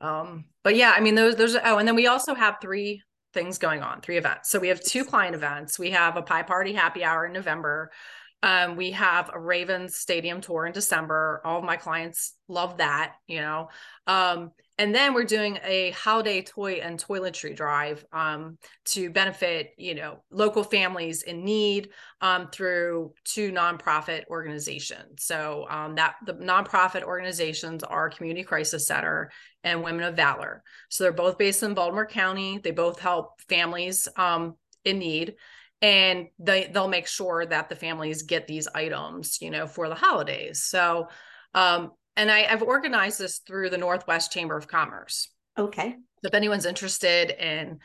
Um, 0.00 0.46
but 0.64 0.76
yeah, 0.76 0.92
I 0.96 1.00
mean, 1.00 1.14
those, 1.14 1.36
those, 1.36 1.56
oh, 1.56 1.78
and 1.78 1.86
then 1.86 1.96
we 1.96 2.06
also 2.06 2.34
have 2.34 2.56
three 2.60 3.02
things 3.32 3.58
going 3.58 3.82
on, 3.82 4.00
three 4.00 4.16
events. 4.16 4.50
So 4.50 4.58
we 4.58 4.68
have 4.68 4.80
two 4.80 5.04
client 5.04 5.34
events. 5.34 5.78
We 5.78 5.90
have 5.90 6.16
a 6.16 6.22
pie 6.22 6.42
party 6.42 6.72
happy 6.72 7.04
hour 7.04 7.26
in 7.26 7.32
November. 7.32 7.90
Um, 8.42 8.76
we 8.76 8.92
have 8.92 9.30
a 9.32 9.40
Ravens 9.40 9.96
stadium 9.96 10.40
tour 10.40 10.66
in 10.66 10.72
December. 10.72 11.40
All 11.44 11.58
of 11.58 11.64
my 11.64 11.76
clients 11.76 12.34
love 12.46 12.78
that, 12.78 13.14
you 13.26 13.40
know. 13.40 13.68
Um, 14.06 14.52
and 14.80 14.94
then 14.94 15.12
we're 15.12 15.24
doing 15.24 15.58
a 15.64 15.90
holiday 15.90 16.40
toy 16.40 16.74
and 16.74 17.02
toiletry 17.02 17.54
drive 17.54 18.04
um, 18.12 18.58
to 18.86 19.10
benefit, 19.10 19.72
you 19.76 19.96
know, 19.96 20.22
local 20.30 20.62
families 20.62 21.22
in 21.22 21.44
need 21.44 21.88
um, 22.20 22.48
through 22.52 23.12
two 23.24 23.50
nonprofit 23.50 24.26
organizations. 24.28 25.24
So 25.24 25.66
um, 25.68 25.96
that 25.96 26.14
the 26.24 26.34
nonprofit 26.34 27.02
organizations 27.02 27.82
are 27.82 28.08
Community 28.08 28.44
Crisis 28.44 28.86
Center 28.86 29.32
and 29.64 29.82
Women 29.82 30.04
of 30.04 30.14
Valor. 30.14 30.62
So 30.90 31.02
they're 31.02 31.12
both 31.12 31.38
based 31.38 31.64
in 31.64 31.74
Baltimore 31.74 32.06
County. 32.06 32.58
They 32.58 32.70
both 32.70 33.00
help 33.00 33.40
families 33.48 34.06
um, 34.16 34.54
in 34.84 35.00
need 35.00 35.34
and 35.80 36.28
they 36.38 36.66
they'll 36.72 36.88
make 36.88 37.06
sure 37.06 37.46
that 37.46 37.68
the 37.68 37.76
families 37.76 38.22
get 38.22 38.46
these 38.46 38.68
items 38.74 39.38
you 39.40 39.50
know 39.50 39.66
for 39.66 39.88
the 39.88 39.94
holidays. 39.94 40.64
So 40.64 41.08
um 41.54 41.92
and 42.16 42.30
I, 42.30 42.46
i've 42.50 42.62
organized 42.62 43.20
this 43.20 43.38
through 43.38 43.70
the 43.70 43.78
northwest 43.78 44.32
chamber 44.32 44.56
of 44.56 44.68
commerce. 44.68 45.28
Okay. 45.58 45.96
If 46.22 46.34
anyone's 46.34 46.66
interested 46.66 47.30
in 47.30 47.78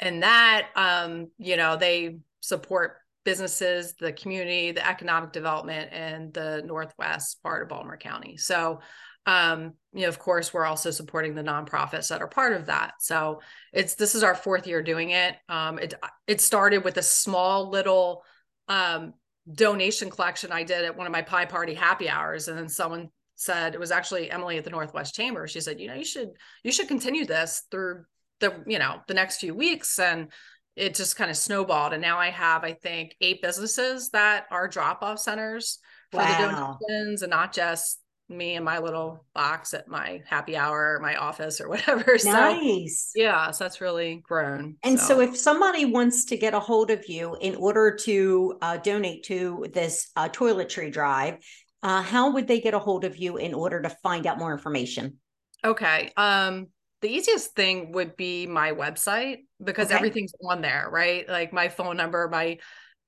in 0.00 0.20
that 0.20 0.68
um 0.74 1.30
you 1.38 1.56
know 1.56 1.76
they 1.76 2.18
support 2.40 2.96
businesses 3.24 3.94
the 4.00 4.12
community 4.12 4.72
the 4.72 4.88
economic 4.88 5.32
development 5.32 5.92
in 5.92 6.30
the 6.32 6.62
northwest 6.64 7.42
part 7.42 7.62
of 7.62 7.68
baltimore 7.68 7.96
county. 7.96 8.36
So 8.36 8.80
um, 9.26 9.74
you 9.92 10.02
know, 10.02 10.08
of 10.08 10.18
course, 10.18 10.52
we're 10.52 10.64
also 10.64 10.90
supporting 10.90 11.34
the 11.34 11.42
nonprofits 11.42 12.08
that 12.08 12.22
are 12.22 12.28
part 12.28 12.52
of 12.52 12.66
that. 12.66 12.94
So 13.00 13.40
it's 13.72 13.94
this 13.94 14.14
is 14.14 14.22
our 14.22 14.34
fourth 14.34 14.66
year 14.66 14.82
doing 14.82 15.10
it. 15.10 15.36
Um, 15.48 15.78
it 15.78 15.94
it 16.26 16.40
started 16.40 16.84
with 16.84 16.96
a 16.96 17.02
small 17.02 17.68
little 17.68 18.22
um, 18.68 19.14
donation 19.52 20.10
collection 20.10 20.52
I 20.52 20.62
did 20.62 20.84
at 20.84 20.96
one 20.96 21.06
of 21.06 21.12
my 21.12 21.22
pie 21.22 21.46
party 21.46 21.74
happy 21.74 22.08
hours, 22.08 22.48
and 22.48 22.56
then 22.56 22.68
someone 22.68 23.10
said 23.36 23.74
it 23.74 23.80
was 23.80 23.90
actually 23.90 24.30
Emily 24.30 24.58
at 24.58 24.64
the 24.64 24.70
Northwest 24.70 25.14
Chamber. 25.14 25.46
She 25.46 25.60
said, 25.60 25.80
you 25.80 25.88
know, 25.88 25.94
you 25.94 26.04
should 26.04 26.30
you 26.62 26.72
should 26.72 26.88
continue 26.88 27.24
this 27.24 27.62
through 27.70 28.04
the 28.40 28.62
you 28.66 28.78
know 28.78 29.00
the 29.08 29.14
next 29.14 29.38
few 29.38 29.54
weeks 29.54 29.98
and 29.98 30.28
it 30.76 30.94
just 30.94 31.16
kind 31.16 31.30
of 31.30 31.36
snowballed 31.36 31.92
and 31.92 32.00
now 32.02 32.18
i 32.18 32.30
have 32.30 32.64
i 32.64 32.72
think 32.72 33.16
eight 33.20 33.42
businesses 33.42 34.10
that 34.10 34.46
are 34.50 34.68
drop 34.68 35.02
off 35.02 35.18
centers 35.18 35.78
for 36.10 36.18
wow. 36.18 36.78
the 36.78 36.88
donations 36.88 37.22
and 37.22 37.30
not 37.30 37.52
just 37.52 38.00
me 38.28 38.54
and 38.54 38.64
my 38.64 38.78
little 38.78 39.24
box 39.34 39.72
at 39.74 39.88
my 39.88 40.20
happy 40.26 40.56
hour, 40.56 40.98
my 41.00 41.16
office 41.16 41.60
or 41.60 41.68
whatever. 41.68 42.16
Nice. 42.24 43.12
So, 43.14 43.22
yeah, 43.22 43.50
so 43.50 43.64
that's 43.64 43.80
really 43.80 44.22
grown. 44.22 44.76
And 44.82 44.98
so. 44.98 45.06
so. 45.06 45.20
if 45.20 45.36
somebody 45.36 45.84
wants 45.84 46.26
to 46.26 46.36
get 46.36 46.54
a 46.54 46.60
hold 46.60 46.90
of 46.90 47.08
you 47.08 47.36
in 47.40 47.54
order 47.54 47.96
to 48.04 48.58
uh, 48.60 48.76
donate 48.78 49.24
to 49.24 49.66
this 49.72 50.10
uh, 50.16 50.28
toiletry 50.28 50.92
drive, 50.92 51.38
uh, 51.82 52.02
how 52.02 52.32
would 52.32 52.46
they 52.46 52.60
get 52.60 52.74
a 52.74 52.78
hold 52.78 53.04
of 53.04 53.16
you 53.16 53.36
in 53.36 53.54
order 53.54 53.80
to 53.80 53.88
find 53.88 54.26
out 54.26 54.38
more 54.38 54.52
information? 54.52 55.18
Okay. 55.64 56.12
Um, 56.16 56.68
the 57.00 57.08
easiest 57.08 57.54
thing 57.54 57.92
would 57.92 58.16
be 58.16 58.46
my 58.46 58.72
website 58.72 59.38
because 59.62 59.86
okay. 59.86 59.96
everything's 59.96 60.32
on 60.48 60.60
there, 60.60 60.88
right? 60.90 61.28
Like 61.28 61.52
my 61.52 61.68
phone 61.68 61.96
number, 61.96 62.28
my 62.28 62.58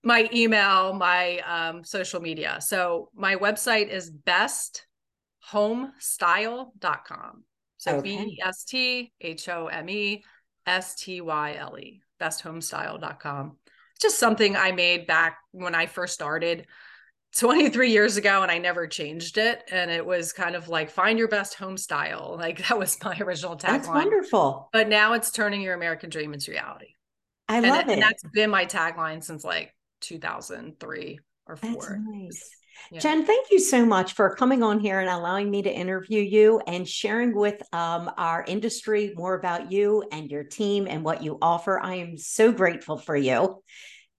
my 0.03 0.31
email, 0.33 0.95
my 0.95 1.41
um, 1.41 1.85
social 1.85 2.21
media. 2.21 2.59
So 2.61 3.11
my 3.15 3.37
website 3.37 3.89
is 3.89 4.11
best 4.11 4.87
homestyle.com. 5.53 7.45
So 7.79 7.97
okay. 7.97 8.17
B 8.17 8.23
E 8.35 8.39
S 8.45 8.65
T 8.65 9.13
H 9.21 9.49
O 9.49 9.69
M 9.69 9.89
E 9.89 10.23
S 10.67 10.95
T 10.97 11.21
Y 11.21 11.55
L 11.59 11.79
E, 11.79 12.03
besthomestyle.com. 12.21 13.57
Just 14.01 14.19
something 14.19 14.57
I 14.57 14.73
made 14.73 15.07
back 15.07 15.39
when 15.53 15.75
I 15.75 15.87
first 15.87 16.15
started 16.15 16.67
23 17.37 17.91
years 17.91 18.17
ago 18.17 18.43
and 18.43 18.51
I 18.51 18.59
never 18.59 18.87
changed 18.87 19.39
it. 19.39 19.63
And 19.71 19.91
it 19.91 20.05
was 20.05 20.33
kind 20.33 20.57
of 20.57 20.69
like 20.69 20.91
find 20.91 21.19
your 21.19 21.29
best 21.29 21.55
home 21.55 21.77
style. 21.77 22.37
Like 22.41 22.67
that 22.69 22.79
was 22.79 22.97
my 23.05 23.17
original 23.19 23.57
tagline. 23.57 23.61
That's 23.61 23.89
wonderful. 23.89 24.71
But 24.73 24.89
now 24.89 25.13
it's 25.13 25.31
turning 25.31 25.61
your 25.61 25.75
American 25.75 26.11
dream 26.11 26.33
into 26.33 26.51
reality. 26.51 26.95
I 27.49 27.59
and 27.59 27.67
love 27.67 27.89
it. 27.89 27.93
And 27.93 28.03
that's 28.03 28.23
been 28.33 28.51
my 28.51 28.65
tagline 28.65 29.23
since 29.23 29.45
like 29.45 29.75
2003 30.01 31.21
or 31.47 31.57
four. 31.57 31.71
That's 31.73 31.91
nice. 31.91 32.51
Yeah. 32.91 33.01
Jen, 33.01 33.25
thank 33.25 33.51
you 33.51 33.59
so 33.61 33.85
much 33.85 34.15
for 34.15 34.35
coming 34.35 34.63
on 34.63 34.81
here 34.81 35.01
and 35.01 35.09
allowing 35.09 35.51
me 35.51 35.63
to 35.63 35.73
interview 35.73 36.21
you 36.21 36.61
and 36.67 36.89
sharing 36.89 37.35
with 37.35 37.63
um, 37.73 38.11
our 38.17 38.45
industry 38.47 39.13
more 39.17 39.35
about 39.35 39.71
you 39.71 40.05
and 40.13 40.31
your 40.31 40.45
team 40.45 40.87
and 40.89 41.05
what 41.05 41.23
you 41.23 41.39
offer. 41.41 41.81
I 41.81 41.97
am 41.97 42.17
so 42.17 42.53
grateful 42.53 42.99
for 42.99 43.17
you. 43.17 43.63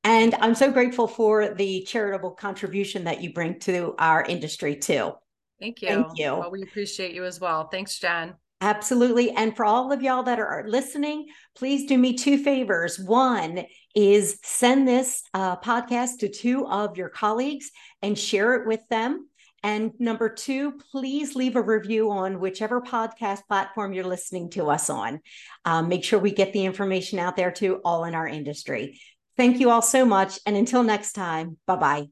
And 0.04 0.34
I'm 0.36 0.56
so 0.56 0.72
grateful 0.72 1.08
for 1.08 1.54
the 1.54 1.84
charitable 1.84 2.32
contribution 2.32 3.04
that 3.04 3.22
you 3.22 3.34
bring 3.34 3.60
to 3.62 3.93
our 3.99 4.24
industry 4.24 4.76
too. 4.76 5.12
Thank 5.60 5.82
you. 5.82 5.88
Thank 5.89 6.08
you. 6.16 6.36
Well, 6.36 6.52
we 6.52 6.64
appreciate 6.64 7.14
you 7.14 7.24
as 7.24 7.39
well. 7.39 7.68
Thanks, 7.68 7.99
Jen. 7.99 8.34
Absolutely. 8.62 9.32
And 9.32 9.56
for 9.56 9.66
all 9.66 9.91
of 9.91 10.02
y'all 10.02 10.24
that 10.24 10.39
are 10.39 10.66
listening, 10.68 11.28
please 11.56 11.88
do 11.88 11.97
me 11.97 12.14
two 12.14 12.43
favors. 12.43 12.99
One 12.99 13.64
is 13.96 14.39
send 14.44 14.88
this 14.88 15.24
uh, 15.34 15.58
podcast 15.58 16.20
to 16.20 16.30
two 16.30 16.68
of 16.68 16.98
your 16.98 17.10
colleagues 17.10 17.72
and 18.02 18.18
share 18.18 18.56
it 18.56 18.68
with 18.68 18.82
them. 18.89 19.28
And 19.64 19.92
number 20.00 20.28
two, 20.28 20.74
please 20.92 21.36
leave 21.36 21.56
a 21.56 21.62
review 21.62 22.10
on 22.10 22.39
whichever 22.39 22.82
podcast 22.82 23.46
platform 23.48 23.94
you're 23.94 24.04
listening 24.04 24.50
to 24.52 24.70
us 24.70 24.89
on. 24.89 25.20
Um, 25.66 25.88
make 25.88 26.04
sure 26.04 26.18
we 26.18 26.32
get 26.32 26.52
the 26.52 26.66
information 26.66 27.20
out 27.20 27.36
there 27.36 27.52
to 27.52 27.76
all 27.86 28.06
in 28.06 28.16
our 28.16 28.28
industry. 28.28 29.00
Thank 29.38 29.60
you 29.60 29.70
all 29.70 29.84
so 29.84 30.06
much. 30.06 30.39
And 30.46 30.58
until 30.58 30.84
next 30.84 31.14
time, 31.14 31.58
bye 31.68 31.76
bye. 31.76 32.08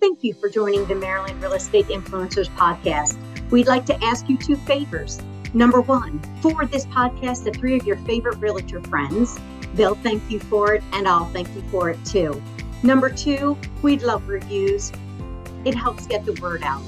Thank 0.00 0.22
you 0.22 0.34
for 0.34 0.48
joining 0.48 0.86
the 0.86 0.94
Maryland 0.94 1.42
Real 1.42 1.54
Estate 1.54 1.86
Influencers 1.86 2.48
podcast. 2.56 3.18
We'd 3.50 3.66
like 3.66 3.86
to 3.86 4.04
ask 4.04 4.28
you 4.28 4.38
two 4.38 4.56
favors. 4.56 5.20
Number 5.54 5.80
one, 5.80 6.20
forward 6.40 6.70
this 6.70 6.86
podcast 6.86 7.44
to 7.44 7.52
three 7.52 7.76
of 7.78 7.86
your 7.86 7.96
favorite 7.98 8.38
realtor 8.38 8.82
friends. 8.82 9.38
They'll 9.74 9.94
thank 9.96 10.30
you 10.30 10.40
for 10.40 10.74
it, 10.74 10.82
and 10.92 11.08
I'll 11.08 11.26
thank 11.26 11.54
you 11.54 11.62
for 11.70 11.90
it 11.90 12.04
too. 12.04 12.42
Number 12.82 13.10
two, 13.10 13.56
we'd 13.82 14.02
love 14.02 14.28
reviews. 14.28 14.92
It 15.64 15.74
helps 15.74 16.06
get 16.06 16.24
the 16.24 16.34
word 16.40 16.62
out. 16.62 16.82